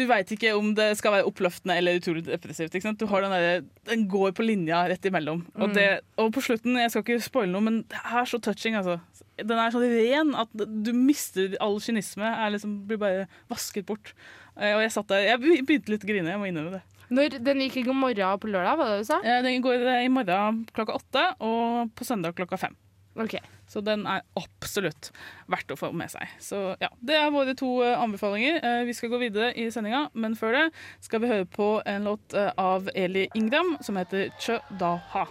du 0.00 0.06
veit 0.08 0.30
ikke 0.34 0.54
om 0.56 0.72
det 0.76 0.88
skal 0.98 1.12
være 1.18 1.28
oppløftende 1.28 1.76
eller 1.78 1.98
utrolig 2.00 2.24
depressivt. 2.26 2.74
Du 2.98 3.06
har 3.10 3.24
den, 3.26 3.34
der, 3.36 3.62
den 3.90 4.06
går 4.10 4.32
på 4.36 4.46
linja 4.46 4.82
rett 4.90 5.04
imellom. 5.06 5.44
Og, 5.54 5.68
Mm. 5.68 5.74
det, 5.76 5.86
og 6.18 6.32
på 6.34 6.42
slutten, 6.42 6.76
jeg 6.80 6.90
skal 6.90 7.04
ikke 7.04 7.20
spoile 7.22 7.52
noe, 7.52 7.60
men 7.68 7.82
det 7.92 8.00
er 8.00 8.24
så 8.28 8.40
touching. 8.40 8.74
Altså. 8.80 8.98
Den 9.40 9.56
er 9.58 9.70
sånn 9.72 9.86
ren 9.88 10.34
at 10.34 10.48
du 10.56 10.92
mister 10.96 11.54
all 11.60 11.78
kynisme. 11.80 12.28
Liksom, 12.56 12.86
blir 12.88 12.98
bare 13.00 13.26
vasket 13.52 13.86
bort. 13.86 14.12
Eh, 14.56 14.74
Og 14.74 14.82
jeg 14.82 14.92
satt 14.92 15.08
der, 15.08 15.28
jeg 15.30 15.40
begynte 15.40 15.88
litt 15.94 16.04
å 16.04 16.10
grine, 16.10 16.28
jeg 16.34 16.38
må 16.42 16.48
innrømme 16.50 16.78
det. 16.80 16.82
Når 17.10 17.38
den 17.42 17.58
gikk 17.64 17.80
i 17.80 17.92
morgen 17.92 18.38
på 18.38 18.50
lørdag, 18.52 18.76
var 18.78 18.86
det 18.92 18.98
du 19.00 19.04
sa? 19.08 19.20
Den 19.22 19.62
går 19.62 19.82
eh, 19.86 20.04
i 20.06 20.08
morgen 20.12 20.64
klokka 20.72 20.94
åtte, 21.00 21.24
og 21.40 21.90
på 21.98 22.04
søndag 22.06 22.36
klokka 22.38 22.58
fem. 22.58 22.76
Ok. 23.16 23.34
Så 23.70 23.80
den 23.86 24.02
er 24.06 24.22
absolutt 24.38 25.10
verdt 25.50 25.70
å 25.70 25.78
få 25.78 25.90
med 25.94 26.10
seg. 26.10 26.30
Så 26.42 26.60
ja, 26.82 26.88
Det 27.02 27.14
er 27.18 27.30
våre 27.34 27.54
to 27.58 27.68
eh, 27.86 27.94
anbefalinger. 27.98 28.58
Eh, 28.62 28.84
Vi 28.88 28.94
skal 28.94 29.12
gå 29.12 29.20
videre 29.22 29.52
i 29.54 29.68
sendinga, 29.70 30.08
men 30.14 30.34
før 30.38 30.56
det 30.56 30.64
skal 31.00 31.22
vi 31.22 31.30
høre 31.30 31.46
på 31.46 31.70
en 31.86 32.08
låt 32.10 32.34
eh, 32.34 32.50
av 32.58 32.90
Eli 32.94 33.28
Ingram 33.34 33.76
som 33.82 33.98
heter 34.00 34.30
Chø 34.40 34.58
Da 34.78 34.96
Ha. 35.14 35.26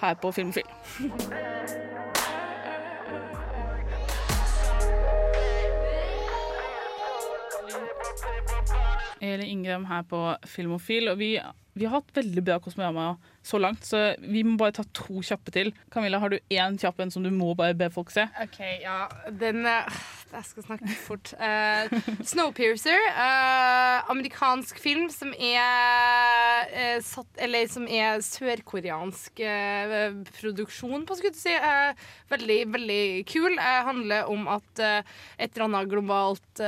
Her 0.00 0.14
på 0.20 0.30
Filmofil. 0.34 0.66
Eli 9.20 9.44
Ingram 9.48 9.84
her 9.88 10.02
på 10.02 10.20
Filmofil, 10.46 11.08
og 11.08 11.18
vi 11.18 11.38
vi 11.74 11.88
har 11.88 11.96
hatt 11.98 12.12
veldig 12.14 12.42
bra 12.46 12.60
Kosmorama 12.62 13.16
så 13.44 13.58
langt, 13.60 13.84
så 13.84 13.98
vi 14.24 14.40
må 14.46 14.56
bare 14.56 14.72
ta 14.78 14.84
to 14.96 15.20
kjappe 15.24 15.52
til. 15.52 15.70
Camilla, 15.92 16.18
har 16.22 16.32
du 16.32 16.38
én 16.48 16.78
kjapp 16.80 17.02
en 17.04 17.10
som 17.12 17.24
du 17.24 17.28
må 17.34 17.50
bare 17.58 17.76
be 17.76 17.90
folk 17.92 18.12
se? 18.14 18.24
OK, 18.40 18.60
ja. 18.80 19.04
Den 19.28 19.66
eh, 19.68 19.98
Jeg 20.32 20.46
skal 20.48 20.64
snakke 20.64 20.94
fort. 21.04 21.32
Uh, 21.36 21.92
Snowpiercer. 22.24 23.04
Uh, 23.12 24.08
amerikansk 24.14 24.80
film 24.80 25.10
som 25.12 25.34
er 25.36 26.72
uh, 26.72 27.02
satt 27.04 27.42
Eller 27.44 27.68
som 27.70 27.84
er 27.84 28.22
sørkoreansk 28.24 29.42
produksjon, 30.38 31.04
på 31.04 31.18
skulle 31.18 31.34
du 31.34 31.40
si. 31.40 31.52
Veldig, 32.32 32.58
veldig 32.72 33.04
kul. 33.28 33.58
Handler 33.60 34.30
om 34.32 34.48
at 34.54 34.80
et 34.80 35.50
eller 35.50 35.66
annet 35.66 35.90
globalt 35.90 36.62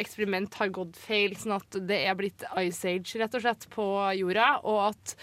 eksperiment 0.00 0.56
har 0.60 0.72
gått 0.74 0.96
feil, 1.00 1.36
sånn 1.38 1.56
at 1.58 1.78
det 1.88 2.00
er 2.06 2.16
blitt 2.18 2.46
Ice 2.62 2.88
Age, 2.88 3.18
rett 3.20 3.36
og 3.36 3.44
slett, 3.44 3.68
på 3.72 3.86
jorda. 4.16 4.48
Og 4.64 4.80
at 4.88 5.16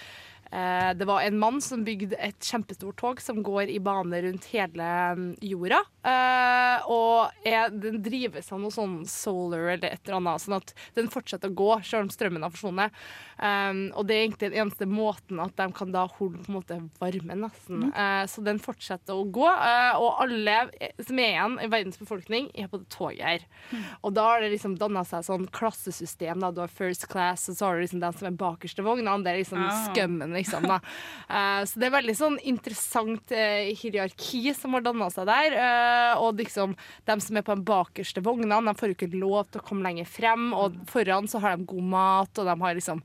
det 0.54 1.08
var 1.10 1.24
en 1.24 1.39
mann 1.42 1.62
som 1.66 1.82
bygde 1.86 2.20
et 2.22 2.38
kjempestort 2.46 3.00
tog 3.02 3.22
som 3.24 3.39
går 3.44 3.72
i 3.74 3.80
bane 3.82 4.20
rundt 4.22 4.46
hele 4.54 4.89
mm, 5.18 5.30
jorda. 5.42 5.80
Eh, 6.04 6.88
og 6.92 7.32
er, 7.48 7.70
den 7.72 8.02
drives 8.04 8.50
av 8.52 8.60
noe 8.60 8.74
sånn 8.76 9.06
solar 9.08 9.70
eller 9.78 9.94
et 9.94 10.02
eller 10.04 10.18
annet, 10.20 10.42
sånn 10.44 10.58
at 10.58 10.74
den 10.98 11.08
fortsetter 11.13 11.48
å 11.52 11.56
gå 11.56 11.70
selv 11.88 12.06
om 12.08 12.10
strømmen 12.12 12.44
har 12.44 12.52
forsvunnet. 12.52 12.92
Um, 13.39 13.80
og 13.98 14.06
det 14.08 14.16
er 14.18 14.26
egentlig 14.26 14.50
den 14.52 14.60
eneste 14.66 14.88
måten 14.88 15.39
at 15.44 15.56
de 15.58 15.66
kan 15.76 15.94
da 15.96 16.04
holde 16.18 16.42
på 16.44 16.52
en 16.52 16.58
måte 16.58 16.78
varmen, 17.00 17.42
nesten. 17.46 17.86
Uh, 17.96 18.24
så 18.30 18.44
den 18.46 18.60
fortsetter 18.63 19.16
å 19.16 19.24
gå, 19.36 19.48
uh, 19.48 19.96
og 20.00 20.22
alle 20.26 20.58
som 21.02 21.20
er 21.24 21.32
igjen 21.34 21.56
i 21.63 21.70
verdens 21.72 22.00
befolkning, 22.02 22.50
er 22.54 22.70
på 22.72 22.82
det 22.84 22.89
toget 22.94 23.24
her. 23.24 23.48
Og 24.04 24.13
da 24.16 24.28
har 24.34 24.44
det 24.44 24.52
liksom 24.54 24.76
danna 24.80 25.06
seg 25.08 25.24
sånn 25.28 25.48
klassesystem. 25.56 26.44
Da. 26.44 26.52
Du 26.52 26.62
har 26.66 26.72
first 26.72 27.08
class, 27.12 27.48
og 27.52 27.58
så 27.58 27.70
har 27.70 27.80
du 27.80 27.86
liksom 27.86 28.04
den 28.04 28.20
som 28.20 28.30
er 28.30 28.38
bakerste 28.44 28.86
vogna. 28.86 29.16
Det 29.24 29.34
er 29.34 29.39
liksom 29.42 29.63
Ah. 29.63 29.86
skummen, 29.88 30.34
liksom. 30.36 30.66
Da. 30.68 30.80
Så 31.70 31.80
det 31.80 31.88
er 31.88 31.94
veldig 31.96 32.13
sånn 32.18 32.36
interessant 32.44 33.32
hierarki 33.32 34.54
som 34.58 34.74
har 34.76 34.84
danna 34.86 35.08
seg 35.13 35.28
der. 35.30 35.56
eh, 35.56 35.92
og 36.19 36.39
liksom 36.41 36.75
de 37.08 37.17
som 37.23 37.38
er 37.38 37.45
på 37.45 37.56
den 37.56 37.65
bakerste 37.67 38.23
vogna, 38.23 38.60
de 38.63 38.73
får 38.79 38.91
jo 38.91 38.97
ikke 38.97 39.19
lov 39.19 39.49
til 39.51 39.62
å 39.62 39.65
komme 39.67 39.86
lenger 39.86 40.10
frem. 40.10 40.49
Og 40.58 40.79
foran 40.89 41.29
så 41.29 41.41
har 41.43 41.58
de 41.58 41.67
god 41.69 41.89
mat, 41.93 42.41
og 42.41 42.49
de 42.49 42.56
har 42.63 42.79
liksom 42.79 43.03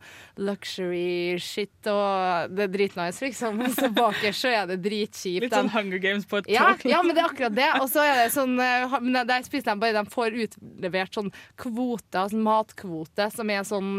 luxury 0.48 1.38
shit, 1.42 1.76
og 1.90 2.54
det 2.54 2.66
er 2.66 2.74
dritnice, 2.74 3.22
liksom. 3.24 3.60
Men 3.62 3.74
så 3.76 3.90
bakerst 3.94 4.46
så 4.46 4.54
er 4.54 4.72
det 4.72 4.80
dritkjipt. 4.84 5.46
Litt 5.46 5.56
sånn 5.56 5.72
Hunger 5.74 6.02
Games 6.02 6.28
på 6.28 6.42
et 6.42 6.50
ja, 6.52 6.72
tog. 6.74 6.90
ja, 6.90 7.02
men 7.04 7.16
det 7.16 7.24
er 7.24 7.30
akkurat 7.30 7.56
det. 7.58 7.70
Og 7.82 7.88
så 7.92 8.04
er 8.04 8.24
det 8.24 8.28
sånn 8.34 8.58
eh, 8.62 8.98
men 8.98 9.22
Der 9.28 9.46
spiser 9.46 9.72
de 9.72 9.80
bare 9.82 9.96
De 9.98 10.12
får 10.12 10.36
utlevert 10.44 11.16
sånn 11.16 11.32
kvoter, 11.60 12.30
sånn 12.32 12.44
matkvote, 12.44 13.30
som 13.34 13.50
er 13.52 13.64
sånn 13.66 13.96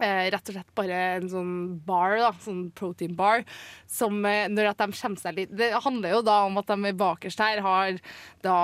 eh, 0.00 0.28
rett 0.32 0.50
og 0.50 0.56
slett 0.56 0.72
bare 0.78 1.00
en 1.16 1.28
sånn 1.30 1.54
bar, 1.86 2.16
da, 2.20 2.30
sånn 2.42 2.66
protein 2.76 3.16
bar, 3.16 3.44
som 3.90 4.18
eh, 4.28 4.46
når 4.52 4.72
at 4.72 4.82
de 4.82 4.88
kommer 4.96 5.20
seg 5.20 5.36
litt 5.36 5.54
Det 5.56 5.70
handler 5.84 6.16
jo 6.16 6.22
da 6.26 6.38
om 6.46 6.58
at 6.60 6.70
de 6.72 6.92
bakerst 6.96 7.42
her 7.42 7.62
har 7.64 8.00
da 8.44 8.58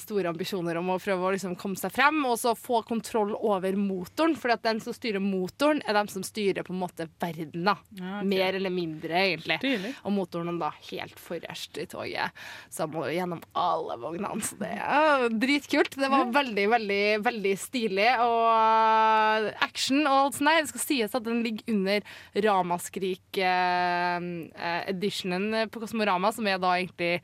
store 0.00 0.30
ambisjoner 0.30 0.78
om 0.78 0.92
å 0.94 0.98
prøve 1.02 1.26
å 1.26 1.32
liksom 1.34 1.56
komme 1.58 1.78
seg 1.80 1.94
frem, 1.94 2.20
og 2.28 2.38
så 2.40 2.54
få 2.58 2.82
kontroll 2.86 3.34
over 3.36 3.76
motoren, 3.78 4.36
for 4.38 4.54
at 4.54 4.64
den 4.66 4.80
som 4.82 4.94
styrer 4.96 5.22
motoren, 5.22 5.82
er 5.86 5.96
dem 5.98 6.10
som 6.12 6.24
styrer 6.26 6.66
på 6.66 6.74
en 6.74 6.82
måte 6.82 7.08
verden, 7.22 7.66
da. 7.66 7.76
Ja, 7.96 8.18
okay. 8.20 8.30
Mer 8.30 8.60
eller 8.60 8.72
mindre, 8.74 9.14
egentlig. 9.16 9.58
Stilig. 9.62 9.94
Og 10.06 10.14
motoren 10.16 10.54
er 10.54 10.60
da 10.60 10.70
helt 10.90 11.20
forrest 11.20 11.80
i 11.80 11.88
toget, 11.90 12.44
så 12.70 12.84
han 12.84 12.94
må 12.94 13.06
jo 13.08 13.16
gjennom 13.16 13.42
alle 13.56 13.98
vognene. 14.02 14.46
Så 14.46 14.58
det 14.60 14.72
er 14.76 15.26
dritkult. 15.32 15.96
Det 15.98 16.10
var 16.12 16.30
veldig, 16.34 16.66
veldig, 16.76 17.02
veldig 17.26 17.54
stilig. 17.60 18.08
Og 18.22 19.50
action 19.64 20.02
og 20.04 20.16
alt 20.16 20.38
sånt 20.38 20.50
der. 20.50 20.65
Det 20.66 20.72
skal 20.74 20.84
sies 20.84 21.16
at 21.16 21.26
den 21.26 21.38
ligger 21.46 21.64
under 21.72 21.98
Ramaskrik-editionen 22.46 25.44
på 25.70 25.76
Kosmorama, 25.82 26.28
som 26.34 26.44
er 26.50 26.58
da 26.62 26.70
egentlig 26.76 27.14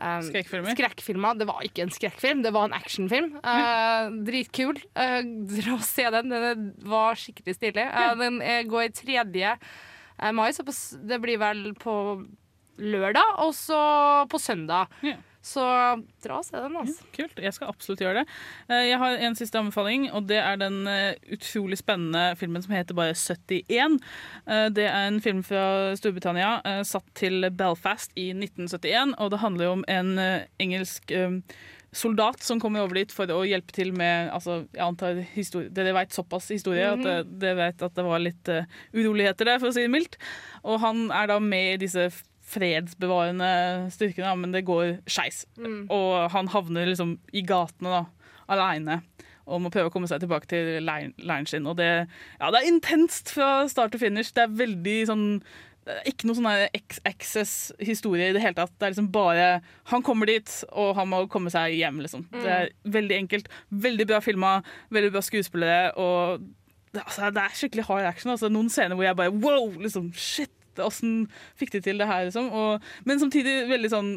um, 0.00 0.22
Skrekkfilmer? 0.24 0.70
Skrekkfilmer. 0.76 1.32
Det 1.38 1.46
var 1.50 1.58
ikke 1.66 1.82
en 1.84 1.94
skrekkfilm, 1.94 2.38
det 2.46 2.52
var 2.56 2.64
en 2.68 2.78
actionfilm. 2.78 3.30
Uh, 3.44 4.04
dritkul. 4.26 4.76
Uh, 4.96 5.22
dra 5.52 5.70
og 5.76 5.86
se 5.86 6.04
den. 6.14 6.26
Den 6.32 6.60
var 6.88 7.10
skikkelig 7.20 7.54
stilig. 7.58 7.86
Uh, 7.92 8.14
den 8.20 8.34
går 8.70 8.82
i 8.88 8.96
3. 9.04 9.12
eh, 10.18 10.34
mai, 10.34 10.50
så 10.54 10.64
på, 10.66 10.74
det 11.08 11.20
blir 11.22 11.40
vel 11.40 11.72
på 11.78 11.94
lørdag, 12.78 13.38
og 13.44 13.54
så 13.56 13.80
på 14.30 14.40
søndag. 14.42 14.92
Så 15.48 15.64
dra 16.24 16.38
og 16.40 16.44
se 16.44 16.60
den, 16.60 16.76
altså. 16.76 17.06
Kult. 17.16 17.38
Jeg 17.40 17.54
skal 17.56 17.70
absolutt 17.72 18.02
gjøre 18.04 18.20
det. 18.20 18.34
Eh, 18.68 18.84
Jeg 18.90 18.98
har 19.00 19.22
en 19.28 19.38
siste 19.38 19.60
anbefaling, 19.60 20.10
og 20.12 20.26
det 20.28 20.40
er 20.42 20.60
den 20.60 20.82
eh, 20.90 21.16
utrolig 21.32 21.78
spennende 21.80 22.34
filmen 22.36 22.64
som 22.64 22.74
heter 22.76 22.98
bare 22.98 23.16
71. 23.16 23.96
Eh, 24.46 24.68
Det 24.76 24.84
er 24.90 25.08
en 25.08 25.20
film 25.24 25.42
fra 25.46 25.96
Storbritannia 25.96 26.82
satt 26.84 27.08
til 27.16 27.48
Belfast 27.50 28.12
i 28.16 28.30
1971, 28.36 29.16
og 29.18 29.32
det 29.32 29.40
handler 29.42 29.64
jo 29.68 29.72
om 29.78 29.84
en 29.88 30.14
engelsk 30.60 31.12
soldat 31.92 32.42
som 32.44 32.60
kommer 32.60 32.84
over 32.84 33.00
dit 33.00 33.12
for 33.14 33.30
å 33.32 33.42
hjelpe 33.48 33.72
til 33.76 33.92
med 33.96 34.30
altså, 34.34 34.60
jeg 34.74 34.84
antar 34.84 35.20
historie, 35.34 35.70
Dere 35.72 35.94
vet 35.96 36.14
såpass 36.14 36.50
historie 36.52 36.88
at 36.90 37.04
eh, 37.04 37.22
dere 37.40 37.58
vet 37.62 37.84
at 37.86 37.94
det 37.96 38.04
var 38.04 38.22
litt 38.22 38.50
uh, 38.52 38.66
uroligheter 38.92 39.48
der, 39.48 39.60
for 39.62 39.70
å 39.70 39.74
si 39.76 39.86
det 39.86 39.92
mildt. 39.92 40.18
Og 40.68 40.80
han 40.84 41.08
er 41.14 41.30
da 41.32 41.38
med 41.42 41.76
i 41.76 41.80
disse 41.86 42.08
fredsbevarende 42.48 43.50
styrkene, 43.94 44.34
men 44.40 44.54
det 44.54 44.66
går 44.68 44.98
skeis. 45.10 45.44
Mm. 45.60 45.86
Og 45.92 46.28
han 46.34 46.50
havner 46.52 46.88
liksom 46.88 47.18
i 47.36 47.44
gatene 47.46 47.98
da, 47.98 48.04
aleine 48.48 49.02
og 49.48 49.62
må 49.64 49.70
prøve 49.72 49.88
å 49.88 49.92
komme 49.92 50.08
seg 50.10 50.20
tilbake 50.20 50.48
til 50.50 50.82
leiren 50.84 51.48
sin. 51.48 51.64
Og 51.68 51.78
det, 51.78 51.88
ja, 52.04 52.50
det 52.52 52.60
er 52.60 52.68
intenst 52.68 53.32
fra 53.32 53.64
start 53.70 53.94
til 53.94 54.02
finish. 54.02 54.34
Det 54.36 54.44
er 54.44 54.58
veldig 54.58 54.98
sånn 55.08 55.24
ikke 56.04 56.28
noe 56.28 56.36
sånn 56.36 56.66
X-Access-historie 56.76 58.28
i 58.28 58.34
det 58.36 58.42
hele 58.44 58.58
tatt. 58.58 58.74
Det 58.76 58.84
er 58.84 58.92
liksom 58.92 59.10
bare 59.14 59.46
Han 59.88 60.04
kommer 60.04 60.28
dit, 60.28 60.50
og 60.68 60.94
han 60.98 61.08
må 61.08 61.22
komme 61.32 61.48
seg 61.52 61.78
hjem, 61.78 62.02
liksom. 62.04 62.26
Det 62.34 62.52
er 62.52 62.70
veldig 62.84 63.16
enkelt. 63.22 63.48
Veldig 63.70 64.08
bra 64.10 64.20
filma, 64.24 64.58
veldig 64.92 65.14
bra 65.14 65.24
skuespillere, 65.24 65.94
og 65.96 66.44
det, 66.92 67.02
altså, 67.04 67.30
det 67.32 67.44
er 67.44 67.56
skikkelig 67.56 67.86
hard 67.88 68.08
action. 68.08 68.34
Altså, 68.34 68.52
noen 68.52 68.68
scener 68.72 68.98
hvor 68.98 69.08
jeg 69.08 69.16
bare 69.16 69.32
wow! 69.32 69.72
Liksom, 69.80 70.12
shit! 70.12 70.52
Åssen 70.84 71.24
fikk 71.58 71.74
de 71.76 71.82
til 71.84 72.00
det 72.00 72.08
her, 72.10 72.28
liksom? 72.28 72.50
Og, 72.54 72.84
men 73.08 73.22
samtidig 73.22 73.64
veldig 73.70 73.90
sånn 73.92 74.12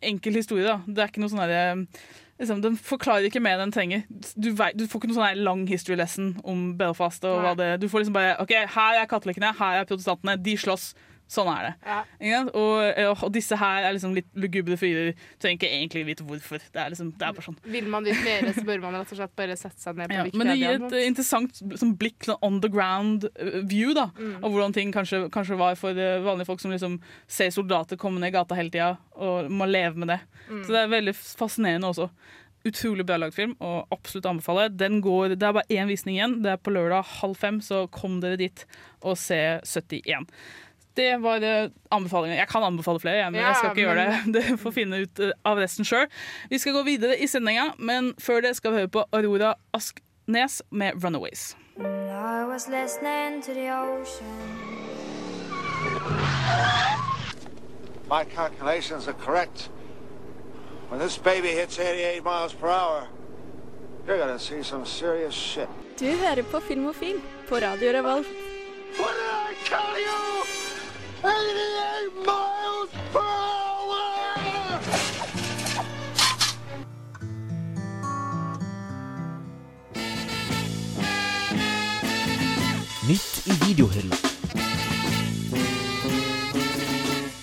enkel 0.00 0.38
historie, 0.40 0.64
da. 0.64 0.80
Det 0.86 1.04
er 1.04 1.12
ikke 1.12 1.22
noe 1.22 1.32
sånn 1.32 1.44
herre 1.44 1.62
Liksom, 2.40 2.62
den 2.64 2.76
forklarer 2.80 3.26
ikke 3.28 3.42
mer 3.44 3.58
enn 3.58 3.66
den 3.66 3.72
trenger. 3.74 4.04
Du, 4.32 4.54
vei, 4.56 4.70
du 4.72 4.86
får 4.88 5.02
ikke 5.02 5.10
noe 5.10 5.18
sånn 5.18 5.42
lang 5.44 5.66
history 5.68 5.98
lesson 6.00 6.30
om 6.48 6.70
Belfast. 6.78 7.20
Og 7.28 7.42
hva 7.44 7.50
det, 7.58 7.74
du 7.82 7.84
får 7.92 8.00
liksom 8.00 8.16
bare 8.16 8.38
OK, 8.40 8.54
her 8.76 9.00
er 9.02 9.10
katolikkene, 9.10 9.50
her 9.58 9.82
er 9.82 9.88
protestantene. 9.90 10.38
De 10.40 10.54
slåss. 10.56 10.94
Sånn 11.30 11.46
er 11.52 11.62
det. 11.68 11.72
Ja. 12.26 12.40
Og, 12.58 12.96
og 13.22 13.28
disse 13.36 13.54
her 13.54 13.84
er 13.86 13.92
liksom 13.94 14.16
litt 14.16 14.26
lugubre 14.34 14.74
fyrer. 14.80 15.12
Trenger 15.38 15.60
ikke 15.60 15.68
egentlig 15.76 16.00
vite 16.08 16.24
hvorfor. 16.26 16.58
Det 16.74 16.80
er, 16.82 16.88
liksom, 16.90 17.12
det 17.20 17.22
er 17.28 17.36
bare 17.36 17.44
sånn. 17.46 17.58
Vil 17.70 17.86
man 17.92 18.02
vite 18.08 18.24
mer, 18.26 18.48
så 18.56 18.64
bør 18.66 18.82
man 18.82 18.96
rett 18.98 19.12
og 19.14 19.20
slett 19.20 19.36
bare 19.38 19.54
sette 19.60 19.78
seg 19.84 20.00
ned 20.00 20.10
på 20.10 20.16
Ja, 20.18 20.24
men 20.34 20.50
det 20.50 20.56
gir 20.58 20.74
et 20.74 20.82
sant? 20.82 20.96
eh, 20.98 21.06
interessant 21.06 21.62
sånn 21.84 21.94
blikk, 22.00 22.26
sånn 22.26 22.40
on 22.48 22.58
the 22.64 22.72
ground 22.74 23.28
eh, 23.36 23.60
view, 23.70 23.94
da, 23.94 24.08
Mm. 24.18 24.42
av 24.44 24.50
hvordan 24.50 24.74
ting 24.74 24.90
kanskje, 24.92 25.22
kanskje 25.30 25.56
var 25.60 25.78
for 25.78 25.94
eh, 25.94 26.18
vanlige 26.26 26.50
folk 26.50 26.60
som 26.60 26.74
liksom 26.74 26.98
ser 27.30 27.54
soldater 27.54 27.96
komme 27.96 28.18
ned 28.18 28.32
i 28.34 28.36
gata 28.40 28.58
hele 28.58 28.74
tida 28.74 28.96
og 29.14 29.46
må 29.54 29.70
leve 29.70 29.94
med 30.02 30.08
det. 30.16 30.20
Mm. 30.50 30.64
Så 30.66 30.74
det 30.74 30.82
er 30.82 30.90
veldig 30.98 31.14
fascinerende 31.14 31.88
også. 31.94 32.10
Utrolig 32.68 33.06
bra 33.08 33.16
lagd 33.16 33.32
film, 33.38 33.54
og 33.64 33.86
absolutt 33.94 34.26
anbefaler. 34.28 34.68
Den 34.76 34.98
går, 35.00 35.32
det 35.38 35.46
er 35.48 35.54
bare 35.56 35.70
én 35.72 35.88
visning 35.88 36.18
igjen. 36.18 36.34
Det 36.44 36.50
er 36.52 36.58
på 36.60 36.74
lørdag 36.74 37.06
halv 37.22 37.38
fem, 37.40 37.60
så 37.64 37.86
kom 37.94 38.18
dere 38.20 38.36
dit 38.36 38.66
og 39.00 39.16
se 39.16 39.38
71. 39.64 40.26
Det 40.96 41.22
var 41.22 41.42
eh, 41.46 41.70
anbefalingen. 41.90 42.38
Jeg 42.38 42.48
kan 42.48 42.62
anbefale 42.66 43.00
flere, 43.00 43.16
jeg, 43.16 43.32
men 43.32 43.40
jeg 43.40 43.56
skal 43.56 43.70
ikke 43.70 43.80
gjøre 43.80 44.04
det. 44.04 44.18
det. 44.34 44.58
Får 44.60 44.74
finne 44.74 45.02
ut 45.04 45.22
eh, 45.22 45.32
av 45.46 45.60
resten 45.62 45.86
sjøl. 45.86 46.06
Vi 46.50 46.58
skal 46.58 46.74
gå 46.78 46.82
videre 46.88 47.18
i 47.18 47.26
sendinga, 47.30 47.70
men 47.78 48.12
før 48.18 48.42
det 48.44 48.56
skal 48.58 48.74
vi 48.74 48.82
høre 48.82 48.92
på 48.98 49.04
Aurora 49.12 49.54
Asknes 49.76 50.62
med 50.70 50.92
'Runaways'. 50.98 51.54
I 51.80 52.44
was 52.44 52.68
listening 52.68 53.42
to 53.42 53.54
the 53.54 53.70
ocean. 53.70 54.80
My 58.10 58.24
calculations 58.24 59.08
are 59.08 59.14
correct. 59.24 59.70
When 60.90 60.98
this 61.00 61.16
baby 61.16 61.48
hits 61.48 61.78
88 61.78 62.24
miles 62.24 62.52
per 62.52 62.68
hour, 62.68 63.08
you're 64.06 64.18
gonna 64.18 64.38
see 64.38 64.62
some 64.62 64.84
serious 64.84 65.34
shit. 65.34 65.68
Du 66.00 66.06
hører 66.06 66.42
på 66.42 66.60
Filmofil 66.60 67.20
på 67.48 67.54
Radio 67.54 67.92
Revolt. 67.92 68.26
What 68.98 69.14
did 69.14 69.30
I 69.50 69.54
tell 69.64 70.00
you? 70.00 70.69
88 71.22 72.12
miles 72.24 72.90
per 73.12 73.20
hour! 73.20 74.80
Nytt 83.08 83.46
i 83.46 83.52
videohylla. 83.66 84.16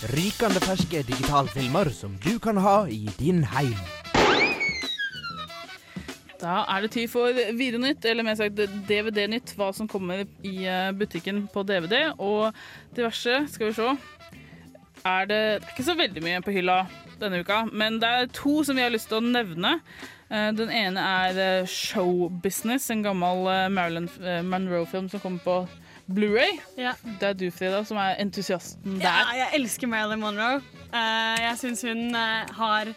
Rykende 0.02 0.60
ferske 0.66 1.04
digitalfilmer 1.06 1.94
som 1.94 2.18
du 2.26 2.40
kan 2.40 2.58
ha 2.58 2.88
i 2.90 3.06
din 3.20 3.44
heim. 3.44 3.78
Da 6.38 6.60
er 6.70 6.84
det 6.86 6.92
tid 6.94 7.10
for 7.10 7.34
Videonytt, 7.58 8.06
eller 8.06 8.26
mer 8.28 8.38
sagt 8.38 8.60
DVD-nytt. 8.88 9.56
Hva 9.58 9.72
som 9.74 9.88
kommer 9.90 10.26
i 10.46 10.56
eh, 10.70 10.92
butikken 10.98 11.48
på 11.54 11.64
DVD 11.66 12.12
og 12.18 12.52
diverse. 12.96 13.40
Skal 13.50 13.72
vi 13.72 13.78
se. 13.80 13.96
Er 15.08 15.26
det, 15.30 15.40
det 15.62 15.70
er 15.70 15.74
ikke 15.74 15.88
så 15.88 15.96
veldig 15.98 16.24
mye 16.26 16.44
på 16.46 16.54
hylla 16.54 16.82
denne 17.22 17.40
uka, 17.42 17.64
men 17.72 17.98
det 18.02 18.10
er 18.14 18.30
to 18.36 18.60
som 18.68 18.78
vi 18.78 18.84
har 18.86 18.92
lyst 18.94 19.10
til 19.10 19.18
å 19.22 19.26
nevne. 19.26 19.78
Eh, 20.30 20.50
Den 20.58 20.70
ene 20.74 21.02
er 21.02 21.66
Showbusiness, 21.66 21.74
Show 21.90 22.30
Business, 22.44 22.90
en 22.94 23.04
gammel 23.06 23.48
eh, 23.54 23.68
Marilyn 23.74 24.10
eh, 24.22 24.42
Monroe-film 24.46 25.08
som 25.10 25.24
kommer 25.24 25.42
på 25.46 25.58
Blu-ray. 26.08 26.60
Det 26.78 27.30
er 27.32 27.34
du, 27.36 27.48
Frida, 27.52 27.82
som 27.88 27.98
er 28.00 28.20
entusiasten 28.24 29.00
der. 29.02 29.08
Ja, 29.10 29.40
jeg 29.42 29.62
elsker 29.62 29.90
Marilyn 29.92 30.22
Monroe. 30.24 30.62
Eh, 30.88 31.42
jeg 31.48 31.58
syns 31.64 31.84
hun 31.88 32.06
eh, 32.16 32.54
har 32.60 32.94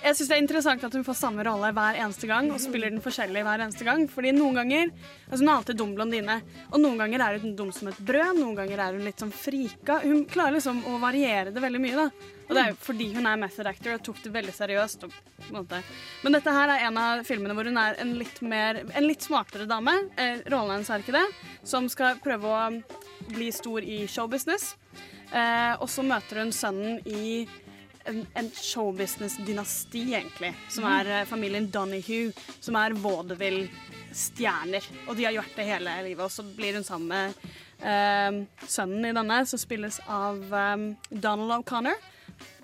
Jeg 0.00 0.16
synes 0.16 0.30
det 0.30 0.36
er 0.36 0.40
interessant 0.40 0.84
at 0.86 0.94
hun 0.96 1.04
får 1.04 1.16
samme 1.18 1.44
rolle 1.44 1.68
hver 1.76 1.98
eneste 2.00 2.28
gang 2.28 2.46
og 2.48 2.60
spiller 2.62 2.88
den 2.88 3.02
forskjellig 3.04 3.42
hver 3.44 3.60
eneste 3.66 3.84
gang. 3.84 4.06
Fordi 4.08 4.32
noen 4.32 4.56
ganger 4.56 4.88
altså 5.28 5.42
Hun 5.42 5.50
er 5.50 5.54
alltid 5.58 5.78
dum 5.78 5.92
blondine, 5.94 6.36
og 6.70 6.80
noen 6.80 6.96
ganger 6.98 7.24
er 7.26 7.38
hun 7.42 7.52
dum 7.58 7.68
som 7.74 7.90
et 7.90 8.00
brød. 8.00 8.40
Noen 8.40 8.56
ganger 8.56 8.80
er 8.80 8.96
hun 8.96 9.04
litt 9.04 9.20
sånn 9.20 9.34
frika. 9.34 10.00
Hun 10.02 10.24
klarer 10.30 10.56
liksom 10.56 10.80
å 10.88 10.96
variere 11.02 11.52
det 11.52 11.62
veldig 11.62 11.82
mye, 11.84 12.06
da. 12.06 12.32
Og 12.48 12.56
det 12.56 12.62
er 12.64 12.72
jo 12.72 12.80
fordi 12.82 13.10
hun 13.14 13.28
er 13.30 13.38
method 13.44 13.68
actor 13.70 13.94
og 13.94 14.02
tok 14.08 14.24
det 14.24 14.34
veldig 14.34 14.56
seriøst. 14.56 15.06
Men 15.52 16.34
dette 16.34 16.56
her 16.56 16.72
er 16.72 16.88
en 16.88 16.98
av 16.98 17.22
filmene 17.28 17.54
hvor 17.54 17.68
hun 17.68 17.78
er 17.78 18.00
en 18.02 18.16
litt, 18.18 18.40
mer, 18.42 18.82
en 18.88 19.06
litt 19.06 19.28
smartere 19.28 19.68
dame. 19.70 19.94
Eh, 20.16 20.42
rollen 20.50 20.78
hennes 20.78 20.90
er 20.90 21.04
ikke 21.04 21.14
det. 21.20 21.26
Som 21.62 21.86
skal 21.92 22.18
prøve 22.24 22.50
å 22.50 22.64
bli 23.30 23.52
stor 23.54 23.84
i 23.84 24.02
showbusiness. 24.10 24.72
Eh, 25.30 25.74
og 25.76 25.86
så 25.92 26.02
møter 26.02 26.42
hun 26.42 26.50
sønnen 26.56 26.98
i 27.06 27.44
en, 28.06 28.26
en 28.34 28.50
showbusiness-dynasti, 28.50 30.02
egentlig. 30.14 30.54
Som 30.68 30.84
Mhm. 30.84 30.92
er 31.00 31.10
eh, 31.20 31.24
familien 31.26 31.70
Donahue, 31.70 32.32
som 32.60 32.76
er 32.76 32.90
vaudeville-stjerner. 32.94 34.86
Og 35.08 35.16
de 35.16 35.24
har 35.26 35.32
gjort 35.36 35.56
det 35.56 35.66
hele 35.68 35.96
livet. 36.06 36.24
Og 36.24 36.30
så 36.30 36.44
blir 36.56 36.74
hun 36.78 36.84
sammen 36.84 37.08
med 37.08 37.34
eh, 37.82 38.40
sønnen 38.66 39.06
i 39.10 39.12
denne, 39.16 39.42
som 39.46 39.58
spilles 39.60 40.00
av 40.08 40.40
eh, 40.54 40.76
Donald 41.10 41.52
O'Connor. 41.60 41.96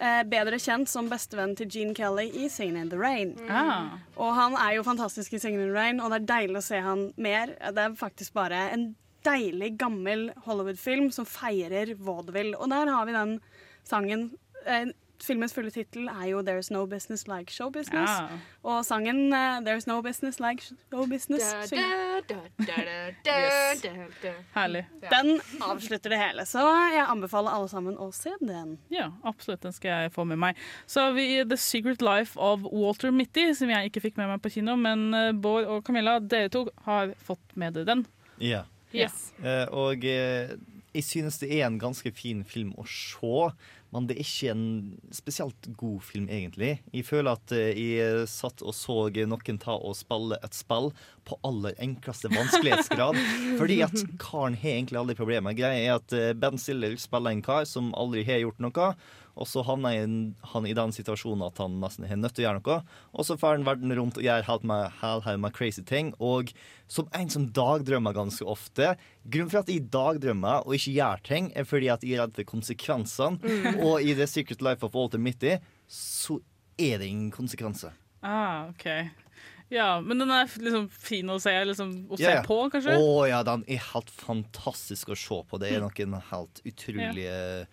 Eh, 0.00 0.22
bedre 0.24 0.56
kjent 0.60 0.88
som 0.88 1.08
bestevenn 1.10 1.54
til 1.56 1.68
Gene 1.68 1.94
Kelly 1.94 2.30
i 2.32 2.46
'Singin' 2.48 2.80
in 2.80 2.88
the 2.90 2.96
Rain'. 2.96 3.34
Ah. 3.50 3.98
Og 4.16 4.34
han 4.34 4.54
er 4.56 4.76
jo 4.76 4.82
fantastisk 4.82 5.34
i 5.34 5.36
'Singin' 5.38 5.60
in 5.66 5.72
the 5.72 5.76
Rain', 5.78 6.00
og 6.02 6.10
det 6.10 6.22
er 6.22 6.30
deilig 6.40 6.56
å 6.56 6.62
se 6.64 6.80
han 6.80 7.12
mer. 7.16 7.46
Det 7.46 7.78
er 7.78 7.94
faktisk 7.96 8.32
bare 8.32 8.70
en 8.72 8.94
deilig, 9.24 9.76
gammel 9.78 10.30
Hollywood-film 10.46 11.10
som 11.12 11.26
feirer 11.26 11.94
vaudeville. 11.98 12.54
Og 12.58 12.70
der 12.70 12.86
har 12.86 13.04
vi 13.06 13.12
den 13.12 13.40
sangen. 13.84 14.30
Eh, 14.66 14.86
filmens 15.24 15.54
fulle 15.54 15.70
tittel 15.70 16.08
er 16.08 16.26
jo 16.30 16.42
'There's 16.42 16.72
No 16.72 16.86
Business 16.86 17.26
Like 17.28 17.52
Show 17.52 17.70
Business'. 17.70 18.20
Ja. 18.20 18.38
Og 18.62 18.84
sangen 18.84 19.32
uh, 19.32 19.60
'There's 19.64 19.86
No 19.86 20.00
Business 20.02 20.40
Like 20.40 20.62
Show 20.62 21.06
Business' 21.06 21.52
Da, 22.28 22.36
Yes. 23.26 23.84
Herlig. 24.54 24.86
Den 25.00 25.40
avslutter 25.60 26.10
det 26.10 26.18
hele, 26.18 26.46
så 26.46 26.64
jeg 26.92 27.06
anbefaler 27.08 27.50
alle 27.50 27.68
sammen 27.68 27.96
å 27.96 28.10
se 28.14 28.32
den. 28.40 28.78
Ja, 28.90 29.10
absolutt. 29.24 29.62
Den 29.62 29.72
skal 29.72 29.88
jeg 29.88 30.12
få 30.12 30.24
med 30.24 30.40
meg. 30.42 30.56
Så 30.86 31.00
har 31.00 31.12
vi 31.12 31.44
The 31.44 31.56
Secret 31.56 32.02
Life 32.02 32.38
of 32.40 32.60
Walter 32.72 33.10
Mitty, 33.10 33.52
som 33.54 33.70
jeg 33.70 33.90
ikke 33.90 34.00
fikk 34.00 34.16
med 34.16 34.28
meg 34.28 34.42
på 34.42 34.52
kino. 34.58 34.76
Men 34.76 35.14
eh, 35.14 35.32
Bård 35.32 35.64
og 35.64 35.84
Camilla, 35.84 36.18
dere 36.18 36.48
to 36.52 36.66
har 36.86 37.14
fått 37.26 37.56
med 37.56 37.76
dere 37.76 37.84
den. 37.84 38.06
Ja. 38.40 38.64
Yes. 38.94 39.32
Uh, 39.42 39.66
og 39.74 40.04
uh, 40.04 40.56
jeg 40.96 41.04
synes 41.04 41.38
det 41.42 41.50
er 41.52 41.66
en 41.66 41.78
ganske 41.80 42.10
fin 42.16 42.42
film 42.48 42.72
å 42.80 42.86
se, 42.88 43.50
men 43.94 44.08
det 44.08 44.16
er 44.16 44.24
ikke 44.24 44.52
en 44.52 44.64
spesielt 45.14 45.68
god 45.78 46.00
film, 46.04 46.26
egentlig. 46.32 46.72
Jeg 46.92 47.06
føler 47.06 47.36
at 47.38 47.54
eh, 47.54 47.78
jeg 47.78 48.26
satt 48.30 48.64
og 48.66 48.74
så 48.76 49.06
noen 49.28 49.60
ta 49.62 49.76
og 49.76 49.96
spille 49.98 50.38
et 50.44 50.56
spill 50.56 50.90
på 51.26 51.38
aller 51.46 51.76
enkleste 51.82 52.30
vanskelighetsgrad. 52.34 53.18
fordi 53.60 53.80
at 53.86 53.94
karen 54.22 54.58
har 54.58 54.74
egentlig 54.76 55.00
aldri 55.00 55.18
problemer. 55.18 55.56
Greia 55.56 55.78
er 55.84 56.00
at 56.00 56.16
eh, 56.16 56.34
Ben 56.36 56.58
Stiller 56.60 56.96
spiller 57.00 57.36
en 57.36 57.44
kar 57.46 57.64
som 57.68 57.94
aldri 57.96 58.26
har 58.26 58.42
gjort 58.42 58.62
noe. 58.64 58.90
Og 59.36 59.46
så 59.46 59.62
havner 59.64 60.34
han- 60.52 60.66
i 60.66 60.72
den 60.72 60.92
situasjonen 60.92 61.46
at 61.46 61.58
han 61.58 61.80
nesten 61.80 62.04
er 62.10 62.16
nødt 62.16 62.34
til 62.34 62.44
å 62.44 62.48
gjøre 62.48 62.62
noe. 62.64 62.82
Og 63.14 63.24
så 63.24 63.36
drar 63.36 63.56
han 63.56 63.64
verden 63.64 63.92
rundt 63.92 64.16
og 64.16 64.24
gjør 64.24 64.44
helt 64.44 64.64
med, 64.64 65.52
crazy 65.52 65.82
ting. 65.82 66.14
Og 66.20 66.52
som 66.88 67.08
en 67.12 67.28
som 67.28 67.46
dagdrømmer 67.48 68.14
ganske 68.14 68.46
ofte 68.46 68.96
Grunnen 69.28 69.50
for 69.50 69.58
at 69.58 69.66
jeg 69.68 69.90
dagdrømmer 69.90 70.66
og 70.66 70.74
ikke 70.74 70.94
gjør 70.94 71.22
ting, 71.22 71.52
er 71.56 71.64
fordi 71.64 71.88
at 71.92 72.00
jeg 72.02 72.14
er 72.14 72.22
redd 72.22 72.34
for 72.36 72.44
konsekvensene. 72.44 73.40
Mm. 73.42 73.80
Og 73.82 74.00
i 74.02 74.14
The 74.14 74.26
Secret 74.26 74.62
Life 74.62 74.84
of 74.86 74.94
Walter 74.94 75.18
Mitty 75.18 75.58
så 75.88 76.40
er 76.78 76.98
det 76.98 77.08
ingen 77.08 77.32
konsekvenser. 77.32 77.92
Ah, 78.22 78.68
OK. 78.68 78.86
Ja, 79.72 80.00
men 80.00 80.20
den 80.20 80.30
er 80.30 80.46
liksom 80.46 80.84
fin 80.92 81.30
å 81.32 81.40
se, 81.42 81.50
liksom, 81.66 81.92
å 82.06 82.18
se 82.18 82.22
Ja, 82.22 82.36
ja. 82.36 82.42
på, 82.46 82.58
kanskje? 82.70 82.94
Å 83.02 83.24
ja, 83.26 83.40
den 83.46 83.64
er 83.66 83.82
helt 83.82 84.12
fantastisk 84.14 85.10
å 85.10 85.18
se 85.18 85.40
på. 85.50 85.58
Det 85.58 85.72
er 85.74 85.82
noen 85.82 86.14
helt 86.28 86.60
utrolige 86.62 87.66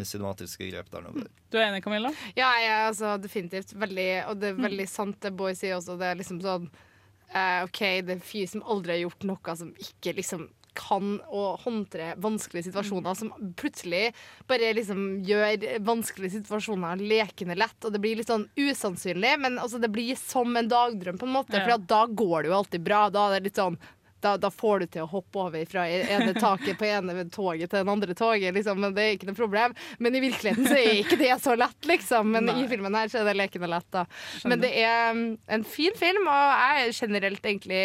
cinematiske 0.00 0.70
grep 0.70 0.88
der. 0.92 1.04
nå. 1.04 1.26
Du 1.52 1.58
er 1.60 1.68
enig, 1.68 1.84
Camilla? 1.84 2.14
Ja, 2.32 2.48
jeg 2.62 2.72
er 2.72 2.88
altså 2.88 3.14
definitivt 3.20 3.74
veldig 3.76 4.08
Og 4.32 4.40
det 4.40 4.48
er 4.50 4.64
veldig 4.64 4.88
sant 4.90 5.20
det 5.22 5.34
Boy 5.36 5.52
sier 5.58 5.76
også. 5.76 5.98
Det 6.00 6.08
er 6.08 6.18
liksom 6.18 6.40
sånn 6.42 6.66
uh, 6.72 7.60
OK, 7.66 7.80
det 8.00 8.08
er 8.08 8.16
en 8.16 8.24
fyr 8.24 8.48
som 8.50 8.64
aldri 8.64 8.96
har 8.96 9.04
gjort 9.04 9.28
noe 9.28 9.56
som 9.60 9.74
ikke 9.84 10.16
liksom 10.16 10.48
kan 10.74 11.18
å 11.30 11.44
håndtere 11.62 12.14
vanskelige 12.22 12.68
situasjoner, 12.68 13.16
som 13.18 13.32
plutselig 13.58 14.10
bare 14.50 14.72
liksom 14.76 15.22
gjør 15.26 15.66
vanskelige 15.86 16.40
situasjoner 16.40 17.02
lekende 17.02 17.56
lett. 17.58 17.78
Og 17.84 17.94
det 17.94 18.02
blir 18.02 18.20
litt 18.20 18.30
sånn 18.30 18.48
usannsynlig, 18.58 19.34
men 19.40 19.58
altså 19.62 19.80
det 19.82 19.92
blir 19.94 20.18
som 20.20 20.56
en 20.56 20.70
dagdrøm, 20.70 21.18
på 21.20 21.28
en 21.28 21.36
måte. 21.38 21.58
Ja. 21.58 21.66
For 21.66 21.90
da 21.94 22.04
går 22.06 22.42
det 22.42 22.52
jo 22.52 22.58
alltid 22.60 22.86
bra. 22.86 23.06
Da 23.14 23.28
er 23.28 23.38
det 23.38 23.50
litt 23.50 23.62
sånn 23.62 23.78
da, 24.24 24.36
da 24.40 24.48
får 24.50 24.80
du 24.80 24.86
til 24.94 25.04
å 25.04 25.10
hoppe 25.10 25.40
over 25.42 25.64
fra 25.68 25.84
ene 25.84 26.32
taket 26.38 26.78
på 26.80 26.88
ene 26.88 27.26
toget 27.32 27.68
til 27.68 27.82
den 27.82 27.92
andre 27.92 28.16
toget. 28.16 28.54
Liksom. 28.56 28.80
Men 28.80 28.96
det 28.96 29.04
er 29.04 29.16
ikke 29.18 29.28
noe 29.28 29.38
problem. 29.38 29.74
Men 30.00 30.16
i 30.16 30.22
virkeligheten 30.24 30.68
så 30.70 30.78
er 30.80 31.00
ikke 31.02 31.20
det 31.20 31.32
så 31.44 31.56
lett, 31.60 31.80
liksom. 31.88 32.32
Men 32.32 32.48
Nei. 32.48 32.62
i 32.62 32.68
filmen 32.70 32.96
her 32.96 33.12
så 33.12 33.20
er 33.20 33.28
det 33.28 33.36
lekende 33.42 33.68
lett, 33.70 33.90
da. 33.92 34.06
Men 34.48 34.64
det 34.64 34.72
er 34.80 35.12
um, 35.12 35.26
en 35.58 35.66
fin 35.68 35.96
film, 35.98 36.24
og 36.24 36.54
jeg 36.64 36.86
er 36.86 36.96
generelt 37.02 37.50
egentlig 37.52 37.84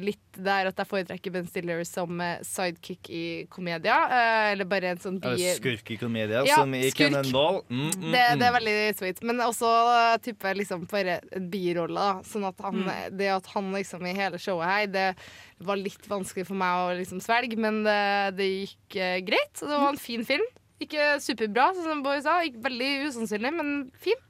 litt 0.00 0.38
der 0.38 0.68
at 0.70 0.78
jeg 0.78 0.88
foretrekker 0.88 1.32
Ben 1.34 1.46
Stiller 1.48 1.80
som 1.86 2.20
eh, 2.22 2.42
sidekick 2.46 3.08
i 3.10 3.24
komedia. 3.50 3.96
eh, 4.06 4.50
eller 4.52 4.68
bare 4.70 4.92
en 4.92 5.02
sånn 5.02 5.18
bi... 5.22 5.32
Eller 5.32 5.58
skurk 5.58 5.90
i 5.94 5.98
komedia, 6.00 6.44
Ja, 6.46 6.60
som 6.60 6.74
i. 6.76 6.84
Cannonball. 6.94 7.62
Mm, 7.68 7.88
mm, 7.88 8.06
Det, 8.12 8.12
det 8.12 8.46
er 8.46 8.52
mm. 8.52 8.58
veldig 8.58 8.76
sweet. 9.00 9.24
Men 9.26 9.42
også 9.46 9.72
type 10.24 10.54
liksom 10.60 10.86
bare 10.90 11.18
en 11.34 11.50
birolle. 11.50 11.98
da. 11.98 12.28
Sånn 12.28 12.46
at 12.48 12.62
han, 12.64 12.86
det 13.18 13.32
at 13.34 13.50
han 13.54 13.72
liksom 13.74 14.06
i 14.06 14.14
hele 14.16 14.40
showet 14.42 14.70
her, 14.70 14.86
det 14.94 15.08
var 15.66 15.80
litt 15.80 16.06
vanskelig 16.06 16.46
for 16.46 16.58
meg 16.58 16.84
å 16.84 16.94
liksom 17.00 17.20
svelge, 17.24 17.58
men 17.58 17.82
det, 17.86 18.00
det 18.38 18.46
gikk 18.46 18.98
uh, 19.00 19.18
greit. 19.26 19.58
Det 19.58 19.74
var 19.74 19.90
en 19.90 20.00
fin 20.00 20.24
film. 20.26 20.46
Ikke 20.78 21.16
superbra, 21.22 21.72
som 21.74 22.04
Boy 22.06 22.22
sa. 22.22 22.38
Ikke 22.46 22.62
veldig 22.68 22.92
usannsynlig, 23.10 23.54
men 23.58 23.72
fin. 23.98 24.20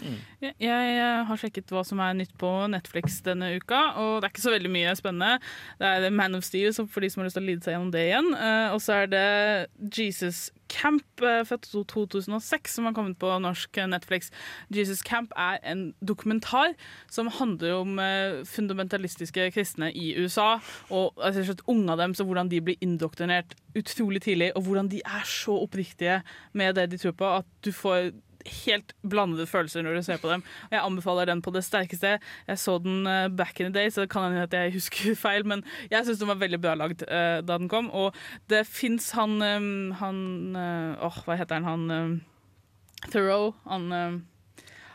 Jeg, 0.00 0.54
jeg 0.62 0.94
eh, 0.96 1.22
har 1.28 1.40
sjekket 1.40 1.70
hva 1.72 1.82
som 1.86 2.00
er 2.02 2.16
nytt 2.18 2.32
på 2.40 2.50
Netflix 2.72 3.20
denne 3.26 3.52
uka, 3.58 3.82
og 4.00 4.20
det 4.20 4.28
er 4.28 4.32
ikke 4.32 4.44
så 4.46 4.54
veldig 4.54 4.72
mye 4.72 4.94
spennende. 4.98 5.38
Det 5.78 5.92
er 5.92 6.16
Man 6.16 6.38
of 6.38 6.46
Steel 6.46 6.72
for 6.72 7.04
de 7.04 7.10
som 7.12 7.22
har 7.22 7.28
lyst 7.28 7.38
til 7.38 7.44
å 7.44 7.50
lide 7.50 7.66
seg 7.66 7.76
gjennom 7.76 7.92
det 7.94 8.06
igjen. 8.08 8.32
Eh, 8.34 8.72
og 8.72 8.82
så 8.82 9.02
er 9.02 9.12
det 9.12 9.28
Jesus 9.98 10.48
Camp 10.72 11.22
eh, 11.22 11.42
fra 11.46 11.58
2006 11.60 12.76
som 12.78 12.88
har 12.88 12.96
kommet 12.96 13.18
på 13.20 13.30
norsk 13.44 13.82
Netflix. 13.90 14.32
Jesus 14.72 15.02
Camp 15.06 15.32
er 15.36 15.60
en 15.68 15.90
dokumentar 16.00 16.74
som 17.12 17.30
handler 17.30 17.76
om 17.76 17.98
eh, 18.02 18.40
fundamentalistiske 18.48 19.50
kristne 19.54 19.92
i 19.92 20.14
USA. 20.18 20.56
Og 20.90 21.12
altså, 21.22 21.56
unge 21.66 21.92
av 21.92 22.00
dem, 22.02 22.16
så 22.16 22.26
hvordan 22.26 22.50
de 22.52 22.62
blir 22.64 22.80
indoktrinert 22.80 23.56
utrolig 23.76 24.22
tidlig, 24.22 24.52
og 24.56 24.66
hvordan 24.66 24.90
de 24.92 25.00
er 25.04 25.24
så 25.28 25.56
oppriktige 25.62 26.20
med 26.52 26.74
det 26.76 26.90
de 26.92 27.00
tror 27.00 27.16
på, 27.16 27.36
at 27.40 27.48
du 27.64 27.72
får 27.72 28.12
helt 28.46 28.94
blandede 29.08 29.46
følelser 29.46 29.84
når 29.84 29.98
du 29.98 30.02
ser 30.06 30.20
på 30.22 30.30
dem. 30.30 30.44
Og 30.68 30.76
jeg 30.76 30.82
anbefaler 30.82 31.30
den 31.30 31.42
på 31.42 31.52
det 31.54 31.64
sterkeste. 31.66 32.18
Jeg 32.48 32.58
så 32.58 32.78
den 32.82 33.06
eh, 33.06 33.28
back 33.28 33.60
in 33.60 33.70
the 33.70 33.74
day, 33.74 33.90
så 33.90 34.04
det 34.04 34.10
kan 34.12 34.28
hende 34.28 34.46
at 34.46 34.56
jeg 34.56 34.74
husker 34.76 35.14
feil, 35.26 35.46
men 35.46 35.64
jeg 35.90 36.06
syns 36.06 36.22
den 36.22 36.32
var 36.32 36.40
veldig 36.42 36.60
bra 36.62 36.74
lagd 36.78 37.06
uh, 37.06 37.40
da 37.44 37.58
den 37.58 37.70
kom. 37.72 37.90
Og 37.90 38.16
det 38.50 38.64
fins 38.68 39.10
han 39.16 39.40
um, 39.42 39.92
Han 40.00 40.20
Åh, 40.56 41.22
hva 41.26 41.36
heter 41.38 41.60
han? 41.60 41.68
Han 41.68 41.90
eh, 41.90 43.08
Thoreau. 43.10 43.52
Han 43.68 43.92
eh, 43.92 44.20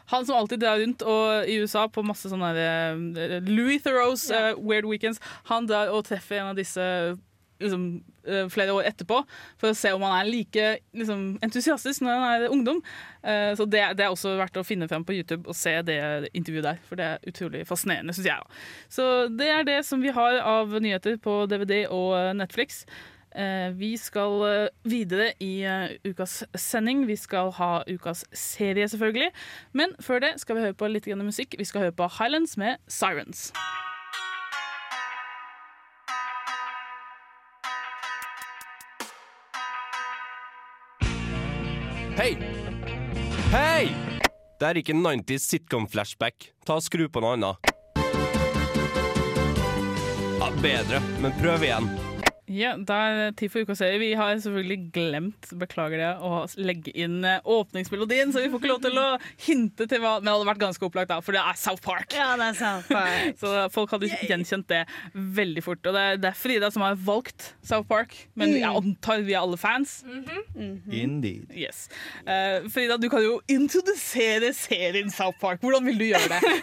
han 0.08 0.24
som 0.26 0.38
alltid 0.38 0.62
drar 0.64 0.80
rundt 0.80 1.02
og, 1.04 1.50
i 1.52 1.58
USA 1.60 1.82
på 1.92 2.00
masse 2.08 2.30
sånne 2.32 2.54
Louis 3.44 3.84
Thoreaus 3.84 4.30
uh, 4.32 4.54
Weird 4.56 4.88
Weekends. 4.88 5.20
Han 5.50 5.68
drar 5.68 5.92
og 5.92 6.06
treffer 6.08 6.40
en 6.40 6.54
av 6.54 6.60
disse 6.60 6.86
liksom, 7.60 8.04
eh, 8.28 8.48
flere 8.50 8.74
år 8.76 8.88
etterpå 8.90 9.22
for 9.58 9.72
å 9.72 9.78
se 9.78 9.92
om 9.96 10.04
han 10.06 10.20
er 10.20 10.30
like 10.30 10.68
liksom, 10.94 11.26
entusiastisk 11.44 12.04
når 12.04 12.22
han 12.22 12.44
er 12.44 12.54
ungdom. 12.54 12.82
Eh, 13.24 13.54
så 13.58 13.66
det, 13.66 13.84
det 13.98 14.06
er 14.06 14.14
også 14.14 14.38
verdt 14.40 14.60
å 14.60 14.66
finne 14.68 14.88
frem 14.90 15.06
på 15.08 15.16
YouTube 15.18 15.48
og 15.48 15.58
se 15.58 15.76
det 15.88 16.00
intervjuet 16.34 16.70
der, 16.70 16.80
for 16.88 17.00
det 17.00 17.10
er 17.12 17.28
utrolig 17.30 17.66
fascinerende, 17.68 18.16
syns 18.16 18.32
jeg. 18.32 18.64
Så 18.94 19.28
det 19.34 19.52
er 19.54 19.68
det 19.68 19.82
som 19.88 20.04
vi 20.04 20.14
har 20.16 20.42
av 20.44 20.74
nyheter 20.82 21.20
på 21.22 21.46
DVD 21.50 21.86
og 21.88 22.18
eh, 22.20 22.34
Netflix. 22.38 22.86
Vi 23.78 23.92
skal 24.02 24.72
videre 24.88 25.28
i 25.44 25.62
ukas 26.08 26.40
sending. 26.58 27.04
Vi 27.06 27.20
skal 27.20 27.52
ha 27.60 27.84
ukas 27.86 28.24
serie, 28.34 28.88
selvfølgelig. 28.90 29.30
Men 29.78 29.94
før 30.02 30.24
det 30.24 30.32
skal 30.42 30.58
vi 30.58 30.64
høre 30.66 30.80
på 30.80 30.90
litt 30.90 31.12
musikk. 31.22 31.54
Vi 31.60 31.68
skal 31.68 31.86
høre 31.86 31.94
på 32.00 32.10
Highlands 32.18 32.58
med 32.58 32.82
Sirens. 32.88 33.52
Hei! 42.18 42.34
Hei! 43.52 43.94
Det 44.58 44.66
er 44.66 44.78
ikke 44.82 44.96
90s 44.98 45.44
sitcom-flashback. 45.52 46.48
Ta 46.66 46.80
og 46.80 46.82
Skru 46.82 47.04
på 47.14 47.22
noe 47.22 47.36
annet. 47.38 47.70
Ja, 50.42 50.50
bedre, 50.64 51.04
men 51.22 51.36
prøv 51.38 51.68
igjen. 51.68 51.92
Ja, 52.48 52.76
det 52.80 52.96
er 52.96 53.34
tid 53.36 53.52
for 53.52 53.68
ukas 53.68 53.82
serie. 53.82 54.00
Vi 54.00 54.14
har 54.16 54.38
selvfølgelig 54.40 54.92
glemt 54.96 55.50
beklager 55.60 56.00
det, 56.00 56.12
å 56.24 56.46
legge 56.56 56.94
inn 56.96 57.20
eh, 57.28 57.42
åpningsmelodien, 57.44 58.32
så 58.32 58.40
vi 58.44 58.52
får 58.54 58.62
ikke 58.62 58.70
lov 58.72 58.84
til 58.86 59.00
å 59.02 59.08
hinte 59.44 59.88
til 59.90 60.00
hva 60.00 60.14
Men 60.22 60.30
det 60.30 60.36
hadde 60.36 60.48
vært 60.48 60.62
ganske 60.62 60.88
opplagt, 60.88 61.12
da, 61.12 61.20
for 61.24 61.36
det 61.36 61.42
er 61.44 61.60
South 61.60 61.84
Park. 61.84 62.16
Ja, 62.16 62.30
det 62.40 62.48
er 62.54 62.60
South 62.60 62.88
Park. 62.88 63.36
så 63.42 63.66
folk 63.74 63.92
hadde 63.96 64.12
gjenkjent 64.14 64.68
det 64.72 64.86
veldig 65.14 65.64
fort. 65.66 65.82
Og 65.84 65.98
det 65.98 66.06
er, 66.12 66.22
det 66.24 66.32
er 66.32 66.40
Frida 66.40 66.72
som 66.72 66.86
har 66.86 66.96
valgt 66.96 67.50
South 67.68 67.88
Park, 67.90 68.16
men 68.40 68.56
jeg 68.56 68.72
antar 68.72 69.26
vi 69.28 69.36
er 69.36 69.44
alle 69.44 69.60
fans. 69.60 70.00
Indeed. 70.56 71.52
Yes. 71.52 71.88
Uh, 72.24 72.64
Frida, 72.72 72.96
du 72.96 73.10
kan 73.12 73.26
jo 73.26 73.42
introdusere 73.52 74.54
serien 74.56 75.12
South 75.12 75.36
Park. 75.42 75.60
Hvordan 75.66 75.84
vil 75.92 76.00
du 76.00 76.08
gjøre 76.14 76.32
det? 76.32 76.56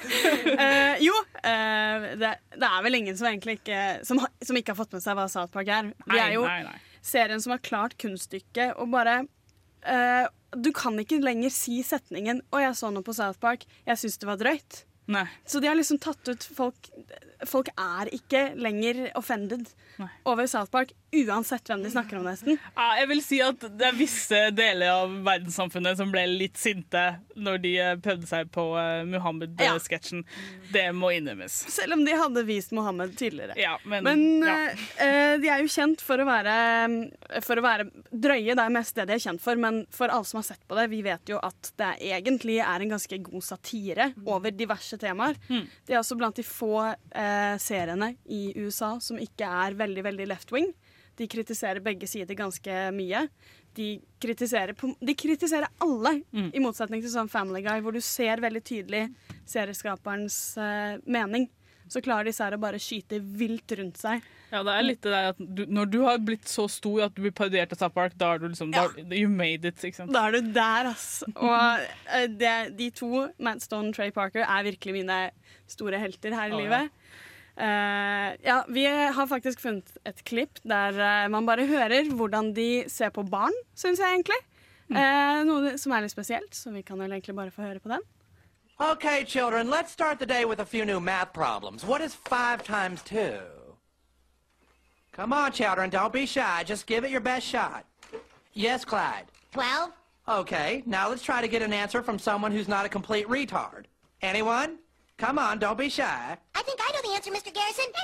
uh, 0.57 0.97
jo, 1.11 1.21
uh, 1.45 2.09
det, 2.25 2.35
det 2.57 2.73
er 2.73 2.89
vel 2.89 3.01
ingen 3.03 3.21
som 3.21 3.29
egentlig 3.29 3.59
ikke 3.61 3.85
som, 4.09 4.23
som 4.41 4.57
ikke 4.57 4.73
har 4.73 4.81
fått 4.81 4.97
med 4.97 5.05
seg 5.05 5.21
hva 5.21 5.29
South 5.29 5.53
Park 5.53 5.69
er. 5.69 5.74
Vi 5.83 6.13
Nei, 6.13 6.21
er 6.21 6.33
jo 6.37 6.45
nei, 6.47 6.63
nei. 6.63 6.79
serien 7.03 7.41
som 7.43 7.51
har 7.55 7.63
klart 7.65 7.97
kunststykket 7.99 8.77
og 8.79 8.91
bare 8.95 9.25
uh, 9.87 10.27
Du 10.57 10.71
kan 10.73 10.95
ikke 11.03 11.19
lenger 11.21 11.51
si 11.51 11.83
setningen 11.83 12.43
'Å, 12.53 12.61
jeg 12.63 12.75
så 12.79 12.91
noe 12.95 13.03
på 13.03 13.15
South 13.17 13.41
Park. 13.43 13.65
Jeg 13.87 13.99
syns 13.99 14.19
det 14.19 14.29
var 14.29 14.37
drøyt'. 14.39 14.85
Nei. 15.07 15.27
Så 15.47 15.61
de 15.61 15.69
har 15.69 15.77
liksom 15.77 15.99
tatt 16.01 16.29
ut 16.29 16.45
folk 16.57 16.91
Folk 17.45 17.69
er 17.77 18.09
ikke 18.15 18.55
lenger 18.57 19.11
offended 19.19 19.67
over 20.25 20.47
South 20.49 20.71
Park, 20.73 20.95
uansett 21.13 21.69
hvem 21.69 21.83
de 21.85 21.91
snakker 21.93 22.17
om, 22.17 22.25
nesten. 22.27 22.57
Ja, 22.75 22.87
jeg 22.99 23.09
vil 23.11 23.21
si 23.23 23.39
at 23.45 23.61
det 23.79 23.85
er 23.87 23.99
visse 23.99 24.39
deler 24.57 24.95
av 24.95 25.13
verdenssamfunnet 25.27 25.99
som 26.01 26.11
ble 26.15 26.25
litt 26.31 26.57
sinte 26.59 27.03
når 27.37 27.61
de 27.63 27.73
eh, 27.83 27.93
prøvde 28.03 28.27
seg 28.31 28.49
på 28.55 28.65
uh, 28.73 29.05
Muhammed-sketsjen. 29.07 30.25
Det 30.73 30.87
må 30.97 31.13
innrømmes. 31.15 31.59
Selv 31.75 31.99
om 31.99 32.05
de 32.07 32.17
hadde 32.17 32.47
vist 32.49 32.73
Mohammed 32.75 33.13
tidligere. 33.19 33.59
Ja, 33.61 33.77
men, 33.85 34.07
Men 34.09 34.25
ja. 34.43 34.57
eh, 34.73 35.05
eh, 35.05 35.35
de 35.43 35.53
er 35.53 35.63
jo 35.63 35.71
kjent 35.71 36.03
for 36.03 36.23
å 36.23 36.27
være 36.27 36.57
For 37.45 37.61
å 37.61 37.67
være 37.67 37.87
drøye. 38.11 38.57
Det 38.57 38.65
er 38.65 38.75
mest 38.75 38.97
det 38.97 39.09
de 39.11 39.19
er 39.19 39.23
kjent 39.27 39.43
for. 39.45 39.61
Men 39.61 39.85
for 39.95 40.09
alle 40.09 40.27
som 40.27 40.41
har 40.41 40.49
sett 40.49 40.65
på 40.67 40.79
det, 40.81 40.89
vi 40.95 41.03
vet 41.07 41.35
jo 41.35 41.39
at 41.45 41.75
det 41.79 41.93
egentlig 42.09 42.59
er 42.65 42.83
en 42.83 42.97
ganske 42.97 43.21
god 43.29 43.47
satire 43.53 44.11
over 44.25 44.55
diverse 44.55 44.94
temaer. 45.01 45.37
Mm. 45.49 45.67
De 45.87 45.93
er 45.95 46.01
også 46.01 46.17
blant 46.19 46.37
de 46.37 46.43
få 46.47 46.73
eh, 47.15 47.57
seriene 47.59 48.15
i 48.27 48.53
USA 48.57 48.95
som 49.01 49.19
ikke 49.19 49.47
er 49.47 49.75
veldig, 49.79 50.05
veldig 50.05 50.27
left 50.29 50.53
wing. 50.55 50.71
De 51.17 51.29
kritiserer 51.31 51.79
begge 51.85 52.09
sider 52.11 52.35
ganske 52.35 52.79
mye. 52.95 53.29
De 53.75 54.01
kritiserer, 54.23 54.75
de 54.75 55.15
kritiserer 55.15 55.69
alle, 55.83 56.23
Mm. 56.33 56.51
i 56.55 56.61
motsetning 56.63 57.01
til 57.03 57.11
sånn 57.11 57.31
Family 57.31 57.63
Guy, 57.63 57.81
hvor 57.83 57.93
du 57.95 58.01
ser 58.01 58.37
veldig 58.43 58.63
tydelig 58.67 59.05
serieskaperens 59.47 60.57
eh, 60.59 60.97
mening. 61.07 61.49
Så 61.89 62.01
klarer 62.03 62.25
disse 62.31 62.43
her 62.45 62.57
å 62.57 62.61
bare 62.63 62.81
skyte 62.81 63.19
vilt 63.21 63.71
rundt 63.79 63.99
seg. 64.01 64.23
Ja, 64.55 64.61
det 64.63 64.75
er 64.75 64.87
litt 64.87 65.01
det 65.03 65.11
der 65.11 65.33
at 65.33 65.39
du, 65.41 65.65
Når 65.67 65.89
du 65.91 65.99
har 66.05 66.21
blitt 66.23 66.47
så 66.47 66.69
stor 66.71 67.09
at 67.09 67.17
du 67.17 67.25
blir 67.25 67.35
parodiert 67.35 67.73
av 67.75 67.81
South 67.81 67.97
Park, 67.97 68.15
da 68.21 68.35
er 68.35 68.43
du 68.43 68.47
liksom 68.53 68.71
da, 68.75 68.87
You 69.11 69.27
made 69.31 69.67
it, 69.67 69.83
ikke 69.83 69.99
sant? 69.99 70.15
Da 70.15 70.29
er 70.29 70.37
du 70.37 70.53
der, 70.55 70.93
ass. 70.93 71.25
Og 71.35 71.85
eh, 72.15 72.29
det, 72.31 72.55
de 72.79 72.91
to, 72.95 73.27
Matt 73.43 73.65
Stone 73.67 73.91
og 73.91 73.99
Trey 73.99 74.15
Parker, 74.15 74.47
er 74.47 74.69
virkelig 74.69 74.95
mine 75.01 75.21
store 75.71 75.99
helter 75.99 76.37
her 76.39 76.53
i 76.53 76.55
Å, 76.55 76.61
ja. 76.61 76.63
livet. 76.63 77.05
Eh, 77.55 78.31
ja, 78.47 78.61
vi 78.71 78.87
har 78.87 79.31
faktisk 79.31 79.63
funnet 79.63 79.91
et 80.07 80.23
klipp 80.27 80.59
der 80.67 80.97
uh, 80.99 81.29
man 81.31 81.47
bare 81.47 81.67
hører 81.71 82.11
hvordan 82.15 82.51
de 82.55 82.85
ser 82.91 83.15
på 83.15 83.27
barn, 83.27 83.55
syns 83.79 84.03
jeg 84.03 84.21
egentlig. 84.21 84.41
Eh, 84.91 85.43
noe 85.49 85.79
som 85.81 85.95
er 85.97 86.05
litt 86.05 86.13
spesielt, 86.13 86.53
så 86.55 86.71
vi 86.75 86.83
kan 86.87 87.01
vel 87.01 87.15
egentlig 87.15 87.35
bare 87.35 87.55
få 87.55 87.65
høre 87.65 87.81
på 87.81 87.91
den. 87.91 88.03
Okay, 88.79 89.25
children, 89.25 89.71
let's 89.71 89.93
start 89.93 90.19
the 90.19 90.27
day 90.27 90.45
with 90.45 90.61
a 90.61 90.67
few 90.67 90.85
new 90.85 91.01
math 91.01 91.33
problems. 91.33 91.85
What 91.85 92.03
is 92.03 92.15
five 92.15 92.65
times 92.65 93.03
two? 93.03 93.64
Come 95.15 95.33
on, 95.33 95.53
children, 95.53 95.91
don't 95.91 96.13
be 96.13 96.27
shy. 96.27 96.65
Just 96.67 96.87
give 96.87 97.05
it 97.05 97.11
your 97.13 97.21
best 97.21 97.47
shot. 97.47 97.85
Yes, 98.53 98.85
Clyde. 98.85 99.27
Twelve? 99.53 99.93
Okay, 100.29 100.83
now 100.87 101.09
let's 101.09 101.23
try 101.23 101.41
to 101.41 101.47
get 101.47 101.63
an 101.63 101.73
answer 101.73 102.03
from 102.03 102.19
someone 102.19 102.51
who's 102.51 102.67
not 102.67 102.85
a 102.85 102.89
complete 102.89 103.29
retard. 103.29 103.85
Anyone? 104.23 104.79
Come 105.17 105.39
on, 105.39 105.61
don't 105.61 105.79
be 105.79 105.89
shy. 105.89 106.37
I 106.57 106.63
think 106.63 106.81
I 106.83 106.91
know 106.93 107.09
the 107.09 107.15
answer, 107.15 107.31
Mr. 107.31 107.55
Garrison. 107.55 107.85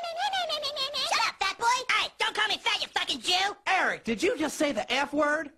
Shut 1.09 1.19
up, 1.27 1.35
fat 1.41 1.59
boy! 1.59 1.67
Hey, 1.95 2.09
don't 2.21 2.33
call 2.33 2.47
me 2.47 2.59
fat, 2.59 2.81
you 2.81 2.87
fucking 2.89 3.21
Jew! 3.23 3.57
Eric, 3.67 4.05
did 4.05 4.23
you 4.23 4.39
just 4.39 4.57
say 4.57 4.71
the 4.71 4.91
F 4.93 5.13
word? 5.13 5.51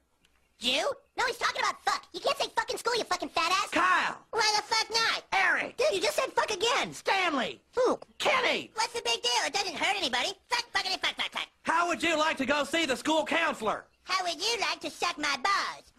Jew? 0.58 0.90
No, 1.16 1.24
he's 1.26 1.36
talking 1.38 1.60
about 1.60 1.82
fuck. 1.84 2.06
You 2.12 2.20
can't 2.20 2.36
say 2.38 2.46
fuck 2.56 2.70
in 2.70 2.78
school, 2.78 2.96
you 2.96 3.04
fucking 3.04 3.28
fat 3.30 3.50
ass. 3.52 3.70
Kyle! 3.70 4.18
Why 4.30 4.50
the 4.56 4.62
fuck 4.62 4.88
not? 4.90 5.24
Eric! 5.32 5.76
Dude, 5.76 5.94
you 5.94 6.00
just 6.00 6.16
said 6.16 6.32
fuck 6.32 6.50
again. 6.50 6.92
Stanley! 6.92 7.60
Who? 7.74 7.98
Kenny! 8.18 8.70
What's 8.74 8.92
the 8.92 9.02
big 9.04 9.22
deal? 9.22 9.42
It 9.46 9.52
doesn't 9.52 9.76
hurt 9.76 9.96
anybody. 9.96 10.30
Fuck, 10.48 10.64
fuckity, 10.72 10.98
fuck, 11.00 11.14
fuck, 11.16 11.30
fuck. 11.32 11.48
How 11.62 11.88
would 11.88 12.02
you 12.02 12.16
like 12.18 12.36
to 12.38 12.46
go 12.46 12.64
see 12.64 12.86
the 12.86 12.96
school 12.96 13.24
counselor? 13.24 13.84
How 14.04 14.24
would 14.24 14.40
you 14.40 14.56
like 14.60 14.80
to 14.80 14.90
suck 14.90 15.18
my 15.18 15.36
balls? 15.42 15.92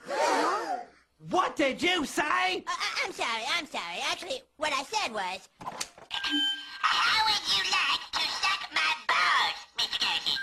What 1.30 1.56
did 1.56 1.82
you 1.82 2.06
say? 2.06 2.64
Uh, 2.68 2.72
uh, 2.72 3.06
I'm 3.06 3.14
sorry, 3.14 3.44
I'm 3.58 3.66
sorry. 3.66 4.00
Actually, 4.12 4.42
what 4.58 4.74
I 4.74 4.84
said 4.84 5.14
was... 5.14 5.48
How 6.82 7.26
would 7.26 7.48
you 7.48 7.64
like 7.72 8.04
to 8.12 8.28
suck 8.44 8.68
my 8.74 8.92
balls, 9.08 9.58
Mr. 9.80 10.00
Garrison? 10.02 10.38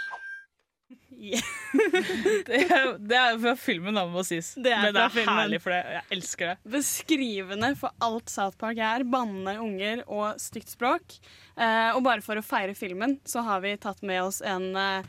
Det, 2.51 2.61
er- 2.65 2.97
det 2.99 3.17
er 3.21 3.37
fra 3.43 3.53
filmen, 3.61 3.95
da, 3.95 4.07
må 4.11 4.23
sies. 4.27 4.53
Det 4.57 4.73
er 4.75 4.87
Men 4.89 4.95
det 4.97 5.03
er 5.05 5.13
filmen. 5.15 5.37
herlig, 5.39 5.61
for 5.63 5.75
det. 5.75 5.81
jeg 5.99 6.05
elsker 6.17 6.53
det. 6.53 6.57
beskrivende 6.77 7.73
for 7.79 7.93
alt 8.03 8.33
South 8.33 8.57
Park 8.61 8.81
er. 8.83 9.05
Bannende 9.05 9.59
unger 9.63 10.03
og 10.09 10.41
stygt 10.43 10.73
språk. 10.73 11.19
Eh, 11.61 11.91
og 11.95 12.03
bare 12.07 12.25
for 12.25 12.41
å 12.41 12.45
feire 12.45 12.75
filmen, 12.79 13.19
så 13.29 13.45
har 13.47 13.61
vi 13.65 13.77
tatt 13.81 14.03
med 14.07 14.23
oss 14.25 14.41
en, 14.41 14.71
eh, 14.77 15.03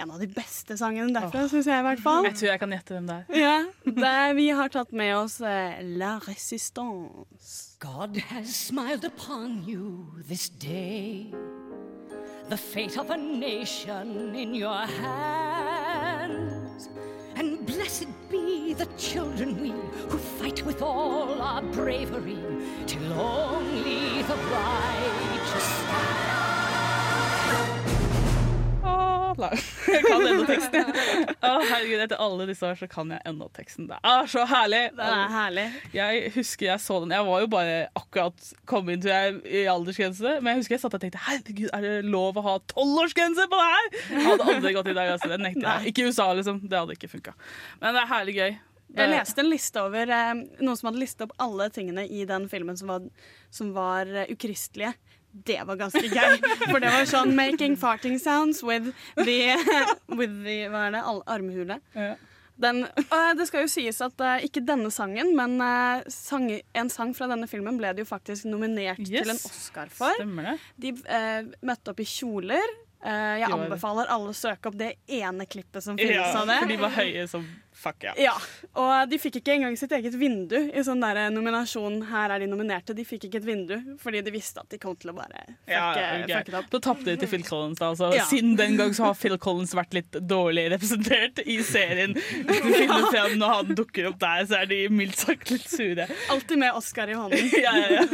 en 0.00 0.10
av 0.10 0.18
de 0.18 0.26
beste 0.26 0.74
sangene 0.80 1.12
derfra, 1.14 1.44
synes 1.52 1.68
jeg 1.70 1.78
i 1.78 1.86
hvert 1.86 2.00
fall. 2.02 2.24
Jeg 2.26 2.34
tror 2.40 2.48
jeg 2.50 2.60
kan 2.64 2.72
gjette 2.74 2.96
hvem 2.96 3.06
det 3.12 3.18
er. 3.20 3.38
Ja, 3.38 3.56
det, 3.86 4.14
vi 4.40 4.48
har 4.58 4.72
tatt 4.74 4.90
med 4.96 5.12
oss 5.20 5.36
eh, 5.44 5.76
La 6.00 6.16
Resistance. 6.26 7.76
God 7.84 8.16
has 8.32 8.50
smiled 8.56 9.04
upon 9.04 9.60
you 9.68 10.08
this 10.26 10.48
day. 10.48 11.28
The 12.48 12.56
fate 12.56 12.98
of 12.98 13.10
a 13.10 13.16
nation 13.16 14.34
in 14.34 14.54
your 14.54 14.86
hands. 14.86 16.34
And 17.36 17.64
blessed 17.66 18.08
be 18.30 18.74
the 18.74 18.86
children 18.96 19.60
we 19.60 19.70
who 19.70 20.18
fight 20.18 20.64
with 20.64 20.82
all 20.82 21.40
our 21.40 21.62
bravery 21.62 22.38
till 22.86 23.12
only 23.14 24.22
the 24.22 24.36
righteous 24.36 24.93
Åh, 29.44 29.64
Jeg 29.92 30.02
kan 30.06 30.24
ennå 30.26 30.44
teksten. 30.48 30.88
Å, 31.48 31.52
herregud, 31.68 32.02
etter 32.06 32.20
alle 32.24 32.46
disse 32.48 32.66
år 32.66 32.78
så 32.80 32.88
kan 32.90 33.12
jeg 33.14 33.22
ennå 33.28 33.48
teksten. 33.56 33.86
Det 33.90 33.98
er 34.10 34.30
så 34.32 34.44
herlig. 34.50 34.82
Det 34.96 35.08
er 35.10 35.32
herlig. 35.34 35.66
Jeg 35.94 36.32
husker 36.36 36.68
jeg 36.70 36.82
så 36.84 36.98
den 37.04 37.14
Jeg 37.16 37.26
var 37.28 37.44
jo 37.44 37.50
bare 37.52 37.78
akkurat 38.00 38.50
kommet 38.70 38.96
inn 38.98 39.04
til 39.04 39.12
jeg, 39.14 39.38
i 39.44 39.64
aldersgrense, 39.70 40.36
men 40.40 40.52
jeg 40.54 40.62
husker 40.64 40.76
jeg 40.78 40.84
satt 40.84 40.98
og 40.98 41.04
tenkte 41.04 41.24
herregud, 41.28 41.70
er 41.76 41.86
det 41.88 41.94
lov 42.10 42.38
å 42.40 42.46
ha 42.48 42.58
tolvårsgrense 42.74 43.48
på 43.50 43.62
det 43.62 43.72
her? 43.72 43.90
Jeg 44.14 44.28
hadde 44.28 44.50
aldri 44.54 44.76
gått 44.78 44.92
i 44.92 44.98
dag. 45.00 45.14
Altså. 45.16 45.32
Det 45.34 45.40
nekter 45.42 45.66
jeg. 45.70 45.92
Ikke 45.92 46.04
i 46.04 46.12
USA, 46.12 46.30
liksom. 46.38 46.62
Det 46.68 46.78
hadde 46.80 46.96
ikke 46.98 47.12
funka. 47.16 47.36
Men 47.82 47.96
det 47.96 48.04
er 48.04 48.12
herlig 48.14 48.38
gøy. 48.38 48.54
Jeg 48.94 49.10
leste 49.10 49.42
en 49.42 49.48
liste 49.50 49.80
over 49.82 50.10
eh, 50.14 50.28
noen 50.62 50.76
som 50.78 50.86
hadde 50.86 51.00
listet 51.02 51.24
opp 51.26 51.32
alle 51.42 51.66
tingene 51.74 52.04
i 52.06 52.22
den 52.28 52.44
filmen 52.52 52.76
som 52.78 52.92
var, 52.92 53.08
som 53.50 53.72
var 53.74 54.06
eh, 54.06 54.28
ukristelige. 54.30 54.92
Det 55.34 55.58
var 55.66 55.76
ganske 55.80 56.02
gøy. 56.06 56.36
For 56.70 56.78
det 56.78 56.92
var 56.94 57.08
sånn 57.10 57.34
'making 57.34 57.74
farting 57.80 58.18
sounds 58.22 58.62
with 58.62 58.92
the, 59.18 59.56
with 60.14 60.36
the 60.44 60.68
Hva 60.70 60.86
er 60.86 60.94
det? 60.94 61.02
Armhule. 61.26 61.80
Den, 62.54 62.84
og 62.86 63.36
det 63.36 63.48
skal 63.48 63.64
jo 63.64 63.70
sies 63.72 63.98
at 64.04 64.14
uh, 64.22 64.36
ikke 64.46 64.62
denne 64.62 64.86
sangen, 64.94 65.32
men 65.34 65.56
uh, 65.58 66.04
sang, 66.06 66.46
en 66.78 66.88
sang 66.92 67.10
fra 67.18 67.26
denne 67.26 67.48
filmen 67.50 67.74
ble 67.80 67.90
det 67.96 68.04
jo 68.04 68.10
faktisk 68.12 68.46
nominert 68.46 69.00
Yes. 69.02 69.24
til 69.26 69.32
en 69.34 69.40
Oscar 69.50 69.90
for. 69.90 70.14
Stemmer 70.20 70.52
det. 70.52 70.54
De 70.78 70.92
uh, 71.02 71.50
møtte 71.66 71.90
opp 71.90 71.98
i 72.04 72.06
kjoler. 72.06 72.62
Eh, 73.04 73.34
jeg 73.42 73.50
anbefaler 73.52 74.08
alle 74.08 74.30
å 74.32 74.36
søke 74.38 74.70
opp 74.70 74.78
det 74.80 74.94
ene 75.12 75.44
klippet 75.44 75.82
som 75.84 75.98
finnes 75.98 76.14
Ja, 76.14 76.30
av 76.40 76.46
det. 76.48 76.54
for 76.62 76.70
de 76.70 76.76
var 76.80 76.94
høye 76.94 77.26
som 77.28 77.42
fuck 77.84 78.06
ja. 78.06 78.14
Ja, 78.20 78.34
og 78.80 79.10
de 79.10 79.18
fikk 79.20 79.38
ikke 79.40 79.54
engang 79.58 79.76
sitt 79.78 79.92
eget 79.96 80.16
vindu 80.18 80.56
i 80.56 80.84
sånn 80.86 81.02
der 81.04 81.28
nominasjon. 81.34 82.00
Her 82.10 82.34
er 82.34 82.44
de 82.44 82.48
nominerte. 82.50 82.96
De 82.96 83.04
fikk 83.06 83.28
ikke 83.28 83.40
et 83.42 83.46
vindu, 83.46 83.74
fordi 84.02 84.22
de 84.24 84.32
visste 84.34 84.62
at 84.62 84.70
de 84.72 84.80
kom 84.80 84.96
til 84.98 85.12
å 85.12 85.16
bare 85.16 85.44
fucke, 85.44 85.72
Ja, 85.72 85.86
fucke 85.94 86.40
ok. 86.40 86.50
det 86.50 86.58
opp. 86.60 86.70
Da 86.72 86.80
tapte 86.88 87.08
de 87.10 87.16
til 87.22 87.30
Phil 87.30 87.44
Collins. 87.46 87.80
Da, 87.80 87.90
altså. 87.92 88.10
Ja. 88.16 88.26
Siden 88.30 88.56
den 88.60 88.78
gang 88.80 88.94
så 88.96 89.08
har 89.08 89.18
Phil 89.18 89.36
Collins 89.42 89.74
vært 89.76 89.96
litt 89.96 90.18
dårlig 90.30 90.66
representert 90.74 91.42
i 91.44 91.58
serien. 91.66 92.14
Hvis 92.14 92.62
du 92.64 92.70
finner 92.72 93.08
frem 93.10 93.36
når 93.40 93.54
han 93.58 93.74
dukker 93.78 94.10
opp 94.10 94.18
der, 94.22 94.44
så 94.48 94.60
er 94.62 94.70
de 94.70 94.80
mildt 94.92 95.20
sagt 95.20 95.52
litt 95.52 95.66
sure. 95.70 96.08
Alltid 96.32 96.60
med 96.62 96.78
Oscar 96.78 97.10
i 97.10 97.18
hånden. 97.18 97.50
ja, 97.64 97.74
ja, 97.78 98.02
ja. 98.02 98.04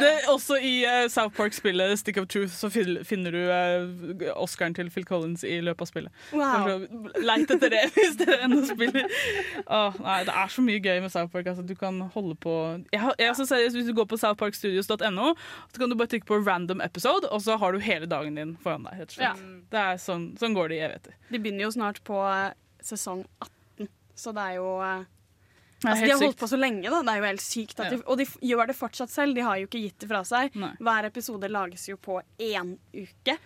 Det 0.00 0.12
også 0.32 0.58
i 0.62 0.74
uh, 0.86 1.06
South 1.12 1.34
Park-spillet 1.36 1.98
Stick 2.00 2.18
of 2.20 2.28
Truth 2.32 2.54
så 2.56 2.70
finner 2.70 3.34
du 3.34 3.42
uh, 3.50 4.32
Oscaren 4.36 4.74
til 4.76 4.90
Phil 4.92 5.06
Collins 5.08 5.44
i 5.46 5.58
løpet 5.64 5.86
av 5.86 5.90
spillet. 5.92 6.24
Wow. 6.32 6.86
Leit 7.22 7.50
etter 7.52 7.72
det 7.72 7.84
hvis 7.96 8.18
dere 8.20 8.40
ennå 8.46 8.62
spiller. 8.68 8.95
Åh, 9.78 9.98
nei, 10.02 10.18
det 10.28 10.34
er 10.42 10.52
så 10.52 10.64
mye 10.64 10.82
gøy 10.82 11.00
med 11.04 11.12
South 11.14 11.32
Park. 11.32 11.48
Altså, 11.52 11.64
du 11.66 11.74
kan 11.78 11.98
holde 12.14 12.36
på 12.42 12.54
jeg, 12.92 13.00
jeg, 13.00 13.28
er 13.28 13.38
seriøst, 13.40 13.78
Hvis 13.78 13.88
du 13.90 13.94
går 13.96 14.08
på 14.10 14.20
southparkstudios.no, 14.20 15.32
så 15.72 15.82
kan 15.82 15.92
du 15.92 15.98
bare 15.98 16.12
trykke 16.12 16.28
på 16.28 16.40
random 16.46 16.84
episode, 16.84 17.30
og 17.30 17.42
så 17.44 17.58
har 17.60 17.74
du 17.76 17.82
hele 17.84 18.08
dagen 18.10 18.38
din 18.38 18.54
foran 18.62 18.86
deg. 18.88 19.02
rett 19.02 19.12
og 19.12 19.18
slett. 19.18 19.44
Det 19.72 19.82
er 19.82 20.00
sånn, 20.02 20.30
sånn 20.40 20.56
går 20.56 20.72
det 20.72 20.78
i 20.78 20.86
evigheter. 20.86 21.18
De 21.32 21.42
begynner 21.42 21.66
jo 21.66 21.74
snart 21.74 22.02
på 22.06 22.22
eh, 22.28 22.48
sesong 22.84 23.26
18, 23.42 23.92
så 24.16 24.32
det 24.36 24.48
er 24.52 24.58
jo 24.60 24.72
eh, 24.84 25.04
Altså, 25.84 26.06
de 26.06 26.10
har 26.10 26.22
holdt 26.22 26.38
på 26.40 26.48
så 26.48 26.56
lenge, 26.56 26.88
da. 26.88 27.02
Det 27.04 27.12
er 27.12 27.18
jo 27.20 27.26
helt 27.28 27.44
sykt. 27.44 27.80
Ja. 27.82 27.90
de, 27.92 27.98
og 28.08 28.16
de 28.18 28.24
gjør 28.48 28.70
det 28.70 28.76
fortsatt 28.78 29.12
selv. 29.12 29.36
De 29.36 29.44
har 29.44 29.58
jo 29.60 29.68
ikke 29.68 29.82
gitt 29.82 29.98
det 30.02 30.08
fra 30.08 30.22
seg. 30.26 30.56
Hver 30.56 31.08
episode 31.10 31.50
lages 31.52 31.84
jo 31.90 31.98
på 32.00 32.16
én 32.42 32.72
uke. 32.96 33.36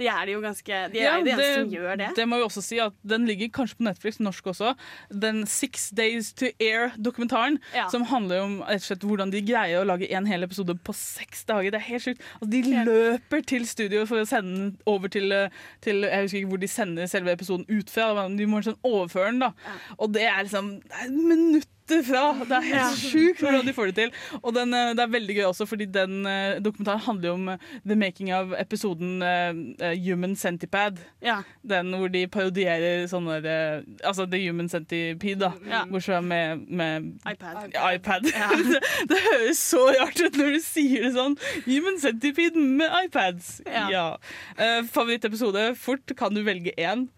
De 0.00 0.08
er 0.08 0.26
det 0.28 0.34
jo 0.34 0.40
ganske 0.44 0.80
De 0.92 1.00
er 1.00 1.04
Ja, 1.04 1.14
de 1.20 1.32
eneste 1.34 1.48
som 1.58 1.72
gjør 1.74 1.98
det. 2.00 2.10
Det 2.16 2.26
må 2.28 2.40
vi 2.40 2.46
også 2.46 2.62
si 2.64 2.80
at 2.82 2.96
Den 3.06 3.26
ligger 3.28 3.50
kanskje 3.60 3.78
på 3.80 3.86
Netflix, 3.86 4.20
norsk 4.22 4.50
også. 4.52 4.74
Den 5.12 5.42
Six 5.50 5.90
Days 5.96 6.32
to 6.32 6.50
Air-dokumentaren. 6.60 7.58
Ja. 7.76 7.88
Som 7.92 8.06
handler 8.10 8.44
om 8.46 8.56
slett 8.80 9.04
hvordan 9.04 9.32
de 9.32 9.42
greier 9.44 9.82
å 9.82 9.88
lage 9.88 10.08
en 10.10 10.28
hel 10.28 10.46
episode 10.46 10.76
på 10.86 10.94
seks 10.96 11.44
dager. 11.48 11.74
Det 11.74 11.80
er 11.80 11.88
helt 11.90 12.06
sjukt. 12.06 12.24
Altså, 12.40 12.50
de 12.54 12.84
løper 12.88 13.44
til 13.46 13.66
studio 13.68 14.06
for 14.08 14.22
å 14.22 14.28
sende 14.28 14.56
den 14.56 14.70
over 14.88 15.12
til, 15.12 15.32
eh, 15.32 15.50
til 15.84 16.02
Jeg 16.08 16.24
husker 16.24 16.38
ikke 16.40 16.52
hvor 16.54 16.62
de 16.64 16.70
sender 16.70 17.10
selve 17.10 17.32
episoden 17.36 17.66
ut 17.68 17.90
fra. 17.90 18.28
De 18.28 18.46
må 18.46 18.62
sånn 18.64 18.80
overføre 18.86 19.32
den. 19.32 19.44
da 19.44 19.52
Og 19.98 20.12
det 20.14 20.24
er 20.24 20.42
liksom 20.44 20.80
det 20.80 21.04
er 21.04 21.10
minutter 21.10 21.79
fra! 22.06 22.22
Det 22.44 22.56
er 22.56 22.66
helt 22.66 22.76
Ja. 22.80 22.88
sjukt 22.96 23.40
hvordan 23.42 23.66
de 23.66 23.72
får 23.76 23.90
det 23.90 23.94
til. 23.98 24.12
Og 24.42 24.54
den, 24.54 24.74
eh, 24.74 24.92
det 24.94 25.02
er 25.04 25.12
veldig 25.12 25.36
gøy 25.36 25.44
også, 25.50 25.66
fordi 25.68 25.86
den 25.92 26.26
eh, 26.26 26.58
dokumentaren 26.64 27.00
handler 27.04 27.28
jo 27.28 27.34
om 27.34 27.48
eh, 27.54 27.58
the 27.86 27.96
making 27.96 28.30
of 28.34 28.54
episoden 28.58 29.22
eh, 29.22 29.94
Human 30.04 30.36
Centipede. 30.36 30.98
Ja. 31.22 31.40
Den 31.66 31.92
hvor 31.94 32.08
de 32.12 32.26
parodierer 32.28 33.06
sånne 33.10 33.38
uh, 33.44 33.82
Altså 34.06 34.26
The 34.30 34.40
Human 34.46 34.68
Centipede, 34.68 35.40
da. 35.40 35.50
Ja. 35.68 35.82
Hvor 35.90 36.00
så 36.00 36.16
er 36.18 36.20
med, 36.24 36.64
med 36.68 37.10
iPad. 37.30 37.70
iPad. 37.94 38.22
det, 38.70 38.80
det 39.10 39.18
høres 39.26 39.58
så 39.58 39.84
rart 40.00 40.20
ut 40.20 40.36
når 40.38 40.54
du 40.56 40.60
sier 40.64 41.02
det 41.08 41.12
sånn. 41.16 41.36
Human 41.66 41.98
Centipede 42.00 42.56
med 42.60 42.88
iPads. 43.04 43.60
Ja. 43.66 44.16
Eh, 44.58 44.82
Favorittepisode? 44.90 45.74
Fort. 45.76 46.12
Kan 46.18 46.34
du 46.34 46.42
velge 46.46 46.72
én? 46.78 47.08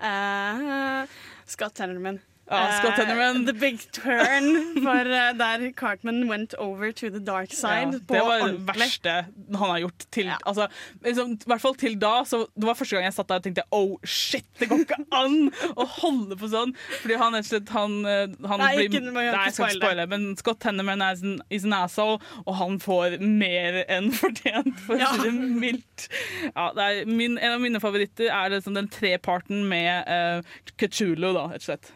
Eh, 0.00 1.04
Scott 1.50 1.74
Tenorman. 1.76 2.20
Ja, 2.50 2.80
Scott 2.80 2.96
Tenorman. 2.98 3.44
the 3.46 3.52
Big 3.54 3.78
Turn, 3.92 4.46
for 4.82 5.06
uh, 5.06 5.32
der 5.38 5.70
Cartman 5.72 6.28
went 6.28 6.54
over 6.58 6.90
to 6.92 7.08
the 7.10 7.20
dark 7.20 7.52
side. 7.52 7.92
Ja, 7.94 7.98
det 8.10 8.22
var 8.26 8.46
det 8.48 8.64
verste 8.66 9.12
han 9.54 9.70
har 9.70 9.78
gjort. 9.84 10.06
Til, 10.10 10.30
altså, 10.44 10.66
liksom, 11.04 11.32
I 11.38 11.50
hvert 11.52 11.60
fall 11.62 11.76
til 11.78 11.94
da. 12.02 12.24
Så 12.26 12.40
det 12.58 12.66
var 12.66 12.74
første 12.74 12.96
gang 12.96 13.06
jeg 13.06 13.14
satt 13.14 13.28
der 13.30 13.38
og 13.40 13.44
tenkte 13.46 13.64
oh 13.70 13.92
shit, 14.04 14.46
det 14.58 14.68
går 14.70 14.82
ikke 14.84 14.98
an 15.14 15.36
å 15.78 15.86
holde 16.00 16.36
på 16.40 16.50
sånn. 16.50 16.74
Fordi 17.04 17.18
han 17.22 17.38
rett 17.38 17.46
slett 17.50 17.70
han, 17.74 17.94
eh, 18.04 18.26
han 18.50 18.64
Nei, 18.64 18.72
blir, 18.76 18.88
ikke- 18.90 19.12
Nei, 19.14 19.24
jeg 19.28 19.54
skal 19.54 19.70
ikke 19.70 19.78
spoile. 19.84 20.08
men 20.10 20.26
Scott 20.40 20.66
Henneman 20.66 21.02
er 21.06 21.22
en, 21.22 21.38
is 21.50 21.64
an 21.68 21.72
asshole, 21.78 22.18
og 22.46 22.54
han 22.58 22.78
får 22.82 23.18
mer 23.22 23.84
enn 23.88 24.10
fortjent, 24.10 24.74
for 24.80 24.96
å 24.96 25.00
Ja. 25.04 25.12
si 25.14 25.28
det 25.30 25.32
mildt. 25.62 26.08
Ja, 26.50 26.72
det 26.74 26.88
er 26.90 27.06
min, 27.06 27.38
en 27.38 27.52
av 27.52 27.60
mine 27.62 27.78
favoritter 27.80 28.26
er 28.30 28.50
liksom 28.56 28.74
den 28.74 28.88
treparten 28.90 29.64
med 29.70 30.10
uh, 30.10 30.42
Cthulhu, 30.80 31.32
da, 31.36 31.46
rett 31.54 31.62
og 31.62 31.68
slett. 31.70 31.92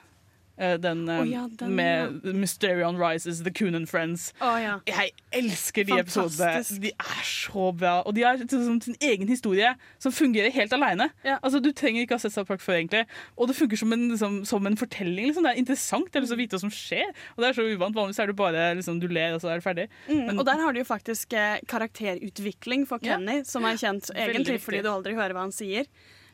Eh, 0.57 0.77
den, 0.79 1.03
oh, 1.11 1.25
ja, 1.27 1.49
den, 1.59 1.73
med 1.75 2.23
Mysterion 2.39 2.97
Rises, 3.01 3.41
The 3.43 3.51
Coon 3.51 3.75
and 3.75 3.89
Friends. 3.91 4.29
Oh, 4.41 4.55
ja. 4.63 4.77
Jeg 4.87 5.11
elsker 5.35 5.85
de 5.89 5.99
episodene. 5.99 6.63
De 6.85 6.93
er 6.95 7.25
så 7.27 7.73
bra. 7.75 7.95
Og 8.07 8.15
de 8.15 8.23
har 8.23 8.39
liksom 8.39 8.79
sin 8.85 8.95
egen 9.03 9.29
historie 9.29 9.73
som 9.99 10.15
fungerer 10.15 10.55
helt 10.55 10.73
aleine. 10.77 11.11
Altså, 11.41 11.59
du 11.65 11.73
trenger 11.73 12.05
ikke 12.05 12.15
ha 12.19 12.23
sett 12.23 12.37
South 12.37 12.47
Park 12.49 12.63
før, 12.63 12.79
egentlig. 12.79 13.03
Og 13.37 13.51
det 13.51 13.57
funker 13.59 13.81
som 13.81 13.93
en, 13.97 14.07
liksom, 14.13 14.41
som 14.47 14.67
en 14.71 14.79
fortelling. 14.79 15.27
Liksom. 15.31 15.43
Det 15.43 15.55
er 15.57 15.63
interessant. 15.65 16.11
Det 16.13 16.21
er 16.21 16.27
lyst 16.27 16.35
til 16.35 16.39
å 16.39 16.43
vite 16.45 16.57
hva 16.59 16.63
som 16.67 16.75
skjer. 16.75 17.11
Og 17.35 17.43
det 17.43 17.51
er 17.51 17.59
så 17.59 17.67
uvant. 17.67 17.99
Vanligvis 17.99 18.23
er 18.23 18.31
det 18.31 18.39
bare 18.39 18.69
liksom, 18.79 19.01
du 19.03 19.09
ler, 19.11 19.35
og 19.35 19.43
så 19.43 19.51
er 19.51 19.59
det 19.59 19.67
ferdig. 19.67 19.89
Mm, 20.09 20.27
Men- 20.27 20.39
og 20.39 20.47
der 20.47 20.63
har 20.63 20.73
du 20.73 20.79
jo 20.79 20.85
faktisk 20.87 21.33
eh, 21.35 21.59
karakterutvikling 21.67 22.87
for 22.87 22.99
Ja. 23.03 23.17
Kenny, 23.19 23.43
som 23.45 23.65
er 23.65 23.75
kjent 23.77 24.11
egentlig 24.15 24.61
fordi 24.63 24.83
du 24.83 24.89
aldri 24.91 25.15
hører 25.15 25.35
hva 25.35 25.49
han 25.49 25.53
sier. 25.53 25.87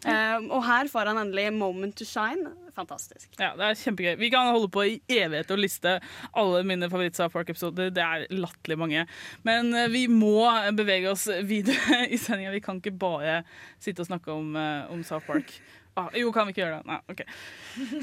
Eh, 0.08 0.36
og 0.48 0.62
her 0.64 0.88
får 0.88 1.10
han 1.10 1.20
endelig 1.20 1.50
moment 1.52 1.96
to 1.98 2.06
shine. 2.08 2.54
Fantastisk. 2.76 3.28
Ja, 3.36 3.52
det 3.58 3.66
er 3.66 3.80
kjempegøy. 3.80 4.14
Vi 4.20 4.30
kan 4.32 4.52
holde 4.54 4.70
på 4.72 4.84
i 4.86 4.94
evighet 5.10 5.50
og 5.52 5.60
liste 5.60 5.96
alle 6.38 6.62
mine 6.64 6.88
favoritt-South 6.92 7.34
Park-episoder. 7.34 7.90
Det 7.94 8.04
er 8.04 8.24
latterlig 8.32 8.78
mange. 8.80 9.04
Men 9.46 9.74
eh, 9.76 9.90
vi 9.92 10.06
må 10.12 10.46
bevege 10.76 11.10
oss 11.12 11.26
videre 11.44 12.06
i 12.14 12.20
sendinga. 12.20 12.54
Vi 12.54 12.62
kan 12.64 12.80
ikke 12.80 12.96
bare 12.96 13.42
sitte 13.82 14.04
og 14.04 14.08
snakke 14.08 14.32
om, 14.32 14.54
eh, 14.56 14.88
om 14.92 15.04
South 15.04 15.28
Park. 15.28 15.52
Ah, 15.98 16.06
jo, 16.16 16.30
kan 16.32 16.46
vi 16.46 16.54
ikke 16.54 16.62
gjøre 16.62 16.78
det? 16.78 16.86
Nei, 16.86 17.00
OK. 17.10 17.24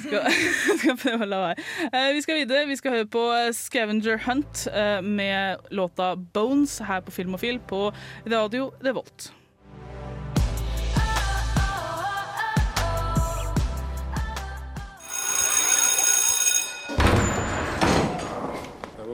Skal, 0.04 0.28
skal 0.84 1.00
prøve 1.00 1.26
å 1.26 1.32
la 1.32 1.42
være. 1.48 1.66
Eh, 1.88 2.12
vi 2.14 2.22
skal 2.26 2.42
videre. 2.44 2.68
Vi 2.70 2.78
skal 2.78 3.00
høre 3.00 3.10
på 3.10 3.24
Scavenger 3.56 4.22
Hunt 4.28 4.68
med 5.08 5.72
låta 5.72 6.14
'Bones' 6.20 6.84
her 6.86 7.02
på 7.02 7.16
Filmofil 7.16 7.64
på 7.64 7.88
Radio 8.28 8.70
Revolt. 8.84 9.32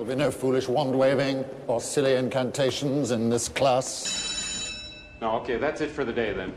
Will 0.04 0.10
be 0.10 0.20
no 0.20 0.32
foolish 0.32 0.68
wand 0.68 0.94
waving 0.94 1.46
or 1.68 1.80
silly 1.80 2.16
incantations 2.16 3.12
in 3.12 3.30
this 3.30 3.48
class. 3.48 3.88
No, 5.22 5.32
okay, 5.40 5.56
that's 5.56 5.80
it 5.80 5.92
for 5.92 6.04
the 6.04 6.12
day 6.12 6.34
then. 6.34 6.52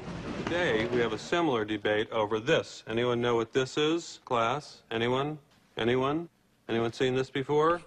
Today, 0.45 0.87
we 0.87 0.99
have 0.99 1.13
a 1.13 1.19
similar 1.19 1.65
debate 1.65 2.11
over 2.11 2.41
this. 2.41 2.83
Anyone 2.89 3.21
know 3.21 3.37
what 3.37 3.53
this 3.53 3.79
is, 3.79 4.19
class? 4.25 4.83
Anyone? 4.91 5.39
Anyone? 5.77 6.29
Anyone 6.69 6.93
seen 6.93 7.15
this 7.15 7.31
before? 7.31 7.81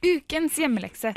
Ukens 0.00 0.54
hjemmelekse. 0.54 1.12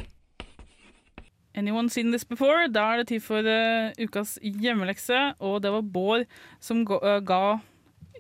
Anyone 1.54 1.90
seen 1.90 2.10
this 2.10 2.24
before? 2.24 2.68
Da 2.68 2.94
er 2.94 2.98
det 2.98 3.08
tid 3.08 3.24
for 3.24 3.46
eh, 3.46 3.94
ukas 4.00 4.40
hjemmelekse, 4.42 5.36
og 5.40 5.62
det 5.62 5.72
var 5.72 5.82
Bård 5.82 6.26
som 6.60 6.86
ga, 6.86 6.98
eh, 7.04 7.22
ga 7.22 7.60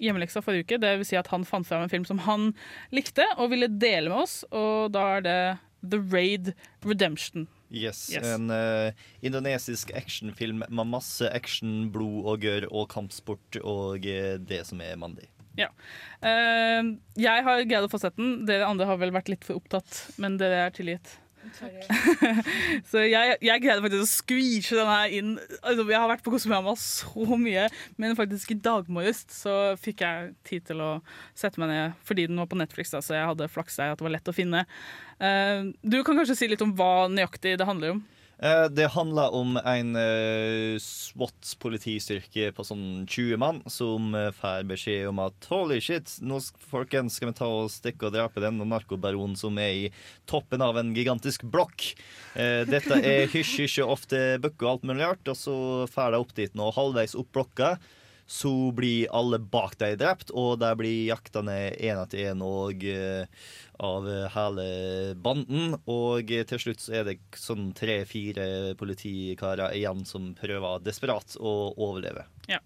hjemmeleksa 0.04 0.43
forrige 0.46 0.68
uke. 0.68 0.82
Det 0.82 0.96
vil 1.00 1.08
si 1.08 1.20
at 1.20 1.30
han 1.34 1.46
fant 1.48 1.68
fram 1.68 1.86
en 1.86 1.91
film 1.91 2.06
som 2.08 2.22
han 2.26 2.52
likte 2.96 3.26
og 3.38 3.52
ville 3.54 3.70
dele 3.72 4.12
med 4.12 4.26
oss, 4.26 4.41
og 4.56 4.91
da 4.96 5.06
er 5.18 5.26
det 5.26 5.39
The 5.86 6.00
Raid 6.02 6.54
Redemption. 6.86 7.48
Yes, 7.70 8.10
Yes. 8.14 8.24
En 8.24 8.50
uh, 8.50 8.93
indonesisk 9.26 9.91
actionfilm 9.98 10.64
med 10.70 10.88
masse 10.88 11.30
action, 11.34 11.89
blod 11.91 12.26
og 12.30 12.46
gørr 12.46 12.68
og 12.70 12.89
kampsport 12.93 13.60
og 13.64 14.06
uh, 14.06 14.36
det 14.39 14.62
som 14.70 14.82
er 14.86 14.96
mandig. 15.02 15.28
Ja. 15.60 15.70
Uh, 16.24 16.96
jeg 17.20 17.46
har 17.48 17.68
greid 17.68 17.88
å 17.88 17.91
få 17.91 18.00
sett 18.02 18.18
den. 18.20 18.46
Dere 18.48 18.70
andre 18.70 18.88
har 18.89 19.00
vel 19.02 19.14
vært 19.16 19.32
litt 19.32 19.48
for 19.48 19.60
opptatt, 19.60 20.06
men 20.22 20.38
dere 20.41 20.66
er 20.68 20.76
tilgitt. 20.76 21.18
Så 22.91 23.04
jeg, 23.06 23.38
jeg 23.46 23.64
greide 23.64 23.84
faktisk 23.84 24.04
å 24.04 24.10
squeeze 24.10 24.78
den 24.78 24.89
her 24.89 25.14
inn. 25.18 25.34
Altså, 25.62 25.86
jeg 25.89 26.00
har 26.00 26.10
vært 26.12 26.26
på 26.26 26.34
Kosmorama 26.34 26.76
så 26.80 27.38
mye, 27.39 27.68
men 28.02 28.18
faktisk 28.18 28.56
i 28.56 28.60
dag 28.68 28.89
morges 28.91 29.24
så 29.34 29.76
fikk 29.82 30.04
jeg 30.06 30.34
tid 30.48 30.68
til 30.72 30.84
å 30.84 30.91
sette 31.38 31.62
meg 31.62 31.72
ned 31.72 32.02
fordi 32.08 32.28
den 32.30 32.41
var 32.41 32.50
på 32.52 32.60
Netflix, 32.60 32.93
da, 32.93 33.04
så 33.04 33.18
jeg 33.18 33.30
hadde 33.32 33.52
flaks 33.52 33.80
der 33.80 33.93
at 33.93 34.02
det 34.02 34.08
var 34.08 34.16
lett 34.18 34.32
å 34.32 34.36
finne. 34.36 34.66
Uh, 35.22 35.72
du 35.86 36.02
kan 36.04 36.18
kanskje 36.18 36.38
si 36.38 36.50
litt 36.52 36.64
om 36.66 36.74
hva 36.78 37.08
nøyaktig 37.12 37.56
det 37.60 37.68
handler 37.70 37.96
om? 37.96 38.04
Eh, 38.40 38.66
Det 38.70 38.88
handler 38.92 39.34
om 39.34 39.58
en 39.58 39.96
uh, 39.96 40.76
SWAT-politistyrke 40.82 42.50
på 42.56 42.66
sånn 42.68 43.06
20 43.08 43.40
mann 43.40 43.62
som 43.72 44.12
eh, 44.16 44.32
får 44.36 44.66
beskjed 44.68 45.08
om 45.08 45.22
at 45.24 45.48
holy 45.48 45.80
shit, 45.84 46.18
nå 46.20 46.42
folkens 46.70 47.16
skal 47.16 47.32
vi 47.32 47.38
ta 47.40 47.48
og 47.48 47.72
stikke 47.72 48.10
og 48.10 48.16
drepe 48.18 48.44
den 48.44 48.60
narkobaronen 48.68 49.38
som 49.40 49.56
er 49.62 49.86
i 49.86 49.92
toppen 50.28 50.64
av 50.66 50.76
en 50.82 50.92
gigantisk 50.96 51.48
blokk. 51.48 51.94
Eh, 52.36 52.64
dette 52.68 53.00
er 53.00 53.32
hysj-hysj 53.32 53.86
og 53.86 53.96
ofte 54.00 54.24
bøkke 54.44 54.66
og 54.68 54.74
alt 54.74 54.90
mulig 54.90 55.06
rart, 55.06 55.32
og 55.32 55.40
så 55.40 55.56
får 55.92 56.12
de 56.12 56.24
opp 56.26 56.36
dit 56.36 56.60
nå, 56.60 56.72
halvveis 56.76 57.16
opp 57.16 57.32
blokka. 57.36 57.78
Så 58.26 58.71
blir 58.73 59.11
alle 59.13 59.38
bak 59.38 59.76
deg 59.78 59.99
drept, 60.01 60.32
og 60.34 60.57
de 60.63 60.71
blir 60.80 61.11
jakta 61.11 61.43
ned 61.45 61.78
én 61.78 61.99
etter 62.01 62.32
én 62.32 62.41
eh, 62.41 63.28
av 63.78 64.09
hele 64.34 64.67
banden. 65.21 65.78
Og 65.86 66.34
til 66.49 66.61
slutt 66.61 66.82
så 66.82 66.99
er 67.01 67.05
det 67.05 67.19
sånn 67.38 67.69
tre-fire 67.78 68.73
politikarer 68.80 69.78
igjen 69.78 70.05
som 70.09 70.34
prøver 70.39 70.82
desperat 70.82 71.38
å 71.38 71.76
overleve. 71.78 72.26
Ja. 72.49 72.63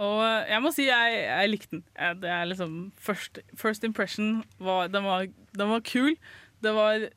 Og 0.00 0.22
jeg 0.48 0.62
må 0.64 0.70
si 0.72 0.86
jeg, 0.86 1.16
jeg 1.26 1.50
likte 1.50 1.76
den. 1.76 1.84
Det 2.22 2.30
er 2.32 2.46
liksom 2.48 2.76
First, 2.96 3.42
first 3.58 3.84
impression 3.84 4.40
var 4.62 4.88
den, 4.88 5.04
var 5.04 5.26
den 5.28 5.72
var 5.74 5.84
kul. 5.84 6.14
Det 6.64 6.72
var, 6.72 7.10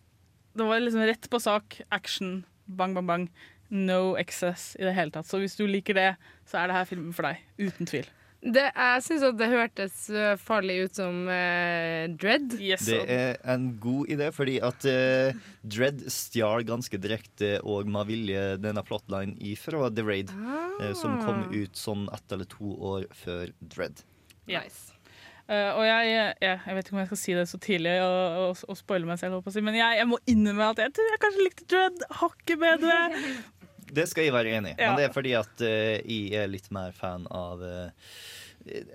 det 0.57 0.67
var 0.67 0.81
liksom 0.83 1.05
rett 1.07 1.29
på 1.29 1.39
sak. 1.39 1.79
Action. 1.95 2.43
Bang, 2.65 2.95
bang, 2.97 3.07
bang. 3.07 3.29
No 3.69 4.15
excess 4.19 4.73
i 4.79 4.85
det 4.85 4.93
hele 4.97 5.13
tatt. 5.13 5.27
Så 5.29 5.41
hvis 5.41 5.57
du 5.57 5.65
liker 5.69 5.97
det, 5.97 6.11
så 6.49 6.61
er 6.61 6.69
det 6.69 6.77
her 6.77 6.87
filmen 6.89 7.15
for 7.15 7.29
deg. 7.29 7.41
Uten 7.61 7.89
tvil. 7.89 8.07
Det, 8.45 8.65
jeg 8.69 9.01
syns 9.01 9.23
at 9.25 9.37
det 9.39 9.47
hørtes 9.49 9.93
uh, 10.13 10.35
farlig 10.37 10.75
ut 10.85 10.97
som 10.99 11.23
uh, 11.25 12.05
Dread. 12.13 12.51
Det 12.53 12.99
er 13.09 13.39
en 13.55 13.71
god 13.81 14.11
idé, 14.13 14.27
fordi 14.35 14.59
at 14.61 14.85
uh, 14.85 15.45
Dread 15.65 16.03
stjal 16.13 16.65
ganske 16.67 16.99
direkte 17.01 17.55
og 17.65 17.89
med 17.89 18.11
vilje 18.11 18.43
denne 18.61 18.85
plotline 18.85 19.33
ifra 19.41 19.89
The 19.89 20.05
Raid, 20.05 20.33
eh, 20.77 20.93
som 20.97 21.17
kom 21.25 21.47
ut 21.55 21.79
sånn 21.79 22.05
ett 22.13 22.35
eller 22.35 22.49
to 22.51 22.75
år 22.93 23.09
før 23.17 23.49
Dread. 23.65 24.05
Ja. 24.51 24.61
Uh, 25.45 25.77
og 25.77 25.83
jeg, 25.85 26.05
jeg, 26.09 26.37
jeg 26.41 26.73
vet 26.73 26.87
ikke 26.87 26.95
om 26.95 26.99
jeg 27.03 27.09
skal 27.11 27.19
si 27.21 27.33
det 27.37 27.43
så 27.49 27.57
tidlig 27.61 27.91
og, 28.01 28.37
og, 28.41 28.61
og 28.65 28.77
spoile 28.79 29.05
meg 29.05 29.19
selv, 29.21 29.43
på 29.45 29.61
men 29.61 29.77
jeg, 29.77 29.99
jeg 29.99 30.07
må 30.09 30.17
innrømme 30.25 30.71
at 30.73 30.81
jeg 30.81 30.93
tror 30.97 31.11
jeg 31.11 31.21
kanskje 31.21 31.45
likte 31.45 31.67
Dread 31.69 32.05
hakket 32.21 32.61
bedre. 32.61 33.01
Det 33.91 34.07
skal 34.09 34.23
jeg 34.25 34.33
være 34.33 34.55
enig 34.57 34.71
i, 34.73 34.75
Ja. 34.81 34.89
men 34.91 34.97
det 34.99 35.05
er 35.09 35.13
fordi 35.13 35.33
at 35.37 35.61
uh, 35.61 35.99
jeg 36.01 36.33
er 36.43 36.47
litt 36.47 36.71
mer 36.71 36.91
fan 36.95 37.27
av 37.31 37.61
eh, 37.63 37.89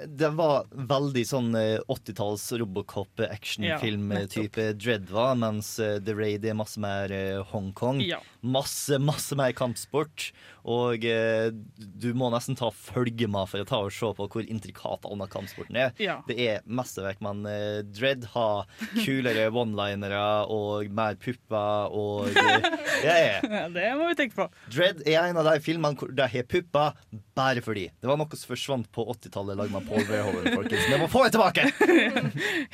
det 0.07 0.29
var 0.35 0.65
veldig 0.75 1.23
sånn 1.29 1.55
eh, 1.55 1.79
80-talls 1.87 2.53
Robocop-actionfilm-type 2.59 4.73
Dread 4.81 5.11
var, 5.15 5.37
mens 5.39 5.79
eh, 5.79 6.01
The 6.03 6.15
Raid 6.19 6.45
er 6.45 6.55
masse 6.59 6.81
mer 6.83 7.13
eh, 7.15 7.39
Hongkong. 7.53 8.01
Ja. 8.03 8.19
Masse, 8.41 8.99
masse 8.99 9.37
mer 9.39 9.53
kampsport. 9.55 10.33
Og 10.69 11.05
eh, 11.07 11.49
du 11.79 12.11
må 12.19 12.31
nesten 12.35 12.59
ta 12.59 12.71
følge 12.75 13.29
med 13.31 13.47
for 13.51 13.61
å 13.63 13.69
ta 13.69 13.79
og 13.87 13.93
se 13.95 14.11
på 14.17 14.27
hvor 14.33 14.45
intrikat 14.45 15.07
all 15.09 15.23
kampsporten 15.31 15.77
er. 15.79 15.95
Ja. 16.03 16.19
Det 16.29 16.37
er 16.43 16.61
mesterverk, 16.67 17.21
men 17.25 17.47
eh, 17.49 17.81
Dread 17.87 18.25
har 18.35 18.67
kulere 18.99 19.49
one-linere 19.63 20.47
og 20.51 20.91
mer 20.97 21.15
pupper 21.21 21.89
og 21.95 22.29
eh, 22.35 22.61
ja, 23.07 23.17
ja. 23.17 23.39
Ja, 23.41 23.65
det 23.73 23.87
må 23.99 24.11
vi 24.11 24.17
tenke 24.19 24.37
på. 24.43 24.49
Dread 24.73 25.03
er 25.07 25.31
en 25.31 25.41
av 25.41 25.47
de 25.49 25.57
filmene 25.65 25.97
hvor 26.01 26.09
de 26.13 26.27
har 26.35 26.45
pupper 26.51 26.99
bare 27.39 27.61
fordi. 27.65 27.87
Det 28.01 28.09
var 28.11 28.17
noe 28.21 28.37
som 28.37 28.51
forsvant 28.53 28.91
på 28.93 29.07
80-tallet, 29.15 29.60
laget 29.61 29.73
med 29.77 29.87
Paul 29.89 30.07
Verhoeven, 30.09 30.55
folkens. 30.55 30.89
Vi 30.91 30.99
må 31.01 31.07
få 31.13 31.25
det 31.27 31.33
tilbake! 31.37 31.67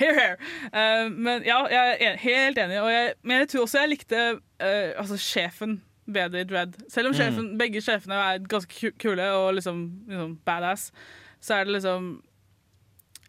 Here, 0.00 0.14
here. 0.20 0.36
Uh, 0.72 1.10
men 1.12 1.42
ja, 1.46 1.58
jeg 1.72 1.96
er 2.00 2.16
helt 2.22 2.58
enig. 2.62 2.78
Jeg, 2.78 3.12
men 3.22 3.42
jeg 3.42 3.48
tror 3.52 3.66
også 3.66 3.82
jeg 3.84 3.92
likte 3.94 4.22
uh, 4.36 4.94
altså 5.02 5.18
sjefen 5.20 5.80
bedre 6.06 6.40
i 6.44 6.46
Dread. 6.46 6.76
Selv 6.92 7.08
om 7.10 7.14
Mm. 7.18 7.56
begge 7.58 7.80
sjefene 7.82 8.14
er 8.14 8.38
ganske 8.48 8.92
kule 9.02 9.24
og 9.34 9.54
liksom, 9.58 9.80
liksom 10.08 10.36
badass, 10.46 10.92
så 11.42 11.54
er 11.60 11.64
det 11.66 11.72
liksom 11.80 12.22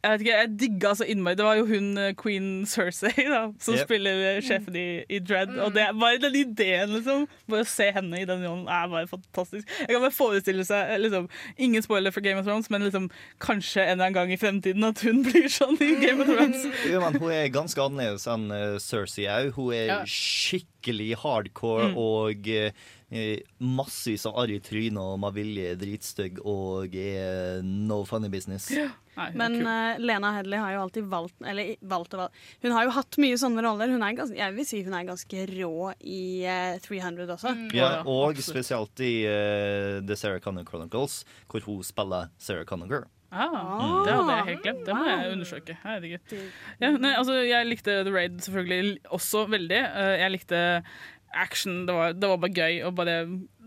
jeg 0.03 0.11
vet 0.11 0.21
ikke, 0.23 0.35
jeg 0.37 0.49
digga 0.61 0.91
så 0.95 1.05
innmari. 1.09 1.35
Det 1.39 1.45
var 1.47 1.55
jo 1.59 1.65
hun 1.69 1.97
eh, 1.97 2.13
queen 2.19 2.49
Cersei 2.69 3.25
da, 3.33 3.39
som 3.59 3.73
Yep. 3.75 3.83
spiller 3.87 4.21
eh, 4.31 4.41
sjefen 4.45 4.75
i, 4.77 4.85
i 5.09 5.19
Dread. 5.19 5.55
Og 5.63 5.73
det 5.75 5.87
bare 5.99 6.19
den 6.21 6.35
ideen, 6.35 6.93
liksom. 6.97 7.25
Bare 7.49 7.65
å 7.65 7.69
se 7.69 7.87
henne 7.95 8.21
i 8.21 8.25
den 8.29 8.43
rollen 8.45 8.67
er 8.69 8.87
bare 8.91 9.07
fantastisk. 9.09 9.65
Jeg 9.81 9.89
kan 9.95 10.03
bare 10.05 10.13
forestille 10.15 10.65
seg 10.67 10.93
eh, 10.95 11.01
liksom, 11.01 11.27
Ingen 11.57 11.83
spoiler 11.85 12.13
for 12.15 12.21
Game 12.25 12.39
of 12.39 12.45
Thrones, 12.45 12.69
men 12.73 12.85
liksom, 12.85 13.09
kanskje 13.43 13.83
en 13.87 13.95
eller 13.97 14.05
annen 14.11 14.17
gang 14.19 14.31
i 14.35 14.39
fremtiden 14.41 14.85
at 14.87 15.01
hun 15.07 15.23
blir 15.27 15.49
sånn 15.51 15.77
i 15.81 15.91
Game 16.03 16.21
of 16.23 16.29
Thrones. 16.29 16.67
Jo, 16.91 17.01
men 17.03 17.17
hun 17.19 17.33
er 17.33 17.49
ganske 17.53 17.81
annerledes 17.83 18.27
enn 18.31 18.47
Cersei 18.83 19.25
òg. 19.31 19.51
Hun 19.57 19.73
er 19.75 19.85
Ja. 19.91 19.99
skikkelig 20.07 21.13
hardcore 21.23 21.89
Mm. 21.91 21.97
og 21.99 22.47
massevis 23.63 24.25
av 24.27 24.35
arr 24.41 24.51
i 24.57 24.59
trynet 24.63 24.99
og 24.99 25.19
med 25.21 25.35
vilje 25.37 25.75
dritstygg 25.79 26.41
og 26.43 26.95
er 26.99 27.61
no 27.63 28.01
funny 28.07 28.27
business. 28.33 28.69
Men 29.37 29.55
uh, 29.65 29.97
Lena 29.99 30.31
Hedley 30.37 30.59
har 30.61 30.75
jo 30.75 30.81
alltid 30.85 31.07
valgt 31.09 31.41
Eller 31.41 31.73
valgt 31.81 32.13
og 32.13 32.21
valgt 32.25 32.35
Hun 32.63 32.75
har 32.75 32.85
jo 32.87 32.93
hatt 32.97 33.17
mye 33.23 33.39
sånne 33.41 33.63
roller. 33.65 33.89
Hun 33.93 34.05
er 34.05 34.15
ganske, 34.19 34.37
jeg 34.37 34.55
vil 34.57 34.67
si 34.69 34.83
hun 34.85 34.93
er 34.97 35.07
ganske 35.09 35.45
rå 35.51 35.91
i 36.05 36.21
uh, 36.45 36.77
300 36.85 37.35
også. 37.37 37.53
Ja, 37.77 37.91
og 38.05 38.37
spesielt 38.45 39.03
i 39.05 39.13
uh, 39.27 39.99
The 40.05 40.15
Sarah 40.19 40.39
Connor 40.43 40.67
Chronicles, 40.69 41.23
hvor 41.49 41.65
hun 41.67 41.83
spiller 41.87 42.29
Sarah 42.37 42.65
Connor 42.69 42.87
Girl. 42.91 43.07
Ah, 43.27 44.05
Det 44.05 44.13
hadde 44.15 44.35
jeg 44.37 44.45
helt 44.47 44.61
glemt. 44.63 44.85
Det 44.87 44.93
må 44.95 45.03
jeg 45.09 45.31
undersøke. 45.33 45.73
Herregud. 45.83 46.35
Ja, 46.79 46.91
nei, 46.95 47.11
altså, 47.19 47.35
jeg 47.43 47.67
likte 47.67 47.97
The 48.07 48.13
Raid 48.15 48.37
selvfølgelig 48.45 48.93
også 49.17 49.41
veldig. 49.51 49.81
Eh, 49.83 50.13
Jeg 50.21 50.31
likte 50.31 50.61
action. 51.33 51.85
Det 51.87 51.93
var, 51.93 52.13
det 52.13 52.27
var 52.29 52.37
bare 52.37 52.53
gøy. 52.53 52.91
Bare, 52.95 53.15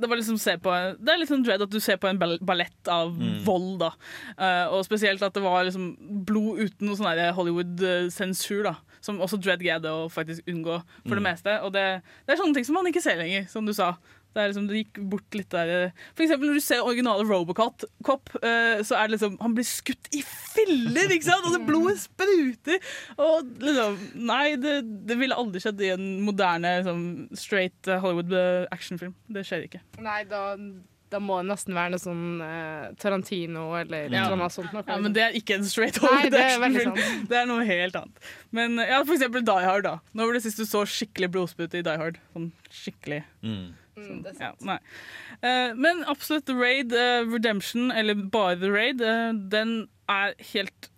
det, 0.01 0.09
var 0.09 0.17
liksom 0.17 0.39
se 0.41 0.57
på, 0.59 0.73
det 0.99 1.13
er 1.13 1.19
litt 1.21 1.29
sånn 1.31 1.45
dread 1.45 1.63
at 1.63 1.71
du 1.71 1.79
ser 1.81 1.97
på 2.01 2.09
en 2.11 2.19
ballett 2.19 2.89
av 2.89 3.13
Mm. 3.17 3.45
vold. 3.45 3.79
da. 3.81 3.91
Uh, 4.39 4.75
og 4.75 4.85
spesielt 4.87 5.23
at 5.23 5.35
det 5.35 5.43
var 5.43 5.65
liksom 5.65 6.25
blod 6.25 6.59
uten 6.59 6.87
noe 6.89 6.97
sånn 6.97 7.35
Hollywood-sensur. 7.37 8.63
da. 8.65 8.75
Som 9.01 9.21
også 9.21 9.41
Dread 9.41 9.61
greide 9.61 9.89
å 9.89 10.09
faktisk 10.13 10.45
unngå 10.47 10.83
for 11.07 11.15
det 11.17 11.23
Mm. 11.23 11.31
meste. 11.33 11.63
Og 11.65 11.73
det, 11.73 12.03
det 12.27 12.33
er 12.35 12.43
sånne 12.43 12.55
ting 12.55 12.65
som 12.65 12.75
man 12.75 12.87
ikke 12.87 13.01
ser 13.03 13.17
lenger, 13.17 13.49
som 13.49 13.65
du 13.67 13.73
sa. 13.73 13.95
Det, 14.31 14.39
er 14.45 14.51
liksom, 14.53 14.67
det 14.71 14.81
gikk 14.85 14.99
bort 15.11 15.35
litt 15.35 15.51
der 15.51 15.71
For 16.15 16.23
eksempel 16.23 16.51
når 16.53 16.61
du 16.61 16.63
ser 16.63 16.85
originale 16.87 17.25
Robocop, 17.27 17.83
Cop, 18.07 18.31
eh, 18.43 18.79
så 18.87 18.95
er 19.01 19.09
det 19.09 19.17
liksom 19.17 19.35
Han 19.43 19.57
blir 19.57 19.67
skutt 19.67 20.07
i 20.15 20.21
filler, 20.23 21.11
ikke 21.17 21.27
sant? 21.27 21.49
Og 21.49 21.57
det 21.57 21.65
blodet 21.67 21.97
spruter! 22.05 22.79
Og 23.19 23.51
liksom 23.65 23.99
Nei, 24.31 24.55
det, 24.63 24.77
det 25.11 25.17
ville 25.19 25.35
aldri 25.39 25.63
skjedd 25.65 25.83
i 25.83 25.91
en 25.97 26.07
moderne 26.27 26.77
liksom, 26.79 27.03
straight 27.35 27.91
eh, 27.91 27.99
Hollywood 28.05 28.31
eh, 28.39 28.69
actionfilm. 28.71 29.17
Det 29.35 29.43
skjer 29.49 29.67
ikke. 29.67 29.83
Nei, 30.05 30.21
da, 30.31 30.55
da 31.11 31.19
må 31.23 31.41
det 31.41 31.49
nesten 31.51 31.75
være 31.75 31.91
noe 31.97 32.03
sånn 32.03 32.23
eh, 32.47 32.87
Tarantino 33.03 33.65
eller 33.81 34.15
Ja. 34.15 34.29
sånt. 34.53 34.71
Noe. 34.77 34.85
Ja, 34.87 34.99
Men 35.03 35.15
det 35.17 35.25
er 35.27 35.35
ikke 35.39 35.59
en 35.59 35.67
straight 35.67 35.99
Hollywood 35.99 36.31
det. 36.31 37.27
Det 37.31 37.41
er 37.43 37.51
noe 37.51 37.67
helt 37.67 37.99
annet. 37.99 38.31
Men 38.55 38.79
ja, 38.79 39.03
for 39.03 39.17
eksempel 39.19 39.43
Die 39.47 39.67
Hard. 39.67 39.85
da 39.89 39.97
Nå 40.15 40.27
var 40.31 40.39
det 40.39 40.45
sist 40.47 40.63
du 40.63 40.67
så 40.71 40.85
skikkelig 40.87 41.33
blodsprut 41.35 41.75
i 41.75 41.83
Die 41.87 41.99
Hard? 41.99 42.23
Sånn 42.35 42.53
skikkelig 42.71 43.25
Mm. 43.43 43.73
Mm, 43.97 44.23
det 44.25 44.35
er 44.35 44.39
sant. 44.39 44.63
uh, 45.43 45.77
men 45.77 46.05
absolutt 46.11 46.47
The 46.47 46.57
Raid, 46.57 46.95
uh, 46.95 47.27
Redemption, 47.31 47.91
eller 47.91 48.15
bare 48.31 48.57
The 48.61 48.71
Raid, 48.73 49.03
uh, 49.03 49.35
den 49.51 49.89
er 50.09 50.35
helt 50.53 50.91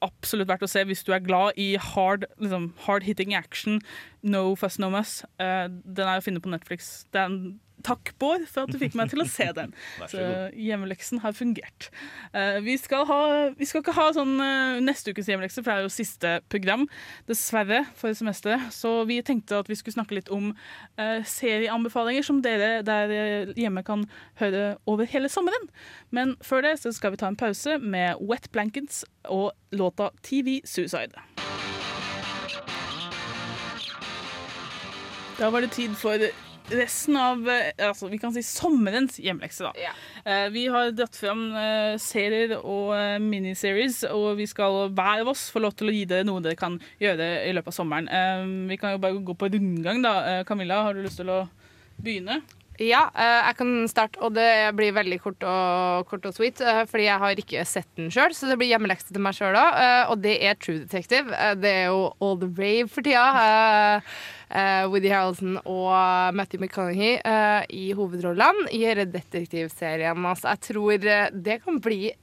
absolutt 0.00 0.48
verdt 0.48 0.64
å 0.64 0.70
se 0.70 0.86
hvis 0.88 1.04
du 1.04 1.12
er 1.12 1.20
glad 1.20 1.58
i 1.60 1.74
hard, 1.76 2.24
liksom, 2.40 2.70
hard 2.86 3.04
hitting 3.04 3.34
action. 3.36 3.82
No 4.22 4.54
fuss, 4.56 4.78
no 4.80 4.88
muss. 4.88 5.18
Den 5.36 6.00
er 6.00 6.16
å 6.16 6.24
finne 6.24 6.40
på 6.40 6.48
Netflix. 6.48 7.04
Det 7.12 7.20
er 7.20 7.28
en 7.28 7.58
Takk, 7.84 8.14
Bård, 8.18 8.46
for 8.48 8.64
at 8.64 8.72
du 8.72 8.78
fikk 8.80 8.96
meg 8.98 9.10
til 9.12 9.20
å 9.22 9.26
se 9.28 9.46
den. 9.58 9.74
Så 10.08 10.22
hjemmeleksen 10.56 11.20
har 11.22 11.34
fungert. 11.36 11.90
Eh, 12.32 12.58
vi, 12.64 12.76
skal 12.80 13.04
ha, 13.08 13.20
vi 13.56 13.68
skal 13.68 13.84
ikke 13.84 13.94
ha 13.98 14.06
sånn 14.16 14.34
eh, 14.42 14.78
neste 14.84 15.12
ukes 15.12 15.28
hjemmelekse, 15.30 15.60
for 15.62 15.70
det 15.70 15.76
er 15.76 15.86
jo 15.86 15.92
siste 15.92 16.32
program, 16.52 16.86
dessverre, 17.28 17.84
for 17.98 18.16
semesteret. 18.16 18.70
Så 18.74 18.94
vi 19.10 19.20
tenkte 19.26 19.60
at 19.60 19.70
vi 19.70 19.78
skulle 19.78 19.98
snakke 19.98 20.18
litt 20.18 20.32
om 20.34 20.52
eh, 20.96 21.20
serieanbefalinger 21.26 22.26
som 22.26 22.40
dere 22.44 22.80
der 22.86 23.52
hjemme 23.58 23.84
kan 23.86 24.06
høre 24.40 24.76
over 24.88 25.08
hele 25.10 25.30
sommeren. 25.32 25.70
Men 26.10 26.34
før 26.44 26.64
det 26.66 26.78
så 26.82 26.94
skal 26.96 27.14
vi 27.14 27.20
ta 27.22 27.30
en 27.30 27.38
pause 27.38 27.78
med 27.82 28.22
Wet 28.24 28.50
Blankets 28.56 29.04
og 29.28 29.52
låta 29.76 30.10
TV 30.26 30.60
Suicide. 30.64 31.20
Da 35.36 35.50
var 35.52 35.60
det 35.60 35.70
tid 35.76 35.92
for 36.00 36.22
resten 36.70 37.16
av 37.16 37.48
eh, 37.50 37.88
altså, 37.88 38.08
vi 38.08 38.18
kan 38.18 38.32
si 38.34 38.42
sommerens 38.42 39.20
hjemlekse. 39.22 39.68
da. 39.68 39.92
Eh, 40.24 40.48
vi 40.54 40.66
har 40.72 40.90
dratt 40.96 41.16
fram 41.16 41.48
eh, 41.54 41.94
serier 42.02 42.56
og 42.58 42.92
eh, 42.96 43.16
miniseries, 43.22 44.02
og 44.10 44.36
vi 44.40 44.48
skal 44.50 44.90
hver 44.90 45.24
av 45.24 45.32
oss 45.32 45.48
få 45.54 45.62
lov 45.62 45.76
til 45.78 45.90
å 45.90 45.96
gi 45.96 46.04
dere 46.08 46.26
noe 46.26 46.44
dere 46.44 46.58
kan 46.58 46.80
gjøre 47.02 47.30
i 47.46 47.54
løpet 47.56 47.72
av 47.72 47.78
sommeren. 47.78 48.10
Vi 48.70 48.78
kan 48.80 48.96
jo 48.96 49.02
bare 49.02 49.24
gå 49.24 49.38
på 49.38 49.50
rundgang, 49.54 50.02
da. 50.04 50.42
Camilla, 50.48 50.82
har 50.86 50.96
du 50.96 51.04
lyst 51.04 51.20
til 51.20 51.32
å 51.32 51.44
begynne? 52.02 52.40
Ja, 52.76 53.06
jeg 53.16 53.56
kan 53.56 53.70
starte, 53.88 54.20
og 54.20 54.34
det 54.36 54.74
blir 54.76 54.92
veldig 54.92 55.16
kort 55.24 55.44
og, 55.48 56.10
kort 56.10 56.26
og 56.28 56.34
sweet, 56.36 56.60
fordi 56.90 57.06
jeg 57.06 57.22
har 57.22 57.40
ikke 57.40 57.62
sett 57.64 57.88
den 57.96 58.10
sjøl, 58.12 58.34
så 58.36 58.50
det 58.50 58.58
blir 58.60 58.68
hjemmelekse 58.68 59.08
til 59.08 59.24
meg 59.24 59.38
sjøl 59.38 59.56
òg, 59.56 59.78
og 60.12 60.20
det 60.20 60.34
er 60.44 60.58
True 60.60 60.82
Detective. 60.82 61.32
Det 61.62 61.72
er 61.72 61.88
jo 61.88 62.10
all 62.20 62.36
the 62.42 62.50
rave 62.58 62.92
for 62.92 63.06
tida. 63.06 64.02
Eh, 64.50 64.84
Woody 64.90 65.10
Harrelson 65.12 65.58
og 65.62 66.36
Matthew 66.36 66.62
McConaughey 66.62 67.16
eh, 67.20 67.64
i 67.74 67.88
hovedrollene 67.96 68.70
i 68.74 68.84
detektivserien. 69.06 70.22
Altså, 70.26 70.54
jeg 70.54 70.64
tror 70.70 71.10
eh, 71.10 71.26
det 71.32 71.60
kan 71.64 71.80
bli 71.82 72.14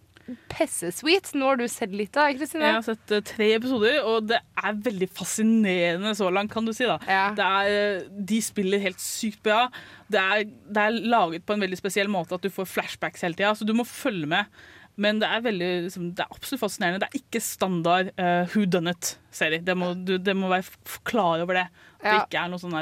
pesse-sweet. 0.54 1.34
Nå 1.36 1.50
har 1.50 1.60
du 1.60 1.66
sett 1.68 1.92
litt 1.96 2.16
av 2.20 2.32
Kristine? 2.38 2.70
Jeg 2.70 2.78
har 2.78 2.86
sett 2.86 3.16
tre 3.28 3.50
episoder, 3.58 3.98
og 4.08 4.30
det 4.30 4.40
er 4.40 4.78
veldig 4.86 5.10
fascinerende 5.12 6.14
så 6.16 6.30
langt, 6.32 6.54
kan 6.54 6.64
du 6.64 6.72
si. 6.76 6.88
da. 6.88 6.96
Det 7.36 7.48
er, 7.48 8.06
de 8.32 8.40
spiller 8.44 8.84
helt 8.86 9.04
sykt 9.04 9.44
bra. 9.44 9.66
Det 10.08 10.22
er, 10.22 10.46
det 10.48 10.86
er 10.86 11.02
laget 11.12 11.44
på 11.44 11.58
en 11.58 11.66
veldig 11.66 11.82
spesiell 11.82 12.12
måte 12.12 12.38
at 12.38 12.46
du 12.46 12.54
får 12.54 12.72
flashbacks 12.72 13.28
hele 13.28 13.36
tida, 13.36 13.52
så 13.58 13.68
du 13.68 13.76
må 13.76 13.88
følge 13.88 14.30
med. 14.32 14.64
Men 14.96 15.20
det 15.20 15.28
er, 15.28 15.42
veldig, 15.42 15.70
liksom, 15.90 16.10
det 16.16 16.24
er 16.24 16.36
absolutt 16.36 16.62
fascinerende. 16.62 17.04
Det 17.04 17.10
er 17.10 17.24
ikke 17.24 17.44
standard 17.44 18.14
uh, 18.16 18.46
who 18.54 18.68
done 18.70 18.94
it-serie. 19.34 19.64
Det, 19.66 19.76
må- 19.76 19.96
du- 20.06 20.20
det 20.22 20.38
må 20.38 20.48
være 20.54 20.70
klar 21.04 21.42
over 21.44 21.54
det. 21.64 21.68
det 22.04 22.12
Ja. 22.12 22.26
ikke 22.26 22.36
er 22.36 22.50
noe 22.52 22.60
sånn 22.60 22.74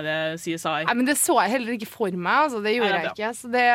CSI. 0.41 0.85
Nei, 0.87 0.93
men 0.97 1.05
Det 1.05 1.13
så 1.15 1.35
jeg 1.43 1.51
heller 1.53 1.73
ikke 1.77 1.87
for 1.87 2.09
meg. 2.09 2.37
Altså. 2.49 2.61
Det 2.63 2.71
gjorde 2.73 2.89
Nei, 2.89 3.01
det 3.03 3.11
jeg 3.11 3.29
ikke. 3.29 3.37
Så 3.37 3.51
det, 3.53 3.65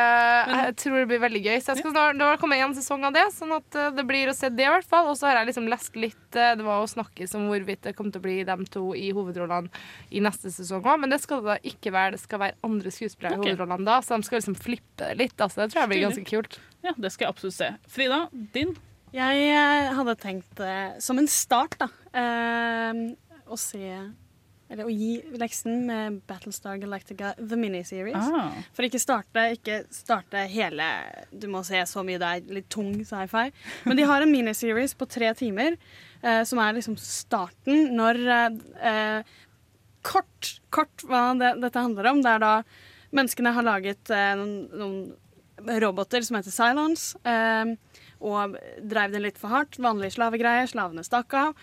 jeg 0.51 0.75
tror 0.81 0.95
det 0.99 1.07
blir 1.07 1.21
veldig 1.23 1.41
gøy. 1.45 1.57
Så 1.63 1.67
jeg 1.71 1.77
skal 1.77 1.91
snart, 1.93 2.17
Det 2.19 2.39
kommer 2.41 2.57
en 2.65 2.73
sesong 2.75 3.05
av 3.07 3.13
det, 3.15 3.23
sånn 3.31 3.53
at 3.55 3.75
eh, 3.79 3.89
det 3.95 4.05
blir 4.09 4.27
å 4.27 4.35
se 4.35 4.49
det, 4.49 4.65
i 4.65 4.71
hvert 4.73 4.83
fall. 4.83 5.07
Og 5.07 5.15
så 5.15 5.27
har 5.31 5.39
jeg 5.39 5.47
liksom 5.53 5.69
lest 5.71 5.95
litt 5.95 6.35
eh, 6.35 6.55
Det 6.59 6.65
var 6.67 6.83
å 6.83 6.89
snakkes 6.91 7.35
om 7.39 7.47
hvorvidt 7.47 7.81
det 7.87 7.95
kommer 7.95 8.11
til 8.11 8.19
å 8.19 8.25
bli 8.27 8.43
dem 8.43 8.65
to 8.65 8.91
i 8.93 9.07
hovedrollene 9.15 9.69
i 10.11 10.19
neste 10.19 10.51
sesong 10.51 10.83
òg, 10.83 10.99
men 10.99 11.09
det 11.15 11.21
skal 11.23 11.39
det 11.41 11.47
da 11.47 11.57
ikke 11.71 11.93
være. 11.95 12.11
Det 12.17 12.19
skal 12.27 12.39
være 12.43 12.55
andre 12.67 12.91
skuespillere 12.91 13.39
i 13.39 13.41
hovedrollene 13.41 13.85
da, 13.87 14.01
så 14.03 14.17
de 14.19 14.27
skal 14.27 14.39
liksom 14.41 14.59
flippe 14.59 14.99
det 14.99 15.15
litt. 15.17 15.37
Altså. 15.39 15.63
Det 15.63 15.71
tror 15.71 15.85
jeg 15.87 15.89
blir 15.95 16.05
ganske 16.09 16.27
kult. 16.27 16.59
Ja, 16.83 16.91
det 16.97 17.11
skal 17.15 17.27
jeg 17.27 17.33
absolutt 17.37 17.55
se. 17.55 17.71
Frida, 17.87 18.27
din? 18.53 18.75
Jeg 19.15 19.43
eh, 19.47 19.89
hadde 19.95 20.15
tenkt 20.19 20.59
eh, 20.63 20.97
som 21.03 21.19
en 21.19 21.29
start, 21.31 21.77
da, 21.79 21.87
eh, 22.11 23.03
å 23.47 23.57
se 23.59 23.91
Eller 24.67 24.83
å 24.83 24.91
gi 24.91 25.21
leksen 25.39 25.85
med 25.87 26.17
Battlestar 26.27 26.75
Galactica 26.81 27.29
The 27.39 27.55
Miniseries. 27.55 28.19
Ah. 28.19 28.51
For 28.75 28.83
ikke 28.83 28.99
starte, 28.99 29.45
ikke 29.55 29.77
starte 29.95 30.43
hele 30.51 30.89
Du 31.31 31.47
må 31.47 31.61
se 31.63 31.79
så 31.87 32.03
mye, 32.03 32.19
det 32.19 32.27
er 32.33 32.53
litt 32.57 32.67
tung 32.67 32.91
sci-fi. 32.99 33.45
Men 33.87 33.99
de 33.99 34.07
har 34.09 34.25
en 34.25 34.33
miniseries 34.33 34.97
på 34.97 35.07
tre 35.07 35.31
timer, 35.39 35.77
eh, 36.21 36.43
som 36.43 36.59
er 36.59 36.75
liksom 36.75 36.99
starten 36.99 37.93
når 37.95 38.23
eh, 38.27 39.35
Kort, 40.07 40.61
kort 40.71 41.03
hva 41.03 41.33
det, 41.35 41.57
dette 41.59 41.81
handler 41.83 42.11
om. 42.13 42.19
Det 42.23 42.31
er 42.31 42.39
da 42.39 42.51
menneskene 43.15 43.51
har 43.55 43.65
laget 43.65 44.11
eh, 44.13 44.35
noen, 44.39 44.53
noen 44.71 45.79
roboter 45.81 46.23
som 46.23 46.37
heter 46.37 46.53
Cylons. 46.53 47.09
Eh, 47.27 47.73
og 48.19 48.57
drev 48.81 49.13
den 49.13 49.25
litt 49.25 49.39
for 49.41 49.53
hardt. 49.53 49.79
Vanlige 49.81 50.15
slavegreier. 50.17 50.69
Slavene 50.69 51.05
stakk 51.05 51.35
av. 51.37 51.57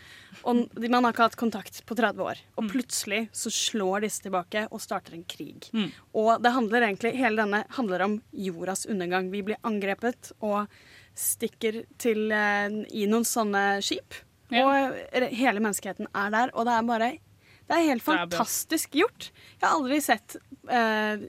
Og 0.44 0.64
man 0.82 1.06
har 1.06 1.14
ikke 1.14 1.28
hatt 1.28 1.38
kontakt 1.40 1.80
på 1.86 1.96
30 1.98 2.24
år. 2.24 2.42
Og 2.60 2.68
plutselig 2.72 3.24
så 3.36 3.52
slår 3.52 4.06
disse 4.06 4.24
tilbake 4.26 4.66
og 4.70 4.82
starter 4.82 5.16
en 5.16 5.26
krig. 5.28 5.70
Mm. 5.74 5.88
Og 6.20 6.44
det 6.44 6.54
handler 6.56 6.88
egentlig, 6.88 7.14
hele 7.18 7.42
denne 7.44 7.64
handler 7.78 8.06
om 8.08 8.18
jordas 8.46 8.86
undergang. 8.86 9.32
Vi 9.32 9.44
blir 9.46 9.60
angrepet 9.66 10.34
og 10.40 10.70
stikker 11.14 11.84
til 12.02 12.30
eh, 12.34 12.82
i 12.90 13.08
noen 13.10 13.26
sånne 13.28 13.82
skip. 13.84 14.22
Og 14.54 14.98
hele 15.34 15.62
menneskeheten 15.62 16.10
er 16.12 16.34
der, 16.34 16.50
og 16.54 16.66
det 16.68 16.74
er 16.74 16.88
bare 16.88 17.14
det 17.64 17.76
er 17.76 17.86
helt 17.88 18.04
fantastisk 18.04 18.96
gjort. 18.98 19.30
Jeg 19.56 19.64
har 19.64 19.76
aldri 19.78 20.00
sett 20.04 20.36
eh, 20.68 21.22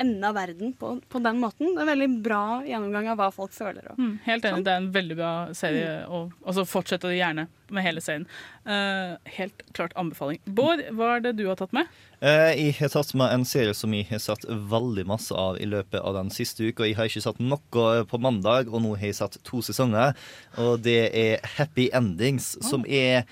enden 0.00 0.24
av 0.24 0.36
verden 0.38 0.72
på, 0.78 0.94
på 1.08 1.20
den 1.24 1.40
måten. 1.42 1.74
Det 1.76 1.84
er 1.84 1.90
veldig 1.90 2.08
bra 2.24 2.44
gjennomgang 2.64 3.10
av 3.12 3.20
hva 3.20 3.28
folk 3.34 3.52
føler. 3.52 3.90
Og. 3.92 3.98
Mm, 4.00 4.14
helt 4.24 4.48
enig, 4.48 4.64
det 4.64 4.72
er 4.72 4.80
en 4.80 4.92
veldig 4.94 5.18
bra 5.18 5.32
serie. 5.56 5.90
Og, 6.08 6.32
og 6.40 6.56
så 6.56 6.64
fortsetter 6.68 7.12
det 7.12 7.20
gjerne 7.20 7.46
med 7.74 7.84
hele 7.86 8.02
serien. 8.04 8.26
Uh, 8.66 9.18
helt 9.36 9.62
klart 9.76 9.94
anbefaling. 9.98 10.40
Bård, 10.44 10.82
hva 10.96 11.16
er 11.16 11.24
det 11.24 11.36
du 11.38 11.46
har 11.48 11.58
tatt 11.60 11.74
med? 11.76 11.90
Uh, 12.22 12.52
Jeg 12.54 12.76
har 12.78 12.92
tatt 12.92 13.12
med 13.18 13.32
en 13.34 13.46
serie 13.48 13.74
som 13.74 13.94
jeg 13.96 14.06
har 14.10 14.22
satt 14.22 14.46
veldig 14.46 15.06
masse 15.10 15.34
av 15.34 15.58
i 15.60 15.66
løpet 15.68 16.00
av 16.00 16.16
den 16.18 16.30
siste 16.34 16.68
uka. 16.68 16.86
Jeg 16.86 16.98
har 16.98 17.10
ikke 17.10 17.24
satt 17.24 17.40
noe 17.42 18.04
på 18.08 18.22
mandag, 18.22 18.70
og 18.70 18.84
nå 18.84 18.94
har 18.96 19.10
jeg 19.10 19.18
satt 19.18 19.40
to 19.48 19.62
sesonger. 19.64 20.14
Og 20.62 20.84
det 20.84 21.00
er 21.10 21.42
Happy 21.56 21.88
Endings, 21.94 22.54
som 22.62 22.86
er 22.86 23.24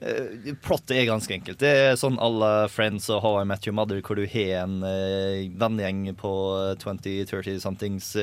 uh, 0.00 0.54
Plottet 0.64 0.96
er 0.96 1.10
ganske 1.10 1.34
enkelt. 1.34 1.60
Det 1.60 1.74
er 1.90 2.00
sånn 2.00 2.18
alle 2.22 2.68
Friends 2.72 3.10
og 3.12 3.22
How 3.24 3.42
I 3.42 3.46
Met 3.48 3.68
Your 3.68 3.76
Mother, 3.76 4.00
hvor 4.04 4.18
du 4.18 4.24
har 4.24 4.64
en 4.64 4.80
uh, 4.86 5.44
vennegjeng 5.58 6.14
på 6.18 6.34
20-30 6.82 7.62
somethings. 7.64 8.14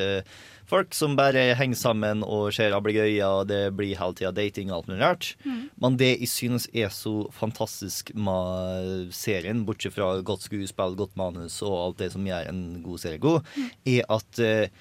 Folk 0.66 0.96
som 0.98 1.14
bare 1.18 1.52
henger 1.60 1.78
sammen 1.78 2.24
og 2.26 2.50
ser 2.56 2.74
ablegøyer, 2.74 3.22
og 3.28 3.52
det 3.52 3.62
blir 3.78 3.94
hele 4.00 4.18
tida 4.18 4.32
dating 4.34 4.72
og 4.72 4.80
alt 4.80 4.90
mulig 4.90 5.04
rart. 5.04 5.28
Mm. 5.46 5.62
Men 5.84 5.98
det 6.02 6.12
jeg 6.16 6.32
synes 6.32 6.66
er 6.74 6.90
så 6.90 7.28
fantastisk 7.36 8.10
med 8.18 9.14
serien, 9.14 9.62
bortsett 9.68 9.94
fra 9.94 10.10
godt 10.26 10.48
skuespill, 10.48 10.98
godt 10.98 11.14
manus 11.20 11.60
og 11.62 11.78
alt 11.78 12.02
det 12.02 12.12
som 12.16 12.26
gjør 12.26 12.50
en 12.50 12.66
god 12.86 13.04
serie 13.06 13.22
god, 13.22 13.46
er 13.86 14.10
at 14.18 14.42
eh, 14.42 14.74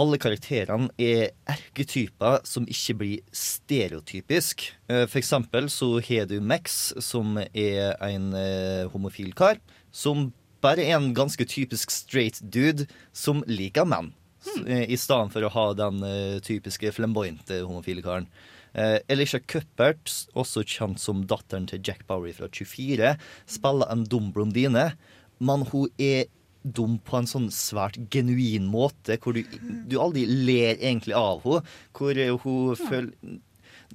alle 0.00 0.18
karakterene 0.22 0.90
er 0.98 1.30
erketyper 1.50 2.42
som 2.48 2.66
ikke 2.70 2.98
blir 3.00 3.24
stereotypisk. 3.36 4.68
Eh, 4.90 5.06
For 5.06 5.22
eksempel 5.22 5.70
så 5.70 5.96
har 6.02 6.26
du 6.30 6.40
Max, 6.40 6.92
som 6.98 7.38
er 7.38 7.94
en 8.10 8.32
eh, 8.34 8.86
homofil 8.90 9.34
kar, 9.38 9.62
som 9.92 10.32
bare 10.60 10.84
er 10.84 10.98
en 10.98 11.14
ganske 11.16 11.44
typisk 11.48 11.90
straight 11.94 12.40
dude 12.42 12.86
som 13.16 13.44
liker 13.48 13.86
menn. 13.88 14.12
S- 14.40 14.62
eh, 14.66 14.86
I 14.88 14.96
stedet 14.96 15.32
for 15.34 15.44
å 15.46 15.52
ha 15.54 15.66
den 15.76 16.02
eh, 16.06 16.38
typiske 16.44 16.92
flamboyante 16.96 17.60
homofile 17.66 18.02
karen. 18.04 18.26
Eh, 18.72 18.98
Elisha 19.10 19.40
Cuppert, 19.40 20.12
også 20.38 20.62
kjent 20.64 21.00
som 21.02 21.24
datteren 21.26 21.66
til 21.70 21.80
Jack 21.84 22.04
Bowery 22.08 22.32
fra 22.36 22.48
24, 22.48 23.14
spiller 23.50 23.90
en 23.92 24.04
dum 24.08 24.30
blondine, 24.32 24.92
men 25.40 25.64
hun 25.72 25.88
er 25.98 26.26
dum 26.62 26.98
på 27.00 27.16
en 27.16 27.26
sånn 27.28 27.46
svært 27.50 27.96
genuin 28.12 28.66
måte, 28.68 29.16
hvor 29.24 29.32
du, 29.32 29.40
du 29.88 29.94
aldri 29.98 30.26
ler 30.28 30.74
egentlig 30.76 31.14
av 31.16 31.40
henne. 31.46 31.62
Hvor 31.96 32.18
eh, 32.20 32.34
hun 32.44 32.76
føler 32.76 33.40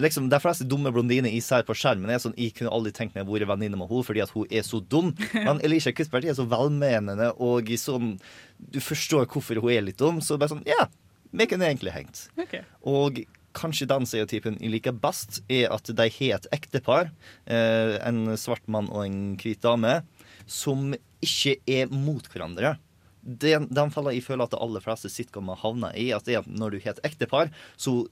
Liksom, 0.02 0.28
De 0.30 0.40
fleste 0.44 0.68
dumme 0.68 0.92
blondiner 0.92 1.32
jeg 1.32 1.44
ser 1.46 1.64
på 1.68 1.76
skjermen, 1.78 2.12
er 2.12 2.20
sånn 2.20 2.36
Jeg 2.40 2.56
kunne 2.58 2.74
aldri 2.76 2.92
tenkt 2.96 3.16
meg 3.16 3.28
å 3.28 3.36
være 3.36 3.48
venninne 3.48 3.80
med 3.80 3.88
henne 3.92 4.08
fordi 4.08 4.24
at 4.26 4.34
hun 4.36 4.50
er 4.52 4.66
så 4.68 4.82
dum. 4.82 5.14
Men 5.48 5.62
Elisha 5.66 5.94
Cuthbert 5.96 6.28
er 6.28 6.38
så 6.38 6.48
velmenende, 6.52 7.32
og 7.40 7.72
sånn 7.80 8.16
Du 8.60 8.82
forstår 8.84 9.30
hvorfor 9.32 9.62
hun 9.64 9.74
er 9.74 9.88
litt 9.88 10.02
dum. 10.02 10.22
Så 10.24 10.40
bare 10.42 10.56
sånn 10.56 10.66
Ja, 10.68 10.90
vi 11.32 11.48
kunne 11.52 11.68
egentlig 11.70 11.96
hengt. 11.96 12.28
Og 12.84 13.24
kanskje 13.56 13.88
den 13.88 14.08
stereotypen 14.08 14.58
jeg 14.60 14.74
liker 14.74 14.96
best, 15.00 15.42
er 15.52 15.72
at 15.74 15.88
de 15.88 16.08
har 16.18 16.38
et 16.38 16.48
ektepar, 16.56 17.12
eh, 17.48 17.96
en 18.04 18.36
svart 18.40 18.66
mann 18.68 18.90
og 18.92 19.06
en 19.06 19.38
hvit 19.40 19.62
dame, 19.64 20.02
som 20.46 20.94
ikke 21.24 21.56
er 21.68 21.88
mot 21.92 22.28
hverandre. 22.32 22.76
Den, 23.26 23.64
den 23.74 23.90
fella 23.90 24.12
jeg 24.14 24.22
føler 24.22 24.46
at 24.46 24.52
de 24.54 24.60
aller 24.62 24.84
fleste 24.86 25.10
sitcomer 25.10 25.58
havner 25.58 25.96
i, 25.98 26.12
at 26.14 26.28
det 26.28 26.36
er 26.38 26.44
når 26.46 26.76
du 26.76 26.80
har 26.84 26.92
et 26.94 27.00
ektepar, 27.10 27.50
så 27.76 28.04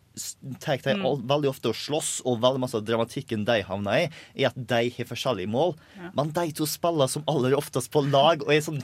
tar 0.60 0.78
de 0.82 0.96
Mm. 0.98 1.28
veldig 1.30 1.50
ofte 1.52 1.70
å 1.70 1.74
slåss, 1.78 2.22
og 2.26 2.42
veldig 2.42 2.60
masse 2.64 2.74
av 2.80 2.84
dramatikken 2.88 3.46
de 3.46 3.60
havner 3.62 4.08
i, 4.08 4.10
er 4.42 4.48
at 4.50 4.58
de 4.58 4.90
har 4.98 5.06
forskjellige 5.06 5.50
mål. 5.54 5.76
Ja. 5.98 6.10
Men 6.18 6.32
de 6.34 6.52
to 6.58 6.66
spiller 6.66 7.08
som 7.08 7.24
aller 7.30 7.54
oftest 7.54 7.92
på 7.94 8.02
lag, 8.10 8.42
og 8.42 8.50
er 8.50 8.62
sånn 8.66 8.82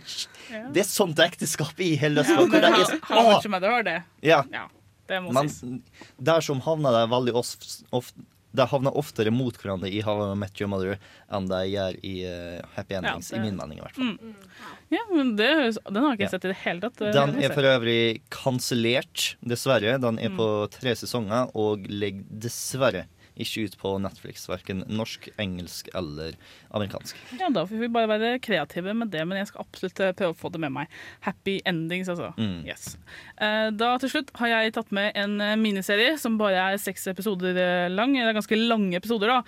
Ja. 0.51 0.67
Det 0.69 0.81
er 0.85 0.89
sånt 0.89 1.17
ekteskap 1.17 1.79
i 1.81 1.95
hele 1.97 2.21
Ja, 2.21 2.35
hvor 2.35 2.47
men 2.47 2.61
de 2.61 2.67
How, 2.67 2.83
er 2.83 2.99
how 3.09 3.31
Much 3.33 3.49
Mother 3.49 3.83
det. 3.83 4.03
Ja. 4.21 4.43
Ja, 4.53 4.67
det 5.07 5.23
må 5.23 5.33
Men 5.33 5.49
sies. 5.49 5.81
der 6.21 6.41
som 6.41 6.61
havner 6.61 6.91
de 6.91 7.07
veldig 7.11 7.33
ofte, 7.33 7.83
ofte 7.91 8.21
de 8.51 8.65
havner 8.65 8.95
oftere 8.97 9.29
mot 9.31 9.53
hverandre 9.61 9.91
i 9.93 9.99
How 10.01 10.31
I 10.31 10.35
Met 10.35 10.57
Your 10.59 10.69
Mother 10.71 10.95
enn 11.31 11.45
de 11.51 11.59
gjør 11.69 11.99
i 12.03 12.13
uh, 12.25 12.61
Happy 12.75 12.95
Endings, 12.97 13.29
det- 13.29 13.37
i 13.37 13.43
min 13.43 13.55
mening 13.59 13.77
i 13.77 13.81
hvert 13.83 13.95
fall. 13.99 14.15
Mm. 14.17 14.33
Ja, 14.89 15.03
men 15.13 15.35
det, 15.37 15.49
den 15.85 16.01
har 16.03 16.15
ikke 16.15 16.23
jeg 16.25 16.31
Ja. 16.31 16.33
sett 16.33 16.45
i 16.45 16.51
det 16.53 16.57
hele 16.63 16.81
tatt. 16.81 16.97
Det 16.97 17.13
Den 17.13 17.35
er 17.43 17.53
for 17.53 17.61
øvrig 17.69 18.21
kansellert, 18.33 19.35
dessverre. 19.45 19.99
Den 20.01 20.17
er 20.19 20.29
Mm. 20.29 20.37
på 20.37 20.47
tre 20.71 20.95
sesonger 20.97 21.51
og 21.55 21.85
ligger 21.87 22.23
dessverre 22.47 23.05
ikke 23.39 23.63
ut 23.67 23.77
på 23.81 23.93
Netflix. 24.03 24.45
Verken 24.49 24.83
norsk, 24.87 25.29
engelsk 25.41 25.89
eller 25.97 26.35
amerikansk. 26.75 27.17
Ja, 27.39 27.49
Da 27.53 27.65
får 27.69 27.81
vi 27.81 27.89
bare 27.95 28.11
være 28.11 28.39
kreative 28.43 28.93
med 28.97 29.11
det, 29.13 29.25
men 29.27 29.39
jeg 29.41 29.49
skal 29.51 29.65
absolutt 29.65 29.99
eh, 30.03 30.13
prøve 30.17 30.35
å 30.35 30.39
få 30.39 30.51
det 30.53 30.61
med 30.65 30.75
meg. 30.75 30.93
Happy 31.25 31.59
endings, 31.69 32.09
altså. 32.11 32.31
Mm. 32.37 32.61
Yes. 32.67 32.97
Eh, 33.39 33.69
Da 33.79 33.93
til 34.01 34.09
slutt 34.13 34.31
har 34.39 34.53
jeg 34.53 34.75
tatt 34.77 34.91
med 34.95 35.11
en 35.19 35.39
eh, 35.41 35.55
miniserie 35.59 36.17
som 36.21 36.37
bare 36.39 36.69
er 36.73 36.77
seks 36.81 37.07
episoder 37.11 37.89
lang. 37.89 38.13
Det 38.13 38.27
er 38.27 38.37
ganske 38.37 38.59
lange 38.59 38.95
episoder, 38.99 39.27
da. 39.39 39.41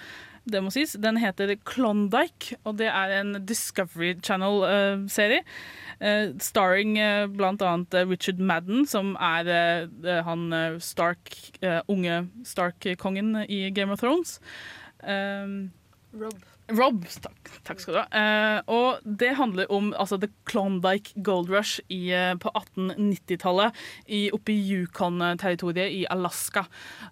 Det 0.51 0.61
må 0.63 0.71
sies. 0.73 0.97
Den 0.99 1.19
heter 1.21 1.55
Klondyke, 1.67 2.57
og 2.67 2.77
det 2.81 2.89
er 2.91 3.15
en 3.21 3.37
Discovery 3.47 4.15
Channel-serie. 4.23 5.45
Eh, 6.01 6.31
starring 6.41 6.95
eh, 6.97 7.27
blant 7.29 7.61
annet 7.61 7.93
eh, 7.93 8.07
Richard 8.09 8.39
Madden, 8.41 8.87
som 8.89 9.13
er 9.21 9.45
han 10.25 10.47
Stark, 10.81 11.35
unge 11.87 12.23
Stark-kongen 12.45 13.43
i 13.45 13.69
Game 13.69 13.93
of 13.93 14.01
Thrones. 14.01 14.39
Rob. 16.11 16.50
Rob, 16.71 17.03
takk, 17.23 17.49
takk 17.67 17.81
skal 17.81 17.95
du 17.95 17.99
ha. 17.99 18.05
Eh, 18.15 18.59
og 18.71 19.01
det 19.03 19.33
handler 19.35 19.69
om 19.73 19.91
altså, 19.99 20.17
The 20.21 20.29
Klondyke 20.47 21.13
Gold 21.23 21.49
Rush 21.51 21.81
i, 21.91 22.11
eh, 22.15 22.33
på 22.39 22.51
1890-tallet 22.55 23.75
oppe 24.35 24.53
i 24.53 24.59
Yukon-territoriet 24.71 25.91
i 25.91 26.05
Alaska. 26.11 26.65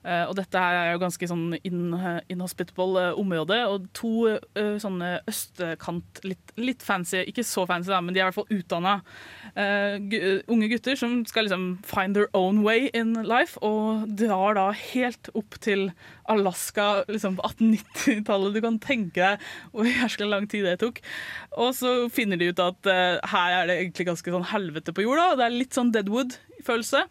Eh, 0.04 0.24
og 0.30 0.36
dette 0.40 0.60
er 0.60 0.94
jo 0.94 1.02
ganske 1.04 1.30
sånn 1.30 1.58
in, 1.64 1.94
inhospitable 2.32 3.10
eh, 3.10 3.20
område, 3.20 3.60
og 3.70 3.90
to 3.98 4.30
uh, 4.30 4.76
sånne 4.80 5.20
østkant, 5.30 6.22
litt, 6.28 6.54
litt 6.60 6.84
fancy, 6.86 7.22
ikke 7.28 7.44
så 7.48 7.66
fancy 7.70 7.92
da, 7.92 8.00
men 8.04 8.16
de 8.16 8.22
er 8.22 8.28
i 8.28 8.30
hvert 8.30 8.40
fall 8.40 8.60
utdanna 8.60 9.00
unge 10.50 10.68
gutter 10.72 10.98
som 11.00 11.24
skal 11.28 11.48
liksom 11.48 11.64
find 11.88 12.16
their 12.16 12.30
own 12.38 12.62
way 12.64 12.90
in 12.96 13.16
life, 13.28 13.60
og 13.66 14.08
drar 14.20 14.56
da 14.58 14.70
helt 14.76 15.32
opp 15.38 15.58
til 15.64 15.90
Alaska 16.30 17.04
liksom 17.10 17.40
på 17.40 17.48
1890-tallet. 17.50 18.56
Du 18.56 18.62
kan 18.64 18.80
tenke 18.84 19.20
deg 19.20 19.49
hvor 19.74 19.90
jæskla 19.90 20.30
lang 20.30 20.48
tid 20.52 20.68
det 20.68 20.78
tok. 20.84 21.02
Og 21.60 21.74
så 21.78 21.94
finner 22.14 22.40
de 22.40 22.52
ut 22.52 22.64
at 22.64 22.90
uh, 22.90 23.20
her 23.34 23.58
er 23.58 23.70
det 23.70 23.80
egentlig 23.80 24.10
ganske 24.12 24.36
sånn 24.36 24.50
helvete 24.52 24.96
på 24.96 25.06
jorda. 25.06 25.34
Det 25.40 25.48
er 25.48 25.58
litt 25.58 25.78
sånn 25.78 25.94
Deadwood-følelse. 25.96 27.06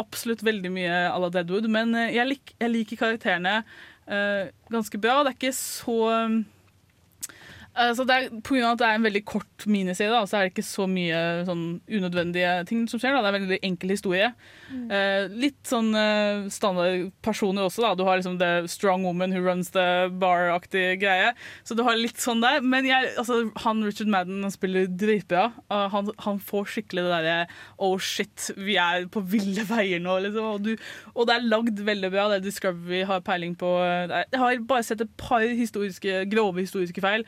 Absolutt 0.00 0.44
veldig 0.46 0.72
mye 0.74 1.02
à 1.10 1.16
la 1.22 1.30
Deadwood, 1.34 1.68
men 1.72 1.94
eh, 1.98 2.14
jeg, 2.16 2.30
lik, 2.30 2.54
jeg 2.60 2.72
liker 2.72 3.02
karakterene 3.04 3.60
uh, 3.62 4.50
ganske 4.72 5.00
bra. 5.00 5.22
Det 5.22 5.34
er 5.34 5.38
ikke 5.38 5.56
så 5.56 5.98
Altså 7.74 8.04
det 8.06 8.14
er, 8.14 8.28
på 8.46 8.54
grunn 8.54 8.68
av 8.68 8.76
at 8.76 8.82
det 8.82 8.88
er 8.88 8.98
en 9.00 9.06
veldig 9.08 9.22
kort 9.26 9.64
miniserie, 9.66 10.12
da, 10.12 10.22
så 10.30 10.38
er 10.38 10.46
det 10.46 10.52
ikke 10.52 10.66
så 10.66 10.86
mye 10.90 11.20
sånn 11.48 11.64
unødvendige 11.90 12.52
ting 12.68 12.84
som 12.90 13.00
skjer. 13.02 13.16
Da. 13.16 13.24
Det 13.24 13.30
er 13.30 13.38
en 13.38 13.46
veldig 13.48 13.58
enkel 13.66 13.94
historie. 13.96 14.28
Mm. 14.70 14.84
Eh, 14.94 15.34
litt 15.44 15.58
sånn 15.66 15.90
Standardpersoner 16.54 17.64
standard 17.64 17.66
også. 17.66 17.82
Da. 17.82 17.92
Du 17.98 18.04
har 18.06 18.20
liksom 18.20 18.38
the 18.38 18.68
strong 18.70 19.02
woman 19.06 19.34
who 19.34 19.42
runs 19.42 19.72
the 19.74 20.06
bar-aktig 20.22 21.00
greie. 21.02 21.32
Så 21.66 21.74
du 21.74 21.82
har 21.86 21.98
litt 21.98 22.20
sånn 22.22 22.44
der. 22.44 22.62
Men 22.62 22.86
jeg, 22.86 23.10
altså, 23.18 23.40
han 23.64 23.82
Richard 23.84 24.12
Madden 24.12 24.44
han 24.46 24.54
spiller 24.54 24.86
dritbra. 24.86 25.48
Uh, 25.72 25.88
han, 25.92 26.12
han 26.24 26.38
får 26.42 26.70
skikkelig 26.76 27.06
det 27.08 27.12
derre 27.16 27.36
oh 27.82 27.98
shit, 27.98 28.50
vi 28.56 28.78
er 28.80 29.08
på 29.10 29.22
ville 29.34 29.66
veier 29.68 30.02
nå, 30.02 30.20
liksom. 30.28 30.46
Og, 30.54 30.62
du, 30.62 31.10
og 31.14 31.28
det 31.28 31.38
er 31.38 31.50
lagd 31.50 31.82
veldig 31.90 32.12
bra. 32.14 32.28
Det 32.30 32.38
er 32.38 32.46
Discovery 32.46 33.02
har 33.08 33.24
peiling 33.26 33.58
på 33.58 33.74
Jeg 33.82 34.40
har 34.40 34.64
bare 34.68 34.86
sett 34.86 35.02
et 35.04 35.14
par 35.20 35.44
historiske, 35.44 36.24
grove 36.30 36.62
historiske 36.62 37.02
feil. 37.04 37.26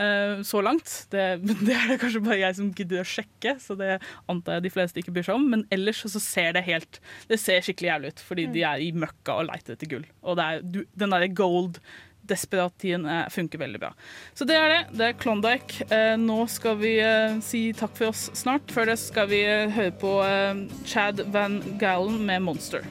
Eh, 0.00 0.42
så 0.46 0.62
langt. 0.64 0.88
Det, 1.12 1.26
det 1.66 1.76
er 1.76 1.92
det 1.92 2.00
kanskje 2.02 2.24
bare 2.24 2.40
jeg 2.40 2.58
som 2.58 2.72
gidder 2.76 3.02
å 3.02 3.08
sjekke, 3.08 3.56
så 3.62 3.76
det 3.78 3.98
antar 4.30 4.58
jeg 4.58 4.66
de 4.66 4.74
fleste 4.74 5.02
ikke 5.02 5.14
bryr 5.16 5.28
seg 5.28 5.38
om. 5.38 5.46
Men 5.52 5.64
ellers 5.74 6.02
så 6.04 6.22
ser 6.22 6.56
det 6.56 6.66
helt 6.66 7.00
Det 7.30 7.38
ser 7.40 7.64
skikkelig 7.64 7.92
jævlig 7.92 8.10
ut, 8.14 8.26
fordi 8.30 8.50
de 8.56 8.66
er 8.66 8.82
i 8.82 8.90
møkka 8.96 9.40
og 9.40 9.48
leiter 9.50 9.76
etter 9.76 9.90
gull. 9.90 10.04
Og 10.26 10.42
er, 10.42 10.60
du, 10.64 10.84
den 10.98 11.14
derre 11.14 11.32
gold 11.32 11.80
Desperatien 12.26 13.04
eh, 13.06 13.28
funker 13.30 13.60
veldig 13.60 13.78
bra. 13.84 13.92
Så 14.34 14.48
det 14.50 14.56
er 14.58 14.72
det. 14.72 14.80
Det 14.98 15.04
er 15.06 15.18
Klondyke. 15.22 15.86
Eh, 15.94 16.16
nå 16.18 16.40
skal 16.50 16.74
vi 16.80 16.96
si 17.46 17.68
takk 17.78 17.94
for 17.94 18.10
oss 18.10 18.26
snart. 18.34 18.74
Før 18.74 18.90
det 18.90 18.98
skal 18.98 19.30
vi 19.30 19.44
høre 19.46 19.94
på 19.94 20.16
Chad 20.90 21.22
Van 21.30 21.60
Gallen 21.78 22.24
med 22.26 22.42
'Monster'. 22.42 22.82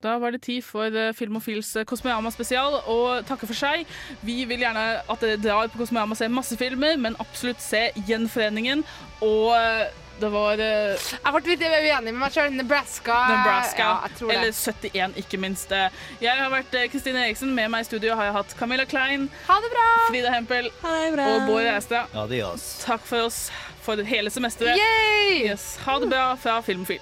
Da 0.00 0.14
var 0.18 0.32
det 0.32 0.40
tid 0.46 0.62
for 0.64 0.88
eh, 0.96 1.12
Filmofils 1.12 1.74
eh, 1.76 1.84
Kosmoyama 1.84 2.30
spesial 2.32 2.78
og 2.88 3.26
takke 3.28 3.44
for 3.44 3.56
seg. 3.56 3.82
Vi 4.24 4.38
vil 4.48 4.62
gjerne 4.64 4.84
at 5.04 5.20
dere 5.20 5.36
drar 5.36 5.68
på 5.68 5.82
Kosmoyama 5.82 6.16
og 6.16 6.20
ser 6.20 6.30
masse 6.32 6.56
filmer, 6.56 6.96
men 6.96 7.18
absolutt 7.20 7.60
se 7.60 7.90
Gjenforeningen. 8.08 8.80
Og 9.20 9.50
eh, 9.58 9.90
det 10.20 10.30
var 10.32 10.60
Jeg 10.60 11.32
ble 11.32 11.40
litt 11.48 11.62
uenig 11.64 12.14
med 12.14 12.18
meg 12.22 12.32
sjøl. 12.32 12.48
Nebraska. 12.56 13.18
Nebraska. 13.28 13.84
Ja, 13.84 14.08
jeg 14.08 14.16
tror. 14.18 14.32
Eller 14.34 14.56
71, 14.56 15.20
ikke 15.20 15.40
minst. 15.40 15.72
Jeg 16.20 16.34
har 16.40 16.52
vært 16.52 16.76
Kristine 16.92 17.26
Eriksen. 17.26 17.52
Med 17.56 17.72
meg 17.72 17.84
i 17.84 17.88
studio 17.88 18.16
har 18.16 18.28
jeg 18.28 18.36
hatt 18.36 18.56
Camilla 18.56 18.88
Klein, 18.88 19.28
Ha 19.48 19.60
det 19.64 19.72
bra! 19.76 19.86
Frida 20.08 20.32
Hempel 20.36 20.68
Ha 20.82 20.96
det 21.04 21.14
bra. 21.16 21.28
og 21.34 21.48
Bård 21.48 21.64
Reistad. 21.68 22.12
Takk 22.84 23.04
for 23.08 23.28
oss 23.30 23.46
for 23.84 24.00
hele 24.04 24.32
semesteret. 24.32 24.80
Yay! 24.80 25.40
Yes. 25.48 25.74
Ha 25.86 26.00
det 26.00 26.12
bra 26.12 26.34
fra 26.40 26.60
Filmofil. 26.64 27.00